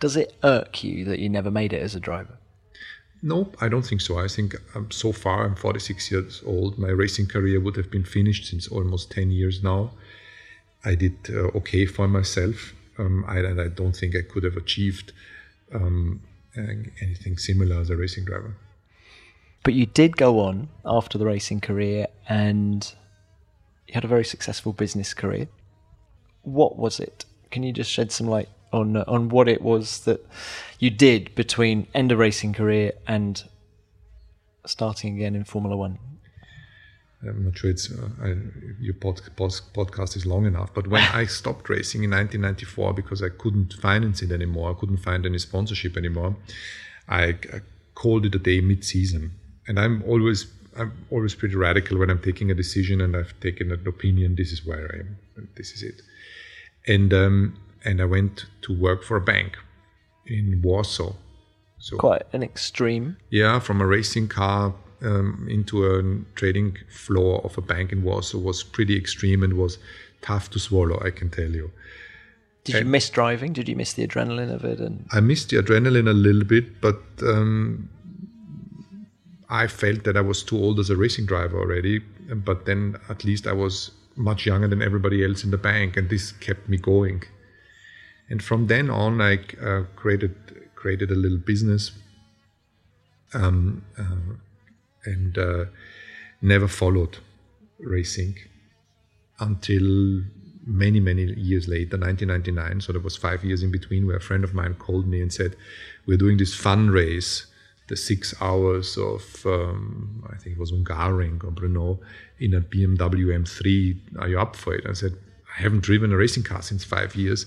Does 0.01 0.17
it 0.17 0.35
irk 0.45 0.85
you 0.85 1.05
that 1.07 1.19
you 1.19 1.29
never 1.29 1.51
made 1.51 1.73
it 1.73 1.83
as 1.83 1.95
a 1.95 2.01
driver? 2.01 2.39
No, 3.21 3.51
I 3.61 3.69
don't 3.69 3.83
think 3.83 4.01
so. 4.01 4.19
I 4.19 4.29
think 4.29 4.55
um, 4.77 4.91
so 4.91 5.11
far 5.13 5.45
I'm 5.45 5.57
46 5.57 6.11
years 6.13 6.43
old. 6.47 6.79
My 6.79 6.89
racing 6.89 7.27
career 7.27 7.59
would 7.59 7.77
have 7.77 7.91
been 7.91 8.05
finished 8.05 8.47
since 8.47 8.69
almost 8.69 9.11
10 9.11 9.33
years 9.33 9.63
now. 9.63 9.91
I 10.85 10.95
did 10.95 11.17
uh, 11.29 11.51
okay 11.59 11.85
for 11.87 12.07
myself, 12.07 12.75
um, 12.97 13.25
I, 13.27 13.39
and 13.39 13.61
I 13.61 13.67
don't 13.67 13.97
think 13.97 14.15
I 14.15 14.23
could 14.23 14.45
have 14.45 14.57
achieved 14.57 15.13
um, 15.75 16.21
anything 16.57 17.37
similar 17.39 17.81
as 17.81 17.91
a 17.91 17.97
racing 17.97 18.25
driver. 18.25 18.57
But 19.65 19.75
you 19.75 19.87
did 19.87 20.17
go 20.17 20.39
on 20.41 20.69
after 20.85 21.19
the 21.19 21.27
racing 21.27 21.61
career 21.61 22.07
and 22.29 22.95
you 23.89 23.95
had 23.95 24.05
a 24.05 24.09
very 24.09 24.25
successful 24.25 24.73
business 24.73 25.15
career. 25.15 25.49
What 26.43 26.79
was 26.79 27.01
it? 27.01 27.25
Can 27.51 27.63
you 27.63 27.73
just 27.73 27.91
shed 27.91 28.13
some 28.13 28.27
light 28.27 28.51
on 28.71 28.99
uh, 28.99 29.05
on 29.09 29.31
what 29.31 29.49
it 29.49 29.63
was 29.63 30.01
that 30.01 30.25
you 30.79 30.91
did 30.91 31.35
between 31.35 31.87
end 31.95 32.13
of 32.13 32.19
racing 32.19 32.53
career 32.53 32.93
and 33.07 33.43
starting 34.67 35.17
again 35.17 35.35
in 35.35 35.45
Formula 35.45 35.75
One? 35.77 35.99
I'm 37.23 37.47
not 37.47 37.59
sure 37.59 37.71
it's 37.71 37.91
uh, 37.91 38.09
I, 38.23 38.35
your 38.79 38.95
pod, 38.95 39.21
pod, 39.35 39.51
podcast 39.75 40.17
is 40.17 40.25
long 40.25 40.47
enough, 40.47 40.73
but 40.73 40.87
when 40.87 41.03
I 41.03 41.25
stopped 41.41 41.69
racing 41.69 42.05
in 42.05 42.11
1994 42.11 42.95
because 42.95 43.23
I 43.23 43.31
couldn't 43.31 43.73
finance 43.73 44.23
it 44.23 44.31
anymore, 44.31 44.71
I 44.71 44.79
couldn't 44.79 44.99
find 44.99 45.27
any 45.27 45.39
sponsorship 45.39 45.97
anymore, 45.97 46.37
I, 47.09 47.25
I 47.25 47.61
called 47.95 48.27
it 48.27 48.37
a 48.37 48.39
day 48.39 48.61
mid-season, 48.61 49.33
and 49.67 49.81
I'm 49.81 50.05
always 50.07 50.47
I'm 50.79 50.93
always 51.11 51.35
pretty 51.35 51.57
radical 51.57 51.99
when 51.99 52.11
I'm 52.11 52.21
taking 52.21 52.51
a 52.51 52.55
decision 52.55 53.01
and 53.01 53.17
I've 53.17 53.39
taken 53.41 53.73
an 53.73 53.87
opinion. 53.87 54.37
This 54.37 54.53
is 54.53 54.65
where 54.65 54.91
I 54.93 54.99
am. 55.01 55.19
And 55.37 55.49
this 55.57 55.73
is 55.73 55.83
it. 55.83 56.03
And 56.87 57.13
um, 57.13 57.57
and 57.85 58.01
I 58.01 58.05
went 58.05 58.47
to 58.63 58.73
work 58.73 59.03
for 59.03 59.17
a 59.17 59.21
bank 59.21 59.57
in 60.27 60.61
Warsaw. 60.63 61.13
So 61.79 61.97
quite 61.97 62.23
an 62.33 62.43
extreme. 62.43 63.17
Yeah, 63.31 63.61
from 63.61 63.81
a 63.81 63.87
racing 63.87 64.29
car 64.29 64.75
um, 65.03 65.47
into 65.51 65.87
a 65.87 66.37
trading 66.37 66.77
floor 66.89 67.41
of 67.45 67.57
a 67.59 67.61
bank 67.61 67.93
in 67.93 68.03
Warsaw 68.03 68.39
was 68.39 68.63
pretty 68.63 68.97
extreme 68.97 69.43
and 69.43 69.55
was 69.55 69.79
tough 70.23 70.51
to 70.51 70.59
swallow. 70.59 71.01
I 71.05 71.11
can 71.11 71.31
tell 71.31 71.51
you. 71.51 71.71
Did 72.65 72.77
and 72.77 72.85
you 72.87 72.91
miss 72.91 73.09
driving? 73.09 73.53
Did 73.53 73.69
you 73.69 73.77
miss 73.77 73.93
the 73.95 74.07
adrenaline 74.07 74.53
of 74.53 74.65
it? 74.65 74.81
And 74.81 75.07
I 75.13 75.21
missed 75.21 75.51
the 75.51 75.57
adrenaline 75.57 76.09
a 76.09 76.13
little 76.13 76.45
bit, 76.45 76.81
but 76.81 77.01
um, 77.23 77.89
I 79.51 79.67
felt 79.67 80.05
that 80.05 80.17
I 80.17 80.21
was 80.21 80.43
too 80.43 80.59
old 80.59 80.79
as 80.79 80.91
a 80.91 80.97
racing 80.97 81.27
driver 81.27 81.59
already, 81.59 82.01
but 82.01 82.67
then 82.67 82.97
at 83.09 83.25
least 83.25 83.47
I 83.47 83.53
was 83.53 83.93
much 84.17 84.47
younger 84.47 84.69
than 84.69 84.83
everybody 84.83 85.25
else 85.25 85.45
in 85.45 85.51
the 85.51 85.59
bank, 85.59 85.97
and 85.97 86.11
this 86.11 86.33
kept 86.33 86.69
me 86.69 86.77
going. 86.77 87.23
And 88.29 88.43
from 88.43 88.67
then 88.67 88.91
on, 88.91 89.21
I 89.21 89.39
uh, 89.63 89.85
created 89.97 90.35
created 90.75 91.11
a 91.11 91.15
little 91.15 91.39
business, 91.39 91.93
um, 93.33 93.85
uh, 93.99 94.35
and 95.07 95.39
uh, 95.39 95.65
never 96.43 96.69
followed 96.69 97.19
racing 97.79 98.37
until 99.41 100.23
many 100.67 101.01
many 101.01 101.23
years 101.35 101.67
later 101.67 101.97
1999 101.97 102.81
so 102.81 102.93
there 102.93 103.01
was 103.01 103.17
five 103.17 103.43
years 103.43 103.63
in 103.63 103.71
between 103.71 104.07
where 104.07 104.17
a 104.17 104.21
friend 104.21 104.45
of 104.45 104.53
mine 104.53 104.75
called 104.75 105.07
me 105.07 105.23
and 105.23 105.33
said 105.33 105.57
we're 106.07 106.19
doing 106.19 106.37
this 106.37 106.55
fun 106.55 106.91
race 106.91 107.47
the 107.89 107.97
six 107.97 108.35
hours 108.41 108.97
of, 108.97 109.45
um, 109.47 110.25
I 110.31 110.37
think 110.37 110.57
it 110.57 110.59
was 110.59 110.73
Hungaroring 110.73 111.43
or 111.43 111.51
Brno 111.51 111.99
in 112.39 112.55
a 112.55 112.61
BMW 112.61 113.27
M3. 113.27 114.21
Are 114.21 114.29
you 114.29 114.39
up 114.39 114.57
for 114.57 114.75
it? 114.75 114.87
I 114.89 114.93
said, 114.93 115.17
I 115.59 115.63
haven't 115.63 115.81
driven 115.81 116.13
a 116.13 116.17
racing 116.17 116.43
car 116.45 116.63
since 116.63 116.85
five 116.85 117.17
years. 117.17 117.47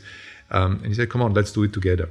Um, 0.50 0.78
and 0.78 0.88
he 0.88 0.94
said, 0.96 1.10
come 1.10 1.22
on, 1.22 1.34
let's 1.34 1.52
do 1.52 1.64
it 1.64 1.74
together. 1.74 2.10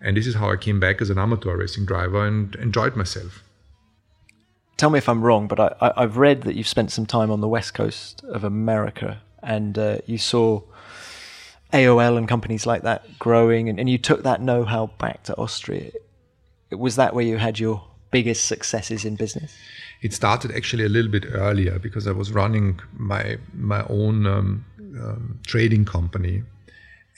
And 0.00 0.16
this 0.16 0.26
is 0.26 0.34
how 0.34 0.50
I 0.50 0.56
came 0.56 0.80
back 0.80 1.00
as 1.00 1.10
an 1.10 1.18
amateur 1.18 1.56
racing 1.56 1.86
driver 1.86 2.26
and 2.26 2.54
enjoyed 2.56 2.96
myself. 2.96 3.42
Tell 4.76 4.90
me 4.90 4.98
if 4.98 5.08
I'm 5.08 5.22
wrong, 5.22 5.46
but 5.46 5.60
I, 5.80 5.92
have 5.96 6.16
read 6.16 6.42
that 6.42 6.56
you've 6.56 6.68
spent 6.68 6.90
some 6.90 7.06
time 7.06 7.30
on 7.30 7.40
the 7.40 7.48
west 7.48 7.74
coast 7.74 8.24
of 8.24 8.44
America 8.44 9.20
and 9.42 9.78
uh, 9.78 9.98
you 10.06 10.18
saw 10.18 10.62
AOL 11.72 12.16
and 12.16 12.26
companies 12.26 12.66
like 12.66 12.82
that 12.82 13.18
growing, 13.18 13.68
and, 13.68 13.78
and 13.78 13.88
you 13.88 13.96
took 13.96 14.24
that 14.24 14.40
know 14.40 14.64
how 14.64 14.88
back 14.98 15.22
to 15.24 15.36
Austria 15.36 15.92
was 16.70 16.96
that 16.96 17.14
where 17.14 17.24
you 17.24 17.36
had 17.36 17.58
your 17.58 17.82
biggest 18.10 18.46
successes 18.46 19.04
in 19.04 19.16
business? 19.16 19.56
It 20.02 20.12
started 20.12 20.50
actually 20.52 20.84
a 20.84 20.88
little 20.88 21.10
bit 21.10 21.26
earlier 21.32 21.78
because 21.78 22.06
I 22.06 22.12
was 22.12 22.32
running 22.32 22.80
my 22.96 23.38
my 23.54 23.84
own 23.88 24.26
um, 24.26 24.64
um, 25.00 25.38
trading 25.46 25.84
company, 25.84 26.42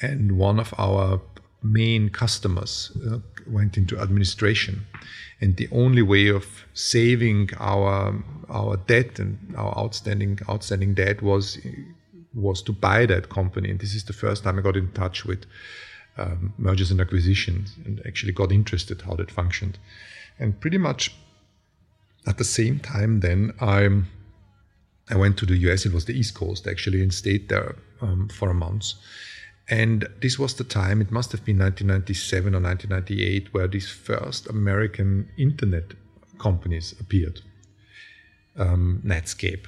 and 0.00 0.32
one 0.32 0.58
of 0.58 0.74
our 0.78 1.20
main 1.62 2.10
customers 2.10 2.90
uh, 3.08 3.18
went 3.46 3.76
into 3.76 3.98
administration, 3.98 4.86
and 5.40 5.56
the 5.56 5.68
only 5.70 6.02
way 6.02 6.28
of 6.28 6.44
saving 6.74 7.50
our 7.58 8.22
our 8.48 8.76
debt 8.76 9.18
and 9.18 9.38
our 9.56 9.76
outstanding 9.78 10.38
outstanding 10.48 10.94
debt 10.94 11.22
was 11.22 11.58
was 12.34 12.62
to 12.62 12.72
buy 12.72 13.06
that 13.06 13.28
company. 13.28 13.70
And 13.70 13.78
this 13.78 13.94
is 13.94 14.04
the 14.04 14.12
first 14.12 14.44
time 14.44 14.58
I 14.58 14.62
got 14.62 14.76
in 14.76 14.90
touch 14.92 15.24
with 15.24 15.44
um, 16.18 16.52
mergers 16.58 16.90
and 16.90 17.00
acquisitions 17.00 17.76
and 17.84 18.02
actually 18.06 18.32
got 18.32 18.52
interested 18.52 19.02
how 19.02 19.14
that 19.14 19.30
functioned. 19.30 19.78
And 20.38 20.60
pretty 20.60 20.78
much 20.78 21.14
at 22.26 22.38
the 22.38 22.44
same 22.44 22.78
time, 22.78 23.20
then 23.20 23.52
I 23.60 23.88
I 25.10 25.16
went 25.16 25.36
to 25.38 25.46
the 25.46 25.56
US. 25.68 25.84
It 25.84 25.92
was 25.92 26.04
the 26.04 26.18
East 26.18 26.34
Coast 26.34 26.66
actually, 26.66 27.02
and 27.02 27.12
stayed 27.12 27.48
there 27.48 27.76
um, 28.00 28.28
for 28.28 28.50
a 28.50 28.54
month. 28.54 28.92
And 29.68 30.08
this 30.20 30.38
was 30.38 30.54
the 30.54 30.64
time. 30.64 31.00
It 31.00 31.10
must 31.10 31.32
have 31.32 31.44
been 31.44 31.58
1997 31.58 32.54
or 32.54 32.60
1998 32.60 33.54
where 33.54 33.68
these 33.68 33.88
first 33.88 34.48
American 34.48 35.28
internet 35.38 35.94
companies 36.38 36.94
appeared. 37.00 37.40
Um, 38.56 39.00
Netscape, 39.04 39.66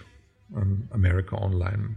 um, 0.56 0.88
America 0.92 1.36
Online, 1.36 1.96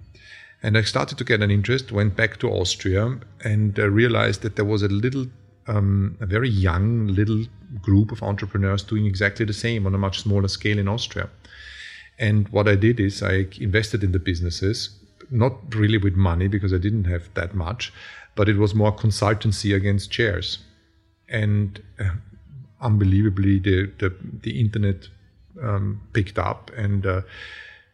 and 0.64 0.78
I 0.78 0.82
started 0.82 1.18
to 1.18 1.24
get 1.24 1.42
an 1.42 1.52
interest, 1.52 1.92
went 1.92 2.16
back 2.16 2.38
to 2.40 2.50
Austria, 2.50 3.20
and 3.44 3.78
uh, 3.78 3.90
realized 3.90 4.42
that 4.42 4.56
there 4.56 4.66
was 4.66 4.82
a 4.82 4.88
little, 4.88 5.28
um, 5.68 6.18
a 6.20 6.26
very 6.26 6.50
young 6.50 7.08
little 7.08 7.46
group 7.82 8.12
of 8.12 8.24
entrepreneurs 8.24 8.84
doing 8.84 9.06
exactly 9.06 9.46
the 9.46 9.54
same 9.54 9.86
on 9.86 9.94
a 9.94 10.00
much 10.00 10.22
smaller 10.22 10.48
scale 10.48 10.80
in 10.80 10.88
Austria. 10.88 11.30
And 12.18 12.50
what 12.50 12.68
I 12.68 12.76
did 12.76 13.00
is 13.00 13.22
I 13.22 13.48
invested 13.60 14.04
in 14.04 14.12
the 14.12 14.20
businesses, 14.20 14.90
not 15.30 15.54
really 15.76 15.98
with 15.98 16.16
money 16.16 16.48
because 16.48 16.74
I 16.74 16.78
didn't 16.78 17.04
have 17.04 17.32
that 17.36 17.54
much, 17.54 17.94
but 18.36 18.50
it 18.50 18.58
was 18.58 18.74
more 18.74 18.96
consultancy 18.96 19.76
against 19.76 20.12
shares. 20.12 20.60
And 21.30 21.82
uh, 22.00 22.16
unbelievably, 22.82 23.60
the, 23.60 23.92
the, 24.00 24.16
the 24.42 24.60
internet 24.60 25.08
um, 25.62 26.02
picked 26.14 26.40
up 26.40 26.72
and 26.76 27.06
uh, 27.06 27.22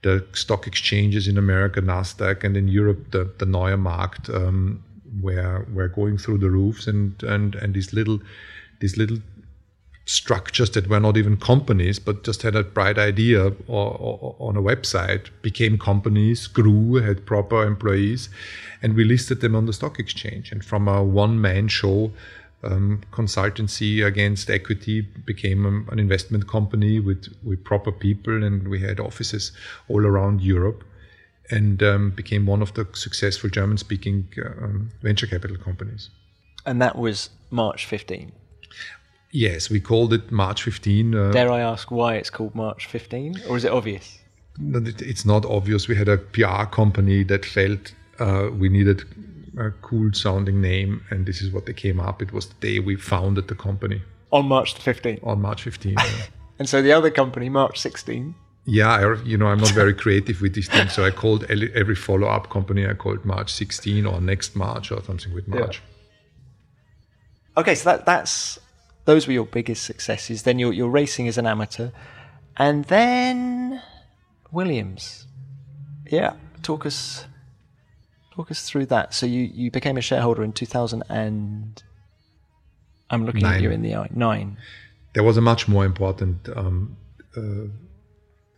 the 0.03 0.25
stock 0.33 0.67
exchanges 0.67 1.27
in 1.27 1.37
America, 1.37 1.81
Nasdaq, 1.81 2.43
and 2.43 2.55
in 2.55 2.67
Europe, 2.67 3.11
the, 3.11 3.31
the 3.39 3.45
Neue 3.45 3.77
Markt, 3.77 4.29
um, 4.29 4.83
were 5.21 5.65
were 5.73 5.87
going 5.87 6.17
through 6.17 6.39
the 6.39 6.49
roofs, 6.49 6.87
and 6.87 7.21
and 7.23 7.55
and 7.55 7.73
these 7.73 7.93
little 7.93 8.19
these 8.79 8.97
little 8.97 9.19
structures 10.05 10.69
that 10.71 10.89
were 10.89 10.99
not 10.99 11.15
even 11.15 11.37
companies, 11.37 11.97
but 11.97 12.23
just 12.25 12.41
had 12.41 12.55
a 12.55 12.63
bright 12.63 12.97
idea 12.97 13.45
or, 13.67 13.95
or, 13.97 14.35
on 14.39 14.57
a 14.57 14.61
website, 14.61 15.29
became 15.41 15.77
companies, 15.77 16.47
grew, 16.47 16.95
had 16.95 17.25
proper 17.25 17.65
employees, 17.65 18.27
and 18.81 18.95
we 18.95 19.05
listed 19.05 19.39
them 19.39 19.55
on 19.55 19.65
the 19.65 19.71
stock 19.71 19.99
exchange. 19.99 20.51
And 20.51 20.63
from 20.63 20.89
a 20.89 21.01
one-man 21.01 21.69
show 21.69 22.11
um, 22.63 23.01
consultancy 23.11 24.05
against 24.05 24.49
equity 24.49 25.01
became 25.01 25.65
um, 25.65 25.89
an 25.91 25.99
investment 25.99 26.47
company 26.47 26.99
with, 26.99 27.27
with 27.43 27.63
proper 27.63 27.91
people, 27.91 28.43
and 28.43 28.67
we 28.67 28.79
had 28.79 28.99
offices 28.99 29.51
all 29.89 30.05
around 30.05 30.41
Europe, 30.41 30.83
and 31.49 31.83
um, 31.83 32.11
became 32.11 32.45
one 32.45 32.61
of 32.61 32.73
the 32.73 32.87
successful 32.93 33.49
German-speaking 33.49 34.27
um, 34.61 34.91
venture 35.01 35.27
capital 35.27 35.57
companies. 35.57 36.09
And 36.65 36.81
that 36.81 36.97
was 36.97 37.29
March 37.51 37.85
15. 37.85 38.31
Yes, 39.31 39.69
we 39.69 39.79
called 39.79 40.13
it 40.13 40.31
March 40.31 40.63
15. 40.63 41.15
Uh, 41.15 41.31
Dare 41.31 41.51
I 41.51 41.59
ask 41.59 41.91
why 41.91 42.15
it's 42.15 42.29
called 42.29 42.55
March 42.55 42.85
15, 42.85 43.41
or 43.49 43.57
is 43.57 43.65
it 43.65 43.71
obvious? 43.71 44.19
It's 44.59 45.25
not 45.25 45.45
obvious. 45.45 45.87
We 45.87 45.95
had 45.95 46.07
a 46.07 46.17
PR 46.17 46.65
company 46.65 47.23
that 47.23 47.43
felt 47.43 47.93
uh, 48.19 48.49
we 48.55 48.69
needed 48.69 49.03
a 49.57 49.71
cool 49.81 50.11
sounding 50.13 50.61
name, 50.61 51.03
and 51.09 51.25
this 51.25 51.41
is 51.41 51.51
what 51.51 51.65
they 51.65 51.73
came 51.73 51.99
up. 51.99 52.21
It 52.21 52.31
was 52.31 52.47
the 52.47 52.55
day 52.55 52.79
we 52.79 52.95
founded 52.95 53.47
the 53.47 53.55
company. 53.55 54.01
On 54.31 54.47
March 54.47 54.75
the 54.75 54.81
15th? 54.81 55.25
On 55.25 55.41
March 55.41 55.63
15th. 55.63 55.97
Yeah. 55.97 56.25
and 56.59 56.67
so 56.67 56.81
the 56.81 56.91
other 56.91 57.11
company, 57.11 57.49
March 57.49 57.79
16. 57.79 58.35
Yeah, 58.65 58.89
I, 58.89 59.21
you 59.23 59.37
know, 59.37 59.47
I'm 59.47 59.59
not 59.59 59.71
very 59.71 59.93
creative 59.93 60.41
with 60.41 60.53
these 60.53 60.69
things. 60.69 60.93
So 60.93 61.05
I 61.05 61.11
called 61.11 61.43
every 61.43 61.95
follow 61.95 62.27
up 62.27 62.49
company, 62.49 62.87
I 62.87 62.93
called 62.93 63.25
March 63.25 63.51
16 63.51 64.05
or 64.05 64.21
next 64.21 64.55
March 64.55 64.91
or 64.91 65.03
something 65.03 65.33
with 65.33 65.47
March. 65.47 65.81
Yeah. 65.81 67.61
Okay, 67.61 67.75
so 67.75 67.89
that, 67.89 68.05
that's 68.05 68.57
those 69.05 69.27
were 69.27 69.33
your 69.33 69.45
biggest 69.45 69.83
successes. 69.83 70.43
Then 70.43 70.59
you're, 70.59 70.71
you're 70.71 70.89
racing 70.89 71.27
as 71.27 71.37
an 71.37 71.45
amateur. 71.45 71.89
And 72.57 72.85
then 72.85 73.81
Williams. 74.51 75.27
Yeah, 76.09 76.35
talk 76.61 76.85
us 76.85 77.25
Talk 78.35 78.49
us 78.49 78.67
through 78.67 78.87
that. 78.87 79.13
So 79.13 79.25
you, 79.25 79.41
you 79.41 79.69
became 79.69 79.95
a 79.97 80.01
shareholder 80.01 80.43
in 80.43 80.53
2000 80.53 81.03
and 81.09 81.83
I'm 83.09 83.25
looking 83.25 83.43
nine. 83.43 83.55
at 83.55 83.61
you 83.61 83.69
in 83.69 83.83
the 83.83 83.95
eye. 83.95 84.09
Nine. 84.11 84.57
There 85.13 85.23
was 85.23 85.37
a 85.37 85.41
much 85.41 85.67
more 85.67 85.85
important 85.85 86.49
um, 86.55 86.97
uh, 87.37 87.67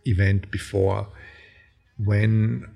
event 0.06 0.50
before 0.50 1.08
when 1.98 2.66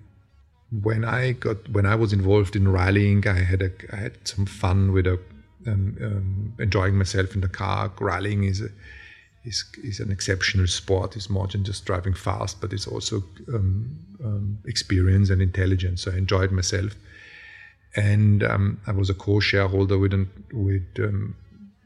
when 0.82 1.05
I 1.05 1.32
got 1.32 1.68
when 1.70 1.86
I 1.86 1.94
was 1.94 2.12
involved 2.12 2.55
in 2.55 2.70
rallying. 2.70 3.26
I 3.26 3.40
had 3.40 3.62
a 3.62 3.70
I 3.92 3.96
had 3.96 4.28
some 4.28 4.44
fun 4.44 4.92
with 4.92 5.07
a 5.07 5.18
um, 5.66 5.96
um, 6.03 6.55
enjoying 6.59 6.96
myself 6.96 7.34
in 7.34 7.40
the 7.40 7.48
car. 7.48 7.90
Rallying 7.98 8.44
is 8.44 8.61
a 8.61 8.68
is, 9.45 9.64
is 9.82 10.01
an 10.01 10.11
exceptional 10.11 10.66
sport. 10.66 11.16
It's 11.16 11.30
more 11.30 11.47
than 11.47 11.64
just 11.64 11.84
driving 11.84 12.14
fast, 12.14 12.61
but 12.61 12.72
it's 12.72 12.86
also 12.86 13.22
um, 13.53 13.97
um, 14.24 14.59
experience 14.66 15.30
and 15.30 15.41
intelligence. 15.41 16.03
So 16.03 16.12
I 16.12 16.16
enjoyed 16.16 16.53
myself, 16.53 16.95
and 17.97 18.43
um, 18.43 18.80
I 18.86 18.93
was 18.93 19.11
a 19.11 19.14
co-shareholder 19.14 19.99
with 19.99 20.12
an, 20.12 20.28
with 20.53 20.86
um, 20.99 21.34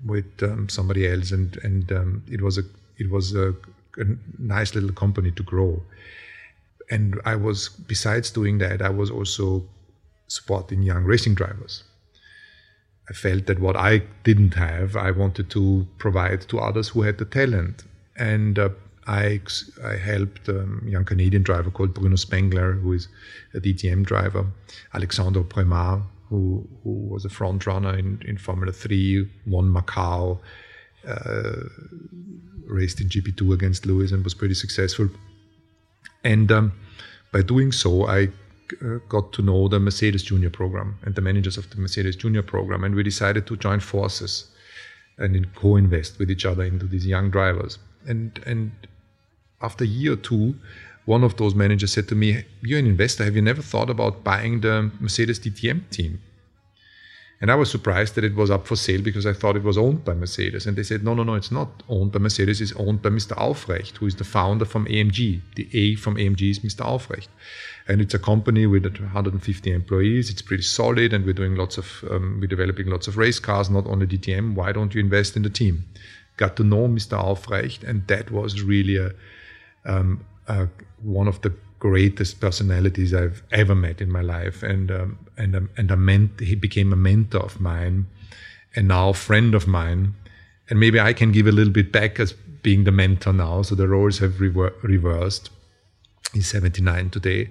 with 0.04 0.42
um, 0.42 0.68
somebody 0.68 1.08
else, 1.08 1.30
and 1.30 1.56
and 1.62 1.90
um, 1.92 2.22
it 2.30 2.40
was 2.40 2.58
a 2.58 2.62
it 2.98 3.10
was 3.10 3.34
a, 3.34 3.54
a 3.98 4.04
nice 4.38 4.74
little 4.74 4.92
company 4.92 5.30
to 5.32 5.42
grow. 5.42 5.82
And 6.90 7.20
I 7.24 7.36
was 7.36 7.68
besides 7.68 8.30
doing 8.30 8.58
that, 8.58 8.82
I 8.82 8.90
was 8.90 9.10
also 9.10 9.64
supporting 10.26 10.82
young 10.82 11.04
racing 11.04 11.34
drivers. 11.34 11.84
I 13.08 13.12
felt 13.12 13.46
that 13.46 13.58
what 13.58 13.76
I 13.76 14.02
didn't 14.22 14.54
have, 14.54 14.96
I 14.96 15.10
wanted 15.10 15.50
to 15.50 15.86
provide 15.98 16.42
to 16.48 16.58
others 16.58 16.88
who 16.88 17.02
had 17.02 17.18
the 17.18 17.26
talent. 17.26 17.84
And 18.16 18.58
uh, 18.58 18.70
I, 19.06 19.40
I 19.84 19.96
helped 19.96 20.48
a 20.48 20.62
um, 20.62 20.82
young 20.86 21.04
Canadian 21.04 21.42
driver 21.42 21.70
called 21.70 21.92
Bruno 21.92 22.16
Spengler, 22.16 22.72
who 22.72 22.94
is 22.94 23.08
a 23.52 23.60
DTM 23.60 24.04
driver, 24.04 24.46
Alexandre 24.94 25.42
Premat, 25.42 26.02
who, 26.30 26.66
who 26.82 26.90
was 26.90 27.24
a 27.24 27.28
front 27.28 27.66
runner 27.66 27.94
in, 27.96 28.22
in 28.24 28.38
Formula 28.38 28.72
3, 28.72 29.28
won 29.46 29.72
Macau, 29.72 30.38
uh, 31.06 31.68
raced 32.66 33.00
in 33.00 33.08
GP2 33.08 33.52
against 33.52 33.84
Lewis 33.84 34.12
and 34.12 34.24
was 34.24 34.32
pretty 34.32 34.54
successful. 34.54 35.08
And 36.22 36.50
um, 36.50 36.72
by 37.32 37.42
doing 37.42 37.72
so, 37.72 38.06
I 38.06 38.28
uh, 38.82 38.98
got 39.08 39.32
to 39.34 39.42
know 39.42 39.68
the 39.68 39.80
Mercedes 39.80 40.22
Junior 40.22 40.50
program 40.50 40.98
and 41.02 41.14
the 41.14 41.20
managers 41.20 41.56
of 41.58 41.70
the 41.70 41.76
Mercedes 41.76 42.16
Junior 42.16 42.42
program, 42.42 42.84
and 42.84 42.94
we 42.94 43.02
decided 43.02 43.46
to 43.46 43.56
join 43.56 43.80
forces 43.80 44.50
and 45.18 45.54
co-invest 45.54 46.18
with 46.18 46.30
each 46.30 46.44
other 46.44 46.64
into 46.64 46.86
these 46.86 47.06
young 47.06 47.30
drivers. 47.30 47.78
And 48.06 48.40
and 48.46 48.72
after 49.62 49.84
a 49.84 49.86
year 49.86 50.12
or 50.14 50.16
two, 50.16 50.56
one 51.04 51.22
of 51.24 51.36
those 51.36 51.54
managers 51.54 51.92
said 51.92 52.08
to 52.08 52.14
me, 52.14 52.44
"You're 52.62 52.78
an 52.78 52.86
investor. 52.86 53.24
Have 53.24 53.36
you 53.36 53.42
never 53.42 53.62
thought 53.62 53.90
about 53.90 54.24
buying 54.24 54.60
the 54.60 54.90
Mercedes 55.00 55.38
DTM 55.38 55.88
team?" 55.90 56.20
And 57.40 57.50
I 57.50 57.56
was 57.56 57.70
surprised 57.70 58.14
that 58.14 58.24
it 58.24 58.34
was 58.34 58.50
up 58.50 58.66
for 58.66 58.76
sale 58.76 59.02
because 59.02 59.26
I 59.26 59.32
thought 59.32 59.56
it 59.56 59.64
was 59.64 59.76
owned 59.76 60.04
by 60.04 60.14
Mercedes. 60.14 60.66
And 60.66 60.76
they 60.76 60.82
said, 60.82 61.02
no, 61.02 61.14
no, 61.14 61.24
no, 61.24 61.34
it's 61.34 61.50
not 61.50 61.82
owned 61.88 62.12
by 62.12 62.20
Mercedes. 62.20 62.60
It's 62.60 62.72
owned 62.76 63.02
by 63.02 63.10
Mr. 63.10 63.36
Aufrecht, 63.36 63.96
who 63.98 64.06
is 64.06 64.16
the 64.16 64.24
founder 64.24 64.64
from 64.64 64.86
AMG. 64.86 65.40
The 65.56 65.68
A 65.72 65.96
from 65.96 66.14
AMG 66.14 66.50
is 66.50 66.58
Mr. 66.60 66.86
Aufrecht. 66.86 67.28
And 67.88 68.00
it's 68.00 68.14
a 68.14 68.18
company 68.18 68.66
with 68.66 68.84
150 68.84 69.72
employees. 69.72 70.30
It's 70.30 70.42
pretty 70.42 70.62
solid, 70.62 71.12
and 71.12 71.26
we're 71.26 71.34
doing 71.34 71.56
lots 71.56 71.76
of, 71.76 72.04
um, 72.10 72.38
we're 72.40 72.46
developing 72.46 72.86
lots 72.86 73.08
of 73.08 73.18
race 73.18 73.40
cars, 73.40 73.68
not 73.68 73.86
only 73.86 74.06
DTM. 74.06 74.54
Why 74.54 74.72
don't 74.72 74.94
you 74.94 75.00
invest 75.00 75.36
in 75.36 75.42
the 75.42 75.50
team? 75.50 75.84
Got 76.36 76.56
to 76.56 76.64
know 76.64 76.88
Mr. 76.88 77.18
Aufrecht, 77.22 77.82
and 77.82 78.06
that 78.06 78.30
was 78.30 78.62
really 78.62 78.96
a, 78.96 79.12
um, 79.84 80.24
one 81.02 81.28
of 81.28 81.40
the 81.42 81.52
greatest 81.84 82.40
personalities 82.40 83.12
I've 83.12 83.42
ever 83.52 83.74
met 83.74 84.00
in 84.00 84.10
my 84.10 84.22
life, 84.22 84.62
and 84.62 84.90
um, 84.90 85.18
and 85.36 85.54
um, 85.54 85.68
and 85.76 85.90
a 85.90 85.96
ment- 85.96 86.40
he 86.40 86.54
became 86.54 86.94
a 86.94 86.96
mentor 86.96 87.40
of 87.40 87.60
mine, 87.60 88.06
and 88.74 88.88
now 88.88 89.10
a 89.10 89.14
friend 89.14 89.54
of 89.54 89.66
mine, 89.66 90.14
and 90.70 90.80
maybe 90.80 90.98
I 90.98 91.12
can 91.12 91.30
give 91.30 91.46
a 91.46 91.52
little 91.52 91.74
bit 91.74 91.92
back 91.92 92.18
as 92.18 92.32
being 92.62 92.84
the 92.84 92.90
mentor 92.90 93.34
now. 93.34 93.60
So 93.60 93.74
the 93.74 93.86
roles 93.86 94.18
have 94.20 94.40
rever- 94.40 94.72
reversed. 94.82 95.50
He's 96.32 96.46
79 96.46 97.10
today, 97.10 97.50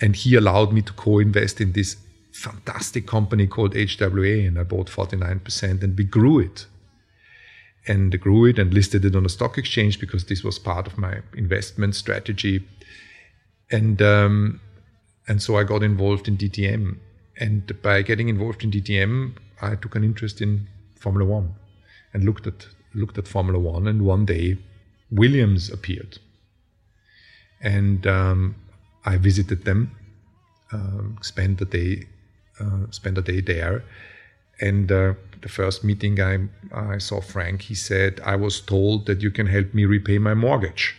and 0.00 0.16
he 0.16 0.34
allowed 0.34 0.72
me 0.72 0.82
to 0.82 0.92
co-invest 0.92 1.60
in 1.60 1.72
this 1.72 1.96
fantastic 2.32 3.06
company 3.06 3.46
called 3.46 3.74
HWA, 3.74 4.48
and 4.48 4.58
I 4.58 4.64
bought 4.64 4.88
49%, 4.88 5.82
and 5.84 5.96
we 5.96 6.04
grew 6.04 6.40
it 6.40 6.66
and 7.86 8.20
grew 8.20 8.46
it 8.46 8.58
and 8.58 8.74
listed 8.74 9.04
it 9.04 9.14
on 9.14 9.22
the 9.22 9.28
stock 9.28 9.56
exchange 9.56 10.00
because 10.00 10.24
this 10.24 10.42
was 10.42 10.58
part 10.58 10.86
of 10.88 10.98
my 10.98 11.20
investment 11.34 11.94
strategy 11.94 12.66
and 13.70 14.00
um, 14.02 14.60
and 15.28 15.42
so 15.42 15.56
I 15.56 15.64
got 15.64 15.82
involved 15.82 16.28
in 16.28 16.36
DTM. 16.36 16.98
And 17.38 17.80
by 17.82 18.02
getting 18.02 18.28
involved 18.28 18.64
in 18.64 18.70
DTM, 18.70 19.36
I 19.62 19.74
took 19.74 19.94
an 19.94 20.04
interest 20.04 20.42
in 20.42 20.68
Formula 20.96 21.24
One, 21.28 21.54
and 22.12 22.24
looked 22.24 22.46
at 22.46 22.66
looked 22.94 23.16
at 23.16 23.26
Formula 23.26 23.58
One. 23.58 23.86
And 23.86 24.02
one 24.02 24.26
day, 24.26 24.58
Williams 25.10 25.70
appeared, 25.70 26.18
and 27.62 28.06
um, 28.06 28.56
I 29.06 29.16
visited 29.16 29.64
them, 29.64 29.96
um, 30.72 31.16
spent 31.22 31.58
the 31.58 31.64
day, 31.64 32.06
uh, 32.60 32.90
spent 32.90 33.18
a 33.18 33.22
day 33.22 33.40
there, 33.40 33.84
and. 34.60 34.90
Uh, 34.92 35.14
the 35.42 35.48
first 35.48 35.84
meeting 35.84 36.20
I, 36.20 36.48
I 36.72 36.98
saw 36.98 37.20
Frank, 37.20 37.62
he 37.62 37.74
said, 37.74 38.20
I 38.24 38.36
was 38.36 38.60
told 38.60 39.06
that 39.06 39.22
you 39.22 39.30
can 39.30 39.46
help 39.46 39.72
me 39.74 39.84
repay 39.84 40.18
my 40.18 40.34
mortgage. 40.34 40.96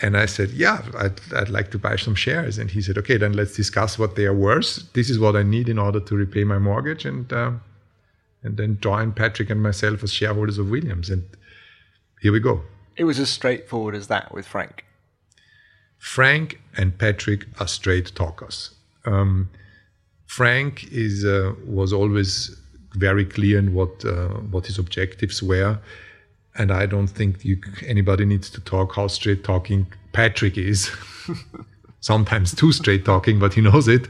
And 0.00 0.16
I 0.16 0.26
said, 0.26 0.50
yeah, 0.50 0.82
I'd, 0.98 1.20
I'd 1.32 1.48
like 1.50 1.70
to 1.70 1.78
buy 1.78 1.96
some 1.96 2.14
shares. 2.14 2.58
And 2.58 2.70
he 2.70 2.82
said, 2.82 2.98
okay, 2.98 3.16
then 3.16 3.32
let's 3.32 3.54
discuss 3.54 3.98
what 3.98 4.16
they 4.16 4.26
are 4.26 4.34
worth. 4.34 4.92
This 4.92 5.08
is 5.08 5.18
what 5.18 5.36
I 5.36 5.42
need 5.42 5.68
in 5.68 5.78
order 5.78 6.00
to 6.00 6.16
repay 6.16 6.44
my 6.44 6.58
mortgage. 6.58 7.04
And, 7.04 7.32
uh, 7.32 7.52
and 8.42 8.56
then 8.56 8.78
join 8.80 9.12
Patrick 9.12 9.50
and 9.50 9.62
myself 9.62 10.02
as 10.02 10.12
shareholders 10.12 10.58
of 10.58 10.68
Williams. 10.68 11.10
And 11.10 11.24
here 12.20 12.32
we 12.32 12.40
go. 12.40 12.62
It 12.96 13.04
was 13.04 13.18
as 13.18 13.30
straightforward 13.30 13.94
as 13.94 14.08
that 14.08 14.32
with 14.34 14.46
Frank. 14.46 14.84
Frank 15.98 16.60
and 16.76 16.98
Patrick 16.98 17.46
are 17.60 17.68
straight 17.68 18.14
talkers. 18.14 18.74
Um, 19.06 19.48
Frank 20.26 20.92
is 20.92 21.24
uh, 21.24 21.54
was 21.66 21.92
always 21.92 22.60
very 22.94 23.24
clear 23.24 23.58
in 23.58 23.74
what 23.74 24.04
uh, 24.04 24.28
what 24.50 24.66
his 24.66 24.78
objectives 24.78 25.42
were 25.42 25.78
and 26.56 26.70
I 26.70 26.86
don't 26.86 27.08
think 27.08 27.44
you, 27.44 27.60
anybody 27.86 28.24
needs 28.24 28.50
to 28.50 28.60
talk 28.60 28.94
how 28.96 29.08
straight 29.08 29.44
talking 29.44 29.86
Patrick 30.12 30.56
is. 30.56 30.90
sometimes 32.04 32.54
too 32.54 32.70
straight 32.70 33.04
talking, 33.04 33.38
but 33.38 33.54
he 33.54 33.62
knows 33.62 33.88
it. 33.88 34.08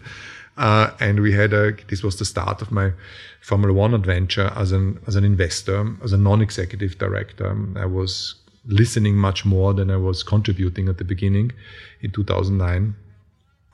Uh, 0.56 0.90
and 1.00 1.20
we 1.20 1.32
had 1.32 1.52
a, 1.52 1.72
this 1.88 2.02
was 2.02 2.18
the 2.18 2.24
start 2.24 2.60
of 2.60 2.72
my 2.72 2.92
Formula 3.40 3.72
One 3.72 3.94
adventure 3.94 4.52
as 4.56 4.72
an, 4.72 4.98
as 5.06 5.14
an 5.14 5.24
investor, 5.24 5.94
as 6.02 6.12
a 6.12 6.18
non-executive 6.18 6.98
director. 6.98 7.56
I 7.76 7.86
was 7.86 8.34
listening 8.66 9.16
much 9.16 9.44
more 9.44 9.74
than 9.74 9.90
I 9.90 9.96
was 9.96 10.22
contributing 10.22 10.88
at 10.88 10.98
the 10.98 11.04
beginning 11.04 11.52
in 12.00 12.10
2009 12.10 12.96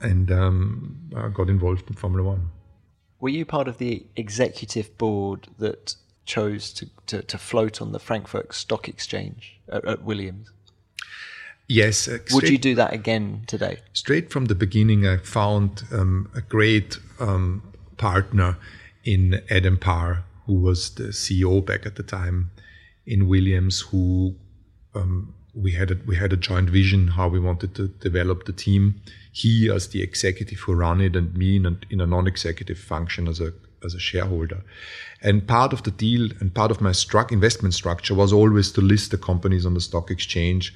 and 0.02 0.32
um, 0.32 0.96
got 1.32 1.48
involved 1.48 1.88
in 1.88 1.96
Formula 1.96 2.28
One. 2.28 2.50
Were 3.20 3.28
you 3.28 3.44
part 3.44 3.68
of 3.68 3.78
the 3.78 4.04
executive 4.16 4.96
board 4.98 5.48
that 5.58 5.94
chose 6.30 6.72
to, 6.72 6.86
to, 7.06 7.22
to 7.22 7.36
float 7.36 7.82
on 7.82 7.90
the 7.90 7.98
Frankfurt 7.98 8.54
Stock 8.54 8.88
Exchange 8.88 9.58
at, 9.68 9.84
at 9.84 10.02
Williams? 10.04 10.52
Yes. 11.66 12.08
Uh, 12.08 12.18
Would 12.32 12.48
you 12.48 12.58
do 12.58 12.74
that 12.76 12.92
again 12.92 13.42
today? 13.46 13.78
Straight 13.92 14.30
from 14.30 14.44
the 14.46 14.54
beginning, 14.54 15.06
I 15.06 15.16
found 15.18 15.84
um, 15.92 16.30
a 16.34 16.40
great 16.40 16.98
um, 17.18 17.62
partner 17.96 18.56
in 19.04 19.42
Adam 19.50 19.76
Parr, 19.76 20.24
who 20.46 20.54
was 20.54 20.90
the 20.94 21.08
CEO 21.08 21.64
back 21.64 21.84
at 21.84 21.96
the 21.96 22.02
time 22.02 22.50
in 23.06 23.28
Williams, 23.28 23.80
who 23.80 24.34
um, 24.94 25.34
we 25.54 25.72
had 25.72 25.90
a, 25.90 25.96
we 26.06 26.16
had 26.16 26.32
a 26.32 26.36
joint 26.36 26.70
vision 26.70 27.08
how 27.08 27.28
we 27.28 27.40
wanted 27.40 27.74
to 27.74 27.88
develop 27.88 28.44
the 28.44 28.52
team. 28.52 29.00
He 29.32 29.70
as 29.70 29.88
the 29.88 30.02
executive 30.02 30.60
who 30.60 30.74
ran 30.74 31.00
it, 31.00 31.16
and 31.16 31.34
me 31.34 31.56
in 31.56 31.66
a, 31.66 31.76
in 31.90 32.00
a 32.00 32.06
non-executive 32.06 32.78
function 32.78 33.26
as 33.26 33.40
a 33.40 33.52
as 33.84 33.94
a 33.94 34.00
shareholder. 34.00 34.62
And 35.22 35.46
part 35.46 35.72
of 35.72 35.82
the 35.82 35.90
deal 35.90 36.30
and 36.40 36.54
part 36.54 36.70
of 36.70 36.80
my 36.80 36.92
struck 36.92 37.32
investment 37.32 37.74
structure 37.74 38.14
was 38.14 38.32
always 38.32 38.72
to 38.72 38.80
list 38.80 39.10
the 39.10 39.18
companies 39.18 39.66
on 39.66 39.74
the 39.74 39.80
stock 39.80 40.10
exchange 40.10 40.74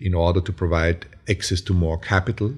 in 0.00 0.14
order 0.14 0.40
to 0.40 0.52
provide 0.52 1.06
access 1.28 1.60
to 1.62 1.72
more 1.72 1.98
capital 1.98 2.54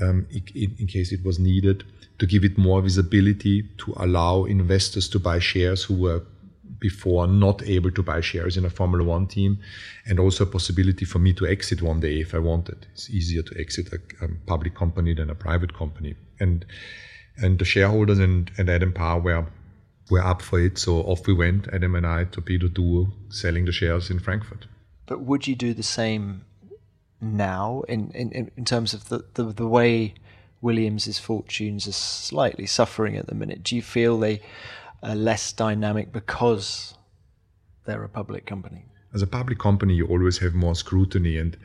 um, 0.00 0.26
in, 0.30 0.76
in, 0.78 0.86
case 0.86 1.12
it 1.12 1.24
was 1.24 1.38
needed, 1.38 1.84
to 2.18 2.26
give 2.26 2.44
it 2.44 2.56
more 2.56 2.80
visibility, 2.80 3.62
to 3.78 3.92
allow 3.96 4.44
investors 4.44 5.08
to 5.08 5.18
buy 5.18 5.38
shares 5.38 5.84
who 5.84 5.94
were 5.94 6.22
before 6.78 7.26
not 7.26 7.62
able 7.64 7.90
to 7.90 8.02
buy 8.02 8.20
shares 8.20 8.56
in 8.56 8.64
a 8.64 8.70
Formula 8.70 9.04
One 9.04 9.26
team, 9.26 9.58
and 10.06 10.18
also 10.18 10.44
a 10.44 10.46
possibility 10.46 11.04
for 11.04 11.18
me 11.18 11.32
to 11.34 11.46
exit 11.46 11.82
one 11.82 12.00
day 12.00 12.20
if 12.20 12.34
I 12.34 12.38
wanted. 12.38 12.86
It's 12.92 13.10
easier 13.10 13.42
to 13.42 13.60
exit 13.60 13.92
a, 13.92 14.24
a 14.24 14.28
public 14.46 14.74
company 14.74 15.14
than 15.14 15.28
a 15.28 15.34
private 15.34 15.74
company. 15.74 16.14
And 16.38 16.64
and 17.40 17.58
the 17.58 17.64
shareholders 17.64 18.18
and, 18.18 18.50
and 18.58 18.68
Adam 18.68 18.92
Parr 18.92 19.20
were 19.20 19.46
were 20.10 20.24
up 20.24 20.42
for 20.42 20.60
it. 20.60 20.78
So 20.78 21.00
off 21.02 21.26
we 21.26 21.34
went, 21.34 21.68
Adam 21.72 21.94
and 21.94 22.06
I, 22.06 22.24
Torpedo 22.24 22.68
Duo, 22.68 23.12
selling 23.28 23.64
the 23.64 23.72
shares 23.72 24.10
in 24.10 24.18
Frankfurt. 24.18 24.66
But 25.06 25.20
would 25.20 25.46
you 25.46 25.54
do 25.54 25.72
the 25.72 25.82
same 25.84 26.44
now 27.20 27.82
in, 27.88 28.10
in, 28.12 28.50
in 28.56 28.64
terms 28.64 28.94
of 28.94 29.08
the, 29.08 29.24
the, 29.34 29.44
the 29.44 29.66
way 29.68 30.14
Williams's 30.60 31.18
fortunes 31.18 31.86
are 31.86 31.92
slightly 31.92 32.66
suffering 32.66 33.16
at 33.16 33.26
the 33.26 33.34
minute? 33.34 33.62
Do 33.62 33.76
you 33.76 33.82
feel 33.82 34.18
they 34.18 34.40
are 35.02 35.14
less 35.14 35.52
dynamic 35.52 36.12
because 36.12 36.94
they're 37.86 38.02
a 38.02 38.08
public 38.08 38.46
company? 38.46 38.86
As 39.12 39.22
a 39.22 39.26
public 39.26 39.58
company, 39.58 39.94
you 39.94 40.06
always 40.06 40.38
have 40.38 40.54
more 40.54 40.74
scrutiny 40.74 41.36
and 41.36 41.56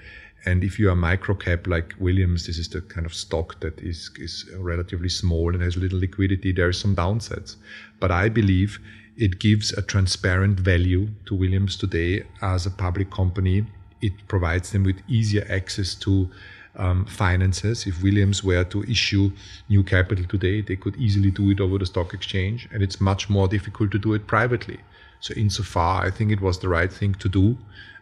and 0.45 0.63
if 0.63 0.79
you 0.79 0.89
are 0.89 0.95
micro 0.95 1.35
cap 1.35 1.67
like 1.67 1.95
Williams, 1.99 2.47
this 2.47 2.57
is 2.57 2.69
the 2.69 2.81
kind 2.81 3.05
of 3.05 3.13
stock 3.13 3.59
that 3.61 3.79
is, 3.79 4.11
is 4.17 4.45
relatively 4.57 5.09
small 5.09 5.53
and 5.53 5.61
has 5.61 5.75
little 5.75 5.99
liquidity, 5.99 6.51
there 6.51 6.67
are 6.67 6.73
some 6.73 6.95
downsides. 6.95 7.55
But 7.99 8.11
I 8.11 8.29
believe 8.29 8.79
it 9.17 9.39
gives 9.39 9.71
a 9.73 9.81
transparent 9.81 10.59
value 10.59 11.09
to 11.25 11.35
Williams 11.35 11.77
today 11.77 12.25
as 12.41 12.65
a 12.65 12.71
public 12.71 13.09
company 13.11 13.65
it 14.05 14.27
provides 14.27 14.71
them 14.71 14.83
with 14.83 14.97
easier 15.07 15.45
access 15.49 15.95
to 15.95 16.29
um, 16.75 17.05
finances. 17.05 17.87
If 17.87 18.03
Williams 18.03 18.43
were 18.43 18.63
to 18.65 18.83
issue 18.83 19.31
new 19.69 19.83
capital 19.83 20.25
today, 20.25 20.61
they 20.61 20.75
could 20.75 20.95
easily 20.97 21.31
do 21.31 21.49
it 21.51 21.59
over 21.59 21.77
the 21.77 21.85
stock 21.85 22.13
exchange, 22.13 22.67
and 22.71 22.83
it's 22.83 22.99
much 22.99 23.29
more 23.29 23.47
difficult 23.47 23.91
to 23.91 23.99
do 23.99 24.13
it 24.13 24.27
privately. 24.27 24.79
So, 25.21 25.33
insofar, 25.33 26.05
I 26.05 26.11
think 26.11 26.31
it 26.31 26.41
was 26.41 26.59
the 26.59 26.69
right 26.69 26.91
thing 26.91 27.15
to 27.15 27.29
do 27.29 27.57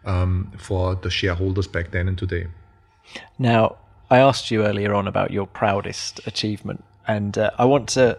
um, 0.06 0.52
for 0.58 0.96
the 0.96 1.10
shareholders 1.10 1.68
back 1.68 1.92
then 1.92 2.08
and 2.08 2.18
today. 2.18 2.48
Now, 3.38 3.78
I 4.10 4.20
asked 4.20 4.52
you 4.52 4.66
earlier 4.66 4.94
on 4.94 5.08
about 5.08 5.32
your 5.32 5.48
proudest 5.48 6.20
achievement, 6.28 6.84
and 7.08 7.38
uh, 7.38 7.52
I 7.58 7.66
want 7.66 7.90
to 7.90 8.18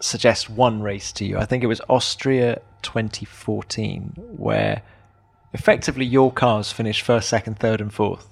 suggest 0.00 0.50
one 0.50 0.82
race 0.82 1.12
to 1.12 1.24
you. 1.24 1.38
I 1.38 1.44
think 1.44 1.62
it 1.64 1.68
was 1.68 1.80
Austria 1.88 2.60
2014, 2.82 4.14
where 4.36 4.82
effectively 5.52 6.04
your 6.04 6.32
cars 6.32 6.72
finished 6.72 7.02
first, 7.02 7.28
second, 7.28 7.58
third, 7.58 7.80
and 7.80 7.92
fourth. 7.92 8.28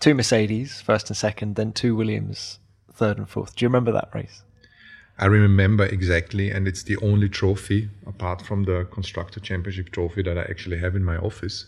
Two 0.00 0.14
Mercedes, 0.14 0.80
first 0.80 1.08
and 1.08 1.16
second, 1.16 1.56
then 1.56 1.72
two 1.72 1.96
Williams, 1.96 2.58
third 2.92 3.18
and 3.18 3.28
fourth. 3.28 3.56
Do 3.56 3.64
you 3.64 3.68
remember 3.68 3.92
that 3.92 4.10
race? 4.14 4.42
I 5.18 5.26
remember 5.26 5.86
exactly, 5.86 6.50
and 6.50 6.66
it's 6.66 6.82
the 6.82 6.96
only 6.96 7.28
trophy, 7.28 7.88
apart 8.06 8.42
from 8.42 8.64
the 8.64 8.84
Constructor 8.90 9.38
Championship 9.38 9.90
trophy, 9.90 10.22
that 10.22 10.36
I 10.36 10.42
actually 10.42 10.78
have 10.78 10.96
in 10.96 11.04
my 11.04 11.16
office. 11.16 11.66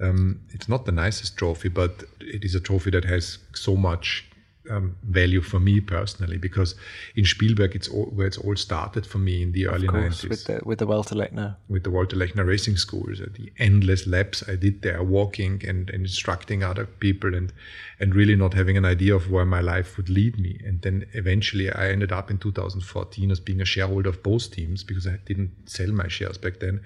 Um, 0.00 0.40
it's 0.50 0.68
not 0.68 0.86
the 0.86 0.92
nicest 0.92 1.36
trophy, 1.36 1.68
but 1.68 2.04
it 2.20 2.44
is 2.44 2.54
a 2.54 2.60
trophy 2.60 2.90
that 2.90 3.04
has 3.04 3.38
so 3.54 3.76
much 3.76 4.28
um, 4.70 4.96
value 5.02 5.40
for 5.40 5.60
me 5.60 5.80
personally 5.80 6.38
because 6.38 6.74
in 7.16 7.24
Spielberg 7.24 7.74
it's 7.74 7.88
all, 7.88 8.06
where 8.06 8.26
it's 8.26 8.38
all 8.38 8.56
started 8.56 9.06
for 9.06 9.18
me 9.18 9.42
in 9.42 9.52
the 9.52 9.66
early 9.66 9.88
90s 9.88 10.28
with 10.28 10.44
the 10.44 10.60
with 10.64 10.78
the 10.78 10.86
Walter 10.86 11.14
Lechner. 11.14 11.56
With 11.68 11.84
the 11.84 11.90
Walter 11.90 12.16
Lechner 12.16 12.46
racing 12.46 12.76
schools 12.76 13.18
the 13.18 13.52
endless 13.58 14.06
laps 14.06 14.42
I 14.48 14.56
did 14.56 14.82
there 14.82 15.02
walking 15.02 15.62
and, 15.66 15.90
and 15.90 16.04
instructing 16.04 16.62
other 16.62 16.86
people 16.86 17.34
and 17.34 17.52
and 18.00 18.14
really 18.14 18.36
not 18.36 18.54
having 18.54 18.76
an 18.76 18.84
idea 18.84 19.14
of 19.14 19.30
where 19.30 19.44
my 19.44 19.60
life 19.60 19.96
would 19.96 20.08
lead 20.08 20.38
me. 20.38 20.60
And 20.64 20.82
then 20.82 21.06
eventually 21.12 21.70
I 21.70 21.88
ended 21.88 22.12
up 22.12 22.30
in 22.30 22.38
2014 22.38 23.30
as 23.30 23.40
being 23.40 23.60
a 23.60 23.64
shareholder 23.64 24.08
of 24.08 24.22
both 24.22 24.50
teams 24.50 24.82
because 24.82 25.06
I 25.06 25.18
didn't 25.24 25.52
sell 25.66 25.88
my 25.88 26.08
shares 26.08 26.38
back 26.38 26.60
then. 26.60 26.80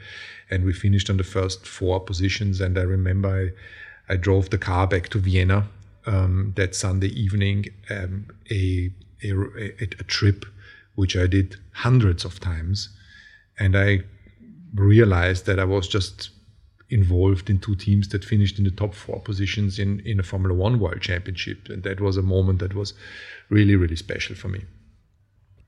And 0.51 0.64
we 0.64 0.72
finished 0.72 1.11
on 1.11 1.16
the 1.16 1.24
first 1.24 1.66
four 1.66 2.01
positions. 2.01 2.61
And 2.61 2.79
I 2.79 2.83
remember 2.83 3.53
I, 4.09 4.12
I 4.12 4.16
drove 4.16 4.51
the 4.51 4.59
car 4.59 4.87
back 4.87 5.09
to 5.11 5.18
Vienna 5.18 5.68
um, 6.09 6.52
that 6.56 6.74
Sunday 6.74 7.09
evening 7.09 7.66
um, 7.90 8.26
a, 8.50 8.90
a, 9.22 9.30
a, 9.82 10.04
trip 10.04 10.46
which 10.94 11.16
I 11.16 11.26
did 11.26 11.56
hundreds 11.72 12.24
of 12.24 12.40
times, 12.40 12.88
and 13.59 13.76
I 13.76 14.00
realized 14.74 15.46
that 15.46 15.59
I 15.59 15.64
was 15.64 15.86
just 15.86 16.30
involved 16.90 17.50
in 17.50 17.59
two 17.59 17.74
teams 17.74 18.09
that 18.09 18.24
finished 18.24 18.59
in 18.59 18.64
the 18.64 18.70
top 18.70 18.94
four 18.94 19.20
positions 19.20 19.78
in, 19.78 20.00
in 20.00 20.18
a 20.18 20.22
Formula 20.22 20.54
One 20.54 20.78
World 20.78 21.02
Championship. 21.02 21.68
And 21.68 21.82
that 21.82 22.00
was 22.00 22.16
a 22.16 22.22
moment 22.22 22.61
that 22.61 22.74
was 22.74 22.94
really, 23.50 23.76
really 23.76 23.96
special 23.96 24.34
for 24.34 24.48
me. 24.48 24.64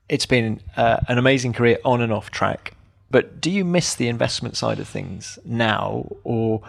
It's 0.09 0.25
been 0.25 0.59
uh, 0.75 0.97
an 1.07 1.17
amazing 1.17 1.53
career 1.53 1.77
on 1.85 2.01
and 2.01 2.11
off 2.11 2.31
track. 2.31 2.73
But 3.11 3.41
do 3.41 3.51
you 3.51 3.65
miss 3.65 3.95
the 3.95 4.07
investment 4.07 4.55
side 4.55 4.79
of 4.79 4.87
things 4.87 5.37
now, 5.43 6.07
or 6.23 6.61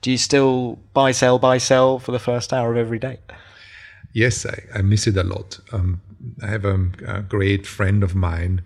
do 0.00 0.12
you 0.12 0.18
still 0.18 0.78
buy, 0.94 1.10
sell, 1.10 1.38
buy, 1.38 1.58
sell 1.58 1.98
for 1.98 2.12
the 2.12 2.20
first 2.20 2.52
hour 2.52 2.70
of 2.70 2.78
every 2.78 3.00
day? 3.00 3.18
Yes, 4.12 4.46
I, 4.46 4.62
I 4.74 4.82
miss 4.82 5.06
it 5.06 5.16
a 5.16 5.24
lot. 5.24 5.58
Um, 5.72 6.00
I 6.42 6.46
have 6.46 6.64
a, 6.64 6.88
a, 7.06 7.22
great 7.22 7.66
friend 7.66 8.02
of 8.02 8.14
mine 8.14 8.62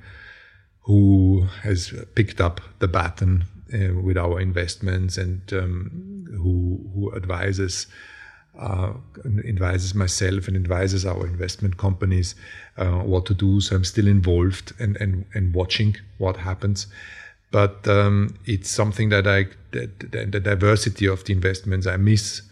who 0.82 1.46
has 1.62 1.92
picked 2.14 2.40
up 2.40 2.60
the 2.78 2.88
baton 2.88 3.44
uh, 3.72 4.00
with 4.00 4.16
our 4.16 4.38
investments 4.38 5.16
and 5.16 5.40
um, 5.52 6.26
who, 6.30 6.80
who 6.94 7.16
advises. 7.16 7.86
Uh, 8.58 8.92
advises 9.48 9.94
myself 9.94 10.46
and 10.46 10.58
advises 10.58 11.06
our 11.06 11.26
investment 11.26 11.78
companies 11.78 12.34
uh, 12.76 12.98
what 12.98 13.24
to 13.24 13.32
do. 13.32 13.62
So 13.62 13.76
I'm 13.76 13.84
still 13.84 14.06
involved 14.06 14.74
and, 14.78 14.94
and, 14.98 15.24
and 15.32 15.54
watching 15.54 15.96
what 16.18 16.36
happens 16.36 16.86
but 17.52 17.86
um, 17.86 18.34
it's 18.46 18.70
something 18.70 19.10
that 19.10 19.26
I 19.26 19.46
that, 19.70 20.32
the 20.32 20.40
diversity 20.40 21.06
of 21.06 21.24
the 21.24 21.32
investments 21.32 21.86
I 21.86 21.96
miss. 21.98 22.42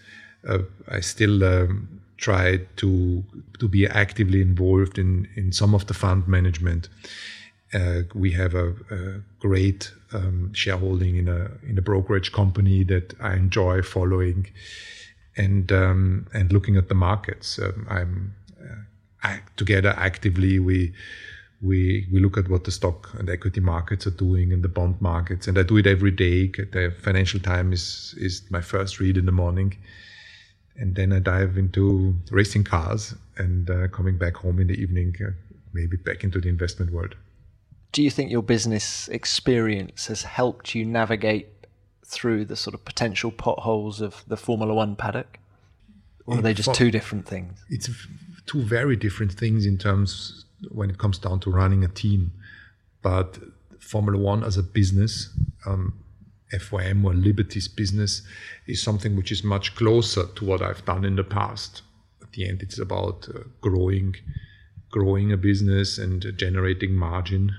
Uh, 0.47 0.61
I 0.89 1.01
still 1.01 1.43
um, 1.43 2.01
try 2.17 2.61
to 2.77 3.25
to 3.59 3.69
be 3.69 3.87
actively 3.87 4.41
involved 4.41 4.99
in 4.99 5.27
in 5.37 5.53
some 5.53 5.75
of 5.75 5.87
the 5.87 5.95
fund 5.95 6.29
management. 6.29 6.89
Uh, 7.73 8.03
we 8.15 8.33
have 8.33 8.55
a, 8.55 8.75
a 8.91 9.21
great 9.39 9.93
um, 10.13 10.53
shareholding 10.53 11.17
in 11.17 11.29
a 11.29 11.51
in 11.69 11.79
a 11.79 11.83
brokerage 11.83 12.33
company 12.33 12.85
that 12.85 13.15
I 13.21 13.35
enjoy 13.35 13.83
following, 13.83 14.47
and 15.37 15.73
um, 15.73 16.27
and 16.33 16.53
looking 16.53 16.77
at 16.77 16.89
the 16.89 16.95
markets. 16.95 17.59
Um, 17.59 17.87
I'm 17.89 18.35
uh, 19.25 19.39
together 19.57 19.95
actively 19.97 20.59
we 20.59 20.93
we 21.63 22.07
we 22.11 22.21
look 22.21 22.39
at 22.39 22.49
what 22.49 22.65
the 22.65 22.71
stock 22.71 23.11
and 23.19 23.29
equity 23.29 23.61
markets 23.61 24.07
are 24.07 24.13
doing 24.13 24.53
and 24.53 24.63
the 24.63 24.69
bond 24.69 25.01
markets 25.01 25.47
and 25.47 25.59
i 25.59 25.63
do 25.63 25.77
it 25.77 25.87
every 25.87 26.11
day. 26.11 26.47
The 26.49 26.95
financial 27.03 27.41
time 27.41 27.73
is 27.73 28.15
is 28.17 28.43
my 28.51 28.61
first 28.61 29.01
read 29.01 29.17
in 29.17 29.27
the 29.27 29.33
morning. 29.33 29.77
And 30.77 30.95
then 30.95 31.13
i 31.13 31.19
dive 31.19 31.59
into 31.59 32.15
racing 32.31 32.65
cars 32.65 33.15
and 33.37 33.69
uh, 33.69 33.89
coming 33.89 34.17
back 34.17 34.37
home 34.37 34.59
in 34.59 34.69
the 34.69 34.81
evening 34.81 35.15
uh, 35.21 35.31
maybe 35.75 35.97
back 35.97 36.25
into 36.25 36.41
the 36.41 36.49
investment 36.49 36.93
world. 36.93 37.15
Do 37.93 38.03
you 38.03 38.11
think 38.11 38.31
your 38.31 38.43
business 38.43 39.09
experience 39.09 40.07
has 40.07 40.23
helped 40.23 40.75
you 40.75 40.85
navigate 40.87 41.49
through 42.07 42.45
the 42.45 42.57
sort 42.57 42.75
of 42.75 42.85
potential 42.85 43.31
potholes 43.31 44.01
of 44.01 44.25
the 44.27 44.37
formula 44.37 44.75
1 44.75 44.97
paddock? 44.97 45.39
Or 46.27 46.39
are 46.39 46.43
they 46.43 46.55
just 46.55 46.75
two 46.75 46.91
different 46.91 47.27
things? 47.27 47.59
It's 47.69 47.91
two 48.47 48.63
very 48.63 48.97
different 48.97 49.33
things 49.33 49.67
in 49.67 49.77
terms 49.77 50.45
when 50.69 50.91
it 50.91 50.99
comes 50.99 51.19
down 51.19 51.41
to 51.41 51.51
running 51.51 51.85
a 51.85 51.89
team. 51.89 52.33
But 53.03 53.39
Formula 53.79 54.19
One 54.19 54.45
as 54.45 54.57
a 54.57 54.63
business, 54.63 55.31
um, 55.67 55.95
FOM 56.53 57.05
or 57.05 57.15
Liberty's 57.15 57.69
business, 57.69 58.23
is 58.67 58.83
something 58.83 59.17
which 59.17 59.33
is 59.33 59.43
much 59.43 59.75
closer 59.75 60.27
to 60.27 60.45
what 60.45 60.63
I've 60.63 60.85
done 60.85 61.05
in 61.05 61.17
the 61.17 61.25
past. 61.25 61.83
At 62.23 62.33
the 62.33 62.49
end, 62.49 62.63
it's 62.63 62.79
about 62.79 63.29
uh, 63.29 63.41
growing, 63.61 64.17
growing 64.91 65.33
a 65.33 65.37
business 65.37 65.99
and 65.99 66.25
uh, 66.25 66.31
generating 66.33 66.95
margin, 66.95 67.57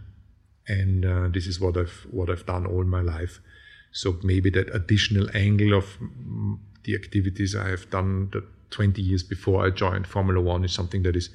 and 0.67 1.05
uh, 1.05 1.27
this 1.29 1.47
is 1.47 1.59
what 1.59 1.77
I've 1.77 2.05
what 2.11 2.29
I've 2.29 2.45
done 2.45 2.65
all 2.65 2.83
my 2.83 3.01
life. 3.01 3.39
So 3.91 4.17
maybe 4.23 4.49
that 4.51 4.73
additional 4.73 5.27
angle 5.35 5.73
of 5.73 5.97
mm, 5.99 6.59
the 6.83 6.95
activities 6.95 7.55
I 7.55 7.69
have 7.69 7.89
done 7.89 8.29
the 8.31 8.43
20 8.69 9.01
years 9.01 9.21
before 9.21 9.65
I 9.65 9.69
joined 9.69 10.07
Formula 10.07 10.39
One 10.39 10.63
is 10.63 10.71
something 10.71 11.03
that 11.03 11.15
is 11.15 11.29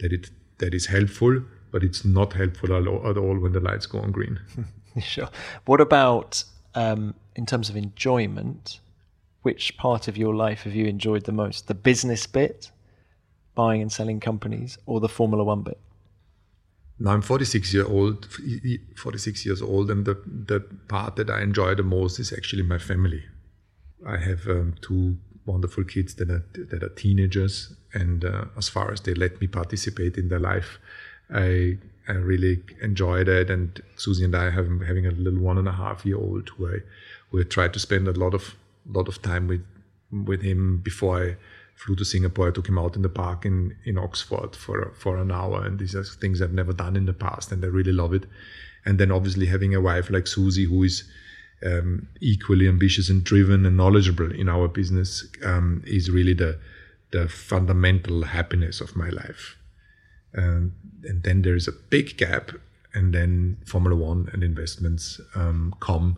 that 0.00 0.12
it 0.12 0.30
that 0.58 0.74
is 0.74 0.86
helpful, 0.86 1.42
but 1.70 1.82
it's 1.82 2.04
not 2.04 2.32
helpful 2.34 2.74
at 2.76 3.16
all 3.16 3.38
when 3.38 3.52
the 3.52 3.60
lights 3.60 3.86
go 3.86 3.98
on 3.98 4.12
green. 4.12 4.40
sure. 5.00 5.28
What 5.64 5.80
about 5.80 6.44
um, 6.74 7.14
in 7.36 7.46
terms 7.46 7.68
of 7.68 7.76
enjoyment? 7.76 8.80
Which 9.42 9.76
part 9.76 10.08
of 10.08 10.16
your 10.16 10.34
life 10.34 10.62
have 10.62 10.74
you 10.74 10.86
enjoyed 10.86 11.24
the 11.24 11.32
most? 11.32 11.68
The 11.68 11.74
business 11.74 12.26
bit, 12.26 12.70
buying 13.54 13.82
and 13.82 13.92
selling 13.92 14.18
companies, 14.18 14.78
or 14.86 15.00
the 15.00 15.08
Formula 15.08 15.44
One 15.44 15.62
bit? 15.62 15.78
Now 16.98 17.10
I'm 17.10 17.22
46 17.22 17.74
year 17.74 17.86
old, 17.86 18.26
46 18.96 19.44
years 19.44 19.60
old, 19.60 19.90
and 19.90 20.06
the 20.06 20.14
the 20.24 20.60
part 20.88 21.16
that 21.16 21.28
I 21.28 21.42
enjoy 21.42 21.74
the 21.74 21.82
most 21.82 22.18
is 22.18 22.32
actually 22.32 22.62
my 22.62 22.78
family. 22.78 23.24
I 24.06 24.16
have 24.16 24.46
um, 24.46 24.74
two 24.80 25.18
wonderful 25.46 25.84
kids 25.84 26.14
that 26.14 26.30
are 26.30 26.44
that 26.54 26.82
are 26.82 26.88
teenagers, 26.90 27.72
and 27.92 28.24
uh, 28.24 28.44
as 28.56 28.68
far 28.68 28.92
as 28.92 29.00
they 29.00 29.14
let 29.14 29.40
me 29.40 29.46
participate 29.46 30.16
in 30.16 30.28
their 30.28 30.40
life, 30.40 30.78
I 31.30 31.78
I 32.08 32.12
really 32.12 32.62
enjoy 32.82 33.24
that. 33.24 33.50
And 33.50 33.80
Susie 33.96 34.24
and 34.24 34.34
I 34.34 34.50
have 34.50 34.66
having 34.82 35.06
a 35.06 35.10
little 35.10 35.40
one 35.40 35.58
and 35.58 35.68
a 35.68 35.72
half 35.72 36.04
year 36.04 36.16
old 36.16 36.50
who 36.50 36.68
I 36.68 36.78
who 37.30 37.40
I 37.40 37.44
tried 37.44 37.72
to 37.74 37.78
spend 37.78 38.08
a 38.08 38.12
lot 38.12 38.34
of 38.34 38.54
lot 38.86 39.08
of 39.08 39.22
time 39.22 39.48
with 39.48 39.64
with 40.10 40.42
him 40.42 40.78
before 40.78 41.22
I 41.22 41.36
flew 41.74 41.96
to 41.96 42.04
Singapore. 42.04 42.48
I 42.48 42.52
took 42.52 42.68
him 42.68 42.78
out 42.78 42.96
in 42.96 43.02
the 43.02 43.08
park 43.08 43.44
in 43.44 43.76
in 43.84 43.98
Oxford 43.98 44.56
for 44.56 44.92
for 44.94 45.16
an 45.16 45.30
hour, 45.30 45.64
and 45.64 45.78
these 45.78 45.94
are 45.94 46.04
things 46.04 46.40
I've 46.40 46.52
never 46.52 46.72
done 46.72 46.96
in 46.96 47.06
the 47.06 47.12
past, 47.12 47.52
and 47.52 47.64
I 47.64 47.68
really 47.68 47.92
love 47.92 48.14
it. 48.14 48.26
And 48.86 48.98
then 48.98 49.10
obviously 49.10 49.46
having 49.46 49.74
a 49.74 49.80
wife 49.80 50.10
like 50.10 50.26
Susie 50.26 50.66
who 50.66 50.82
is 50.82 51.04
um, 51.64 52.08
equally 52.20 52.68
ambitious 52.68 53.08
and 53.08 53.24
driven 53.24 53.64
and 53.66 53.76
knowledgeable 53.76 54.30
in 54.32 54.48
our 54.48 54.68
business 54.68 55.26
um, 55.44 55.82
is 55.86 56.10
really 56.10 56.34
the 56.34 56.58
the 57.10 57.28
fundamental 57.28 58.24
happiness 58.24 58.80
of 58.80 58.96
my 58.96 59.08
life. 59.08 59.56
Um, 60.36 60.72
and 61.04 61.22
then 61.22 61.42
there 61.42 61.54
is 61.54 61.68
a 61.68 61.72
big 61.72 62.16
gap, 62.16 62.50
and 62.92 63.14
then 63.14 63.56
Formula 63.66 63.94
One 63.94 64.28
and 64.32 64.42
investments 64.42 65.20
um, 65.34 65.74
come. 65.80 66.16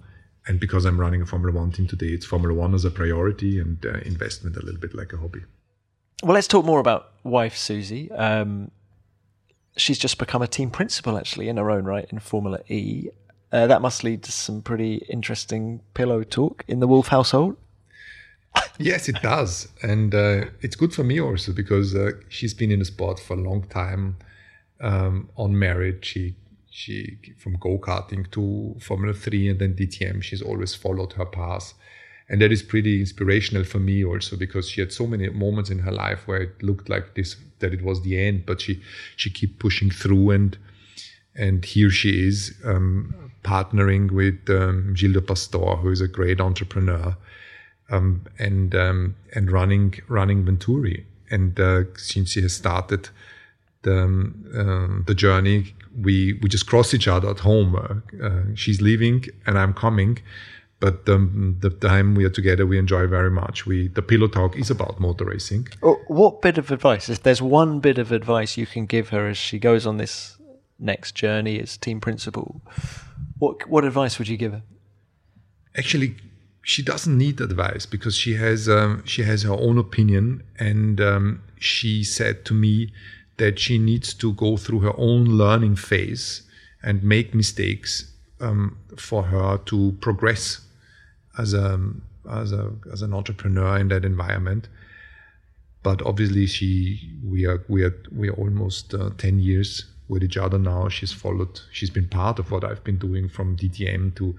And 0.48 0.58
because 0.58 0.86
I'm 0.86 0.98
running 0.98 1.20
a 1.20 1.26
Formula 1.26 1.58
One 1.58 1.70
team 1.70 1.86
today, 1.86 2.08
it's 2.08 2.24
Formula 2.24 2.54
One 2.54 2.72
as 2.74 2.84
a 2.84 2.90
priority 2.90 3.60
and 3.60 3.84
uh, 3.84 3.98
investment 4.04 4.56
a 4.56 4.64
little 4.64 4.80
bit 4.80 4.94
like 4.94 5.12
a 5.12 5.18
hobby. 5.18 5.42
Well, 6.22 6.32
let's 6.32 6.48
talk 6.48 6.64
more 6.64 6.80
about 6.80 7.12
wife 7.24 7.56
Susie. 7.56 8.10
Um, 8.12 8.70
she's 9.76 9.98
just 9.98 10.18
become 10.18 10.40
a 10.40 10.46
team 10.46 10.70
principal, 10.70 11.18
actually, 11.18 11.48
in 11.48 11.58
her 11.58 11.70
own 11.70 11.84
right 11.84 12.06
in 12.10 12.20
Formula 12.20 12.60
E. 12.68 13.08
Uh, 13.52 13.66
that 13.66 13.80
must 13.80 14.02
lead 14.02 14.22
to 14.24 14.32
some 14.32 14.60
pretty 14.60 14.96
interesting 15.08 15.80
pillow 15.94 16.24
talk 16.24 16.64
in 16.66 16.80
the 16.80 16.86
Wolff 16.86 17.08
household. 17.08 17.56
yes, 18.78 19.08
it 19.08 19.16
does, 19.22 19.68
and 19.82 20.14
uh, 20.14 20.46
it's 20.62 20.76
good 20.76 20.92
for 20.92 21.04
me 21.04 21.20
also 21.20 21.52
because 21.52 21.94
uh, 21.94 22.10
she's 22.28 22.54
been 22.54 22.70
in 22.70 22.80
the 22.80 22.84
sport 22.84 23.20
for 23.20 23.34
a 23.34 23.40
long 23.40 23.62
time. 23.68 24.16
Um, 24.78 25.30
on 25.36 25.58
marriage. 25.58 26.04
she 26.04 26.34
she 26.70 27.18
from 27.38 27.56
go 27.56 27.78
karting 27.78 28.30
to 28.32 28.76
Formula 28.78 29.14
Three 29.14 29.48
and 29.48 29.58
then 29.58 29.74
DTM. 29.74 30.22
She's 30.22 30.42
always 30.42 30.74
followed 30.74 31.14
her 31.14 31.24
path, 31.24 31.72
and 32.28 32.42
that 32.42 32.52
is 32.52 32.62
pretty 32.62 33.00
inspirational 33.00 33.64
for 33.64 33.78
me 33.78 34.04
also 34.04 34.36
because 34.36 34.68
she 34.68 34.82
had 34.82 34.92
so 34.92 35.06
many 35.06 35.30
moments 35.30 35.70
in 35.70 35.78
her 35.78 35.92
life 35.92 36.28
where 36.28 36.42
it 36.42 36.62
looked 36.62 36.90
like 36.90 37.14
this 37.14 37.36
that 37.60 37.72
it 37.72 37.80
was 37.80 38.02
the 38.02 38.20
end, 38.20 38.44
but 38.44 38.60
she 38.60 38.82
she 39.16 39.30
kept 39.30 39.58
pushing 39.58 39.90
through 39.90 40.30
and 40.30 40.58
and 41.36 41.64
here 41.64 41.90
she 41.90 42.26
is 42.26 42.54
um, 42.64 43.14
partnering 43.42 44.10
with 44.10 44.38
um, 44.48 44.94
Gildo 44.94 45.26
Pastor, 45.26 45.76
who 45.76 45.90
is 45.90 46.00
a 46.00 46.08
great 46.08 46.40
entrepreneur, 46.40 47.16
um, 47.90 48.24
and 48.38 48.74
um, 48.74 49.16
and 49.34 49.50
running 49.50 49.94
running 50.08 50.44
Venturi. 50.44 51.06
And 51.30 51.58
uh, 51.58 51.84
since 51.96 52.30
she 52.30 52.42
has 52.42 52.54
started 52.54 53.08
the 53.82 54.02
um, 54.02 55.04
the 55.06 55.14
journey, 55.14 55.74
we 56.00 56.34
we 56.42 56.48
just 56.48 56.66
cross 56.66 56.94
each 56.94 57.08
other 57.08 57.30
at 57.30 57.40
home. 57.40 57.76
Uh, 57.76 58.24
uh, 58.24 58.42
she's 58.54 58.80
leaving 58.80 59.24
and 59.46 59.58
I'm 59.58 59.74
coming, 59.74 60.18
but 60.80 61.06
the 61.06 61.76
time 61.80 62.14
we 62.14 62.24
are 62.24 62.30
together, 62.30 62.66
we 62.66 62.78
enjoy 62.78 63.06
very 63.06 63.30
much. 63.30 63.66
We 63.66 63.88
the 63.88 64.02
pillow 64.02 64.28
talk 64.28 64.56
is 64.56 64.70
about 64.70 65.00
motor 65.00 65.24
racing. 65.24 65.68
Oh, 65.82 66.00
what 66.06 66.42
bit 66.42 66.58
of 66.58 66.70
advice? 66.70 67.08
If 67.08 67.22
there's 67.22 67.42
one 67.42 67.80
bit 67.80 67.98
of 67.98 68.12
advice 68.12 68.56
you 68.56 68.66
can 68.66 68.86
give 68.86 69.10
her 69.10 69.28
as 69.28 69.36
she 69.36 69.58
goes 69.58 69.86
on 69.86 69.96
this 69.96 70.35
next 70.78 71.14
journey 71.14 71.60
as 71.60 71.76
team 71.76 72.00
principal, 72.00 72.60
what 73.38 73.68
what 73.68 73.84
advice 73.84 74.18
would 74.18 74.28
you 74.28 74.36
give 74.36 74.52
her? 74.52 74.62
Actually, 75.76 76.16
she 76.62 76.82
doesn't 76.82 77.16
need 77.16 77.40
advice 77.40 77.86
because 77.86 78.16
she 78.16 78.34
has 78.34 78.68
um, 78.68 79.02
she 79.04 79.22
has 79.22 79.42
her 79.42 79.52
own 79.52 79.78
opinion, 79.78 80.42
and 80.58 81.00
um, 81.00 81.42
she 81.58 82.02
said 82.04 82.44
to 82.46 82.54
me 82.54 82.92
that 83.36 83.58
she 83.58 83.78
needs 83.78 84.14
to 84.14 84.32
go 84.32 84.56
through 84.56 84.80
her 84.80 84.98
own 84.98 85.24
learning 85.24 85.76
phase 85.76 86.42
and 86.82 87.02
make 87.02 87.34
mistakes 87.34 88.10
um, 88.40 88.78
for 88.96 89.24
her 89.24 89.58
to 89.66 89.96
progress 90.00 90.60
as 91.38 91.52
a 91.54 91.78
as 92.30 92.52
a 92.52 92.72
as 92.92 93.02
an 93.02 93.12
entrepreneur 93.12 93.78
in 93.78 93.88
that 93.88 94.04
environment. 94.04 94.68
But 95.82 96.02
obviously, 96.02 96.46
she 96.46 97.12
we 97.22 97.44
are 97.46 97.62
we 97.68 97.84
are 97.84 97.94
we 98.10 98.28
are 98.28 98.34
almost 98.34 98.92
uh, 98.94 99.10
ten 99.18 99.38
years 99.38 99.84
with 100.08 100.22
each 100.22 100.36
other 100.36 100.58
now. 100.58 100.88
She's 100.88 101.12
followed, 101.12 101.60
she's 101.72 101.90
been 101.90 102.08
part 102.08 102.38
of 102.38 102.50
what 102.50 102.64
I've 102.64 102.84
been 102.84 102.98
doing 102.98 103.28
from 103.28 103.56
DTM 103.56 104.14
to 104.16 104.36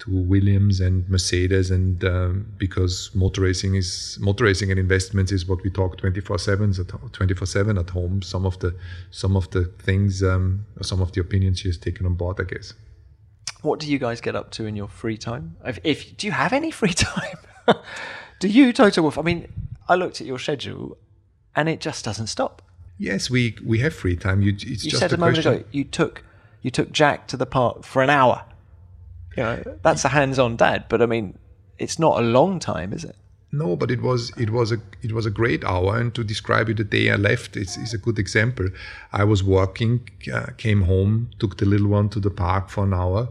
to 0.00 0.10
Williams 0.10 0.80
and 0.80 1.08
Mercedes, 1.08 1.70
and 1.70 2.02
um, 2.04 2.46
because 2.56 3.10
motor 3.14 3.42
racing 3.42 3.74
is 3.74 4.18
motor 4.20 4.44
racing 4.44 4.70
and 4.70 4.80
investments 4.80 5.30
is 5.30 5.46
what 5.46 5.62
we 5.62 5.70
talk 5.70 5.98
24 5.98 6.38
seven 6.38 6.70
at 6.70 7.12
24 7.12 7.46
seven 7.46 7.78
at 7.78 7.90
home. 7.90 8.22
Some 8.22 8.46
of 8.46 8.58
the 8.58 8.74
some 9.10 9.36
of 9.36 9.50
the 9.50 9.66
things, 9.78 10.22
um, 10.22 10.66
some 10.82 11.00
of 11.00 11.12
the 11.12 11.20
opinions 11.20 11.60
she 11.60 11.68
has 11.68 11.76
taken 11.76 12.06
on 12.06 12.14
board, 12.14 12.40
I 12.40 12.44
guess. 12.44 12.72
What 13.62 13.78
do 13.78 13.90
you 13.90 13.98
guys 13.98 14.20
get 14.22 14.34
up 14.34 14.50
to 14.52 14.64
in 14.64 14.74
your 14.74 14.88
free 14.88 15.18
time? 15.18 15.56
If, 15.64 15.78
if 15.84 16.16
do 16.16 16.26
you 16.26 16.32
have 16.32 16.52
any 16.52 16.70
free 16.80 16.94
time? 16.94 17.36
do 18.40 18.48
you, 18.48 18.72
Toto 18.72 19.02
Wolff? 19.02 19.18
I 19.18 19.22
mean, 19.22 19.52
I 19.88 19.96
looked 19.96 20.20
at 20.20 20.26
your 20.26 20.38
schedule, 20.38 20.96
and 21.54 21.68
it 21.68 21.80
just 21.80 22.04
doesn't 22.04 22.28
stop. 22.28 22.62
Yes, 23.00 23.30
we 23.30 23.56
we 23.64 23.78
have 23.78 23.94
free 23.94 24.14
time. 24.14 24.42
You, 24.42 24.52
it's 24.52 24.84
you 24.84 24.90
just 24.90 24.98
said 24.98 25.12
a, 25.12 25.14
a 25.14 25.18
moment 25.18 25.36
question. 25.36 25.54
ago 25.54 25.64
you 25.72 25.84
took 25.84 26.22
you 26.60 26.70
took 26.70 26.92
Jack 26.92 27.26
to 27.28 27.36
the 27.38 27.46
park 27.46 27.82
for 27.82 28.02
an 28.02 28.10
hour. 28.10 28.44
You 29.36 29.42
know 29.42 29.78
that's 29.82 30.04
a 30.04 30.08
hands-on 30.08 30.56
dad, 30.56 30.84
but 30.90 31.00
I 31.00 31.06
mean, 31.06 31.38
it's 31.78 31.98
not 31.98 32.18
a 32.18 32.22
long 32.22 32.58
time, 32.58 32.92
is 32.92 33.04
it? 33.04 33.16
No, 33.52 33.74
but 33.74 33.90
it 33.90 34.02
was 34.02 34.32
it 34.36 34.50
was 34.50 34.70
a 34.70 34.78
it 35.00 35.12
was 35.12 35.24
a 35.24 35.30
great 35.30 35.64
hour, 35.64 35.96
and 35.96 36.14
to 36.14 36.22
describe 36.22 36.68
it, 36.68 36.76
the 36.76 36.84
day 36.84 37.10
I 37.10 37.16
left 37.16 37.56
is, 37.56 37.78
is 37.78 37.94
a 37.94 37.98
good 37.98 38.18
example. 38.18 38.68
I 39.12 39.24
was 39.24 39.42
working, 39.42 40.06
uh, 40.30 40.48
came 40.58 40.82
home, 40.82 41.30
took 41.38 41.56
the 41.56 41.64
little 41.64 41.88
one 41.88 42.10
to 42.10 42.20
the 42.20 42.30
park 42.30 42.68
for 42.68 42.84
an 42.84 42.92
hour 42.92 43.28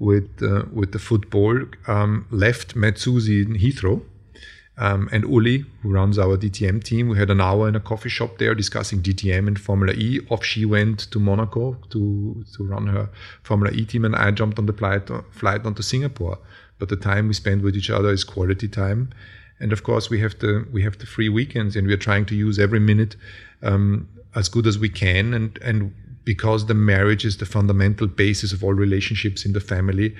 with 0.00 0.42
uh, 0.42 0.64
with 0.72 0.90
the 0.90 0.98
football, 0.98 1.56
um, 1.86 2.26
left, 2.32 2.74
met 2.74 2.98
Susie 2.98 3.42
in 3.42 3.54
Heathrow, 3.54 4.02
um, 4.76 5.08
and 5.12 5.24
Uli, 5.24 5.64
who 5.82 5.90
runs 5.90 6.18
our 6.18 6.36
DTM 6.36 6.82
team, 6.82 7.08
we 7.08 7.16
had 7.16 7.30
an 7.30 7.40
hour 7.40 7.68
in 7.68 7.76
a 7.76 7.80
coffee 7.80 8.08
shop 8.08 8.38
there 8.38 8.54
discussing 8.54 9.00
DTM 9.00 9.46
and 9.46 9.60
Formula 9.60 9.92
E. 9.92 10.20
Off 10.30 10.44
she 10.44 10.64
went 10.64 11.10
to 11.12 11.20
Monaco 11.20 11.76
to, 11.90 12.44
to 12.56 12.64
run 12.64 12.88
her 12.88 13.08
Formula 13.42 13.72
E 13.72 13.84
team, 13.84 14.04
and 14.04 14.16
I 14.16 14.32
jumped 14.32 14.58
on 14.58 14.66
the 14.66 14.72
flight, 14.72 15.08
flight 15.30 15.64
onto 15.64 15.82
Singapore. 15.82 16.38
But 16.80 16.88
the 16.88 16.96
time 16.96 17.28
we 17.28 17.34
spend 17.34 17.62
with 17.62 17.76
each 17.76 17.88
other 17.88 18.10
is 18.10 18.24
quality 18.24 18.66
time. 18.66 19.10
And 19.60 19.72
of 19.72 19.84
course, 19.84 20.10
we 20.10 20.18
have 20.20 20.36
the 20.40 20.66
we 20.72 20.82
have 20.82 20.98
the 20.98 21.06
free 21.06 21.28
weekends, 21.28 21.76
and 21.76 21.86
we 21.86 21.92
are 21.92 22.04
trying 22.08 22.26
to 22.26 22.34
use 22.34 22.58
every 22.58 22.80
minute 22.80 23.14
um, 23.62 24.08
as 24.34 24.48
good 24.48 24.66
as 24.66 24.76
we 24.76 24.88
can. 24.88 25.32
And 25.32 25.56
and 25.62 25.94
because 26.24 26.66
the 26.66 26.74
marriage 26.74 27.24
is 27.24 27.36
the 27.36 27.46
fundamental 27.46 28.08
basis 28.08 28.52
of 28.52 28.64
all 28.64 28.74
relationships 28.74 29.44
in 29.44 29.52
the 29.52 29.60
family, 29.60 30.16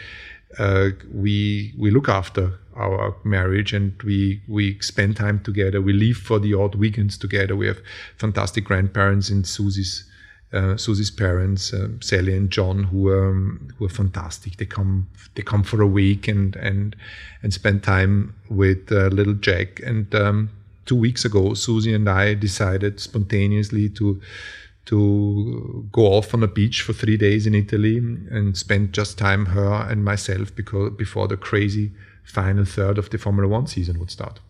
uh, 0.58 0.90
we 1.12 1.74
we 1.78 1.90
look 1.90 2.08
after 2.08 2.58
our 2.76 3.14
marriage 3.24 3.72
and 3.72 4.00
we 4.02 4.42
we 4.48 4.78
spend 4.80 5.16
time 5.16 5.40
together. 5.40 5.80
We 5.80 5.92
leave 5.92 6.16
for 6.16 6.38
the 6.38 6.54
odd 6.54 6.74
weekends 6.74 7.16
together. 7.18 7.56
We 7.56 7.66
have 7.66 7.80
fantastic 8.18 8.64
grandparents 8.64 9.30
in 9.30 9.44
Susie's 9.44 10.10
uh, 10.52 10.76
Susie's 10.76 11.10
parents, 11.10 11.72
um, 11.72 12.00
Sally 12.00 12.36
and 12.36 12.50
John, 12.50 12.84
who 12.84 13.08
are 13.08 13.30
um, 13.30 13.68
who 13.76 13.86
are 13.86 13.90
fantastic. 13.90 14.56
They 14.56 14.66
come 14.66 15.08
they 15.34 15.42
come 15.42 15.62
for 15.62 15.82
a 15.82 15.86
week 15.86 16.28
and 16.28 16.56
and 16.56 16.96
and 17.42 17.52
spend 17.52 17.82
time 17.82 18.34
with 18.48 18.90
uh, 18.92 19.08
little 19.08 19.34
Jack 19.34 19.80
and 19.80 20.14
um, 20.14 20.50
two 20.86 20.96
weeks 20.96 21.24
ago, 21.24 21.54
Susie 21.54 21.94
and 21.94 22.08
I 22.08 22.34
decided 22.34 23.00
spontaneously 23.00 23.88
to 23.90 24.20
to 24.86 25.88
go 25.92 26.02
off 26.02 26.34
on 26.34 26.42
a 26.42 26.48
beach 26.48 26.82
for 26.82 26.92
three 26.92 27.16
days 27.16 27.46
in 27.46 27.54
Italy 27.54 27.98
and 27.98 28.56
spend 28.56 28.92
just 28.92 29.16
time 29.18 29.46
her 29.46 29.86
and 29.88 30.04
myself 30.04 30.54
because 30.54 30.92
before 30.96 31.26
the 31.26 31.36
crazy 31.36 31.92
final 32.24 32.64
third 32.64 32.98
of 32.98 33.10
the 33.10 33.18
Formula 33.18 33.48
One 33.48 33.66
season 33.66 33.98
would 33.98 34.10
start. 34.10 34.40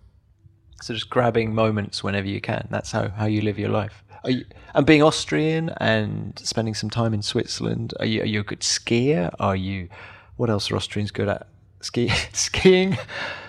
So 0.82 0.92
just 0.94 1.08
grabbing 1.08 1.54
moments 1.54 2.02
whenever 2.02 2.26
you 2.26 2.40
can. 2.40 2.66
That's 2.70 2.92
how, 2.92 3.08
how 3.08 3.26
you 3.26 3.42
live 3.42 3.58
your 3.58 3.70
life. 3.70 4.02
You, 4.24 4.44
and 4.74 4.86
being 4.86 5.02
Austrian 5.02 5.70
and 5.78 6.38
spending 6.38 6.74
some 6.74 6.90
time 6.90 7.14
in 7.14 7.22
Switzerland, 7.22 7.94
are 8.00 8.06
you, 8.06 8.22
are 8.22 8.26
you 8.26 8.40
a 8.40 8.44
good 8.44 8.60
skier? 8.60 9.34
Are 9.38 9.56
you, 9.56 9.88
what 10.36 10.50
else 10.50 10.70
are 10.70 10.76
Austrians 10.76 11.10
good 11.10 11.28
at? 11.28 11.46
Ski, 11.84 12.08
skiing? 12.32 12.96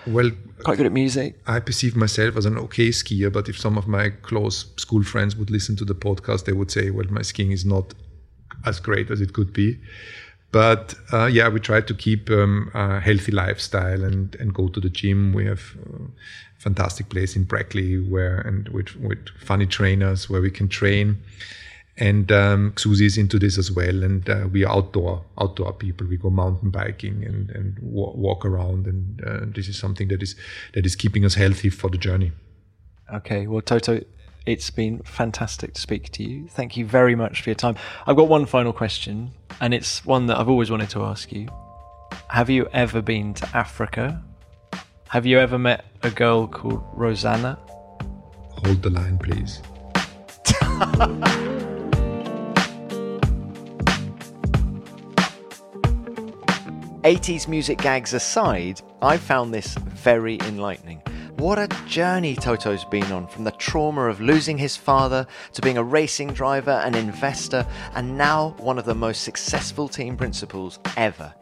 Well, 0.06 0.30
quite 0.62 0.76
good 0.76 0.84
at 0.84 0.92
music. 0.92 1.40
I 1.46 1.58
perceive 1.58 1.96
myself 1.96 2.36
as 2.36 2.44
an 2.44 2.58
okay 2.58 2.90
skier, 2.90 3.32
but 3.32 3.48
if 3.48 3.58
some 3.58 3.78
of 3.78 3.88
my 3.88 4.10
close 4.10 4.74
school 4.76 5.02
friends 5.02 5.34
would 5.36 5.50
listen 5.50 5.74
to 5.76 5.86
the 5.86 5.94
podcast, 5.94 6.44
they 6.44 6.52
would 6.52 6.70
say, 6.70 6.90
well, 6.90 7.06
my 7.08 7.22
skiing 7.22 7.50
is 7.50 7.64
not 7.64 7.94
as 8.66 8.78
great 8.78 9.10
as 9.10 9.22
it 9.22 9.32
could 9.32 9.54
be. 9.54 9.78
But 10.52 10.94
uh, 11.14 11.26
yeah, 11.26 11.48
we 11.48 11.60
try 11.60 11.80
to 11.80 11.94
keep 11.94 12.28
um, 12.30 12.70
a 12.74 13.00
healthy 13.00 13.32
lifestyle 13.32 14.04
and, 14.04 14.34
and 14.34 14.52
go 14.52 14.68
to 14.68 14.80
the 14.80 14.90
gym. 14.90 15.32
We 15.32 15.46
have 15.46 15.74
a 15.86 16.60
fantastic 16.60 17.08
place 17.08 17.36
in 17.36 17.44
Brackley 17.44 17.98
where 17.98 18.40
and 18.40 18.68
with, 18.68 18.94
with 18.96 19.28
funny 19.40 19.66
trainers 19.66 20.28
where 20.28 20.42
we 20.42 20.50
can 20.50 20.68
train. 20.68 21.22
And 21.98 22.30
um, 22.30 22.74
Susie 22.76 23.06
is 23.06 23.16
into 23.16 23.38
this 23.38 23.56
as 23.56 23.72
well, 23.72 24.02
and 24.02 24.28
uh, 24.28 24.48
we 24.52 24.64
are 24.64 24.76
outdoor 24.76 25.24
outdoor 25.40 25.72
people. 25.72 26.06
We 26.06 26.18
go 26.18 26.28
mountain 26.28 26.70
biking 26.70 27.24
and 27.24 27.50
and 27.50 27.78
walk 27.80 28.44
around, 28.44 28.86
and 28.86 29.24
uh, 29.24 29.46
this 29.46 29.66
is 29.66 29.78
something 29.78 30.08
that 30.08 30.22
is 30.22 30.36
that 30.74 30.84
is 30.84 30.94
keeping 30.94 31.24
us 31.24 31.34
healthy 31.34 31.70
for 31.70 31.88
the 31.88 31.96
journey. 31.96 32.32
Okay, 33.14 33.46
well, 33.46 33.62
Toto, 33.62 34.02
it's 34.44 34.68
been 34.70 34.98
fantastic 35.04 35.74
to 35.74 35.80
speak 35.80 36.12
to 36.12 36.22
you. 36.22 36.48
Thank 36.48 36.76
you 36.76 36.84
very 36.84 37.14
much 37.14 37.40
for 37.40 37.50
your 37.50 37.54
time. 37.54 37.76
I've 38.06 38.16
got 38.16 38.28
one 38.28 38.44
final 38.44 38.74
question, 38.74 39.30
and 39.60 39.72
it's 39.72 40.04
one 40.04 40.26
that 40.26 40.38
I've 40.38 40.48
always 40.48 40.70
wanted 40.70 40.90
to 40.90 41.04
ask 41.04 41.32
you. 41.32 41.48
Have 42.28 42.50
you 42.50 42.68
ever 42.72 43.00
been 43.00 43.32
to 43.34 43.56
Africa? 43.56 44.22
Have 45.08 45.24
you 45.24 45.38
ever 45.38 45.58
met 45.58 45.84
a 46.02 46.10
girl 46.10 46.46
called 46.46 46.84
Rosanna? 46.92 47.58
Hold 48.64 48.82
the 48.82 48.90
line, 48.90 49.18
please. 49.18 49.62
80s 57.06 57.46
music 57.46 57.78
gags 57.78 58.14
aside, 58.14 58.80
I 59.00 59.16
found 59.16 59.54
this 59.54 59.76
very 59.76 60.40
enlightening. 60.40 60.98
What 61.36 61.56
a 61.56 61.68
journey 61.86 62.34
Toto's 62.34 62.84
been 62.84 63.12
on 63.12 63.28
from 63.28 63.44
the 63.44 63.52
trauma 63.52 64.06
of 64.08 64.20
losing 64.20 64.58
his 64.58 64.76
father 64.76 65.24
to 65.52 65.62
being 65.62 65.78
a 65.78 65.84
racing 65.84 66.32
driver, 66.32 66.82
an 66.84 66.96
investor, 66.96 67.64
and 67.94 68.18
now 68.18 68.56
one 68.58 68.76
of 68.76 68.86
the 68.86 68.94
most 68.96 69.22
successful 69.22 69.88
team 69.88 70.16
principals 70.16 70.80
ever. 70.96 71.32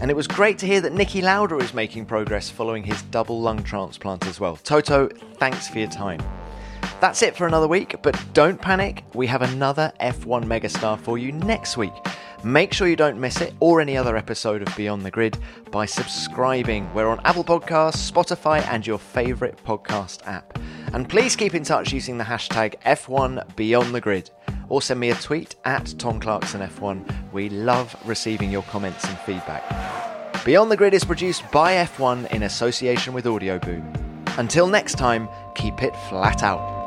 And 0.00 0.10
it 0.10 0.16
was 0.16 0.26
great 0.26 0.56
to 0.60 0.66
hear 0.66 0.80
that 0.80 0.94
Niki 0.94 1.22
Lauda 1.22 1.58
is 1.58 1.74
making 1.74 2.06
progress 2.06 2.48
following 2.48 2.82
his 2.82 3.02
double 3.02 3.42
lung 3.42 3.62
transplant 3.62 4.26
as 4.26 4.40
well. 4.40 4.56
Toto, 4.56 5.10
thanks 5.34 5.68
for 5.68 5.80
your 5.80 5.90
time. 5.90 6.22
That's 7.02 7.20
it 7.20 7.36
for 7.36 7.46
another 7.46 7.68
week, 7.68 7.96
but 8.00 8.18
don't 8.32 8.58
panic, 8.58 9.04
we 9.12 9.26
have 9.26 9.42
another 9.42 9.92
F1 10.00 10.44
megastar 10.44 10.98
for 10.98 11.18
you 11.18 11.30
next 11.30 11.76
week. 11.76 11.92
Make 12.42 12.72
sure 12.72 12.88
you 12.88 12.96
don't 12.96 13.20
miss 13.20 13.42
it 13.42 13.52
or 13.60 13.82
any 13.82 13.98
other 13.98 14.16
episode 14.16 14.66
of 14.66 14.74
Beyond 14.74 15.02
the 15.02 15.10
Grid 15.10 15.36
by 15.70 15.84
subscribing. 15.84 16.92
We're 16.94 17.08
on 17.08 17.20
Apple 17.26 17.44
Podcasts, 17.44 18.10
Spotify, 18.10 18.66
and 18.68 18.86
your 18.86 18.98
favourite 18.98 19.62
podcast 19.64 20.26
app. 20.26 20.58
And 20.94 21.06
please 21.06 21.36
keep 21.36 21.54
in 21.54 21.64
touch 21.64 21.92
using 21.92 22.16
the 22.16 22.24
hashtag 22.24 22.80
F1 22.82 23.56
Beyond 23.56 23.94
the 23.94 24.00
Grid 24.00 24.30
or 24.70 24.80
send 24.80 25.00
me 25.00 25.10
a 25.10 25.14
tweet 25.16 25.56
at 25.64 25.94
Tom 25.98 26.18
Clarkson 26.18 26.62
F1. 26.62 27.32
We 27.32 27.50
love 27.50 27.94
receiving 28.06 28.50
your 28.50 28.62
comments 28.62 29.04
and 29.04 29.18
feedback. 29.18 30.44
Beyond 30.44 30.70
the 30.70 30.76
Grid 30.76 30.94
is 30.94 31.04
produced 31.04 31.42
by 31.50 31.74
F1 31.74 32.32
in 32.32 32.44
association 32.44 33.12
with 33.12 33.26
Audioboom. 33.26 34.38
Until 34.38 34.66
next 34.66 34.94
time, 34.94 35.28
keep 35.54 35.82
it 35.82 35.94
flat 36.08 36.42
out. 36.42 36.79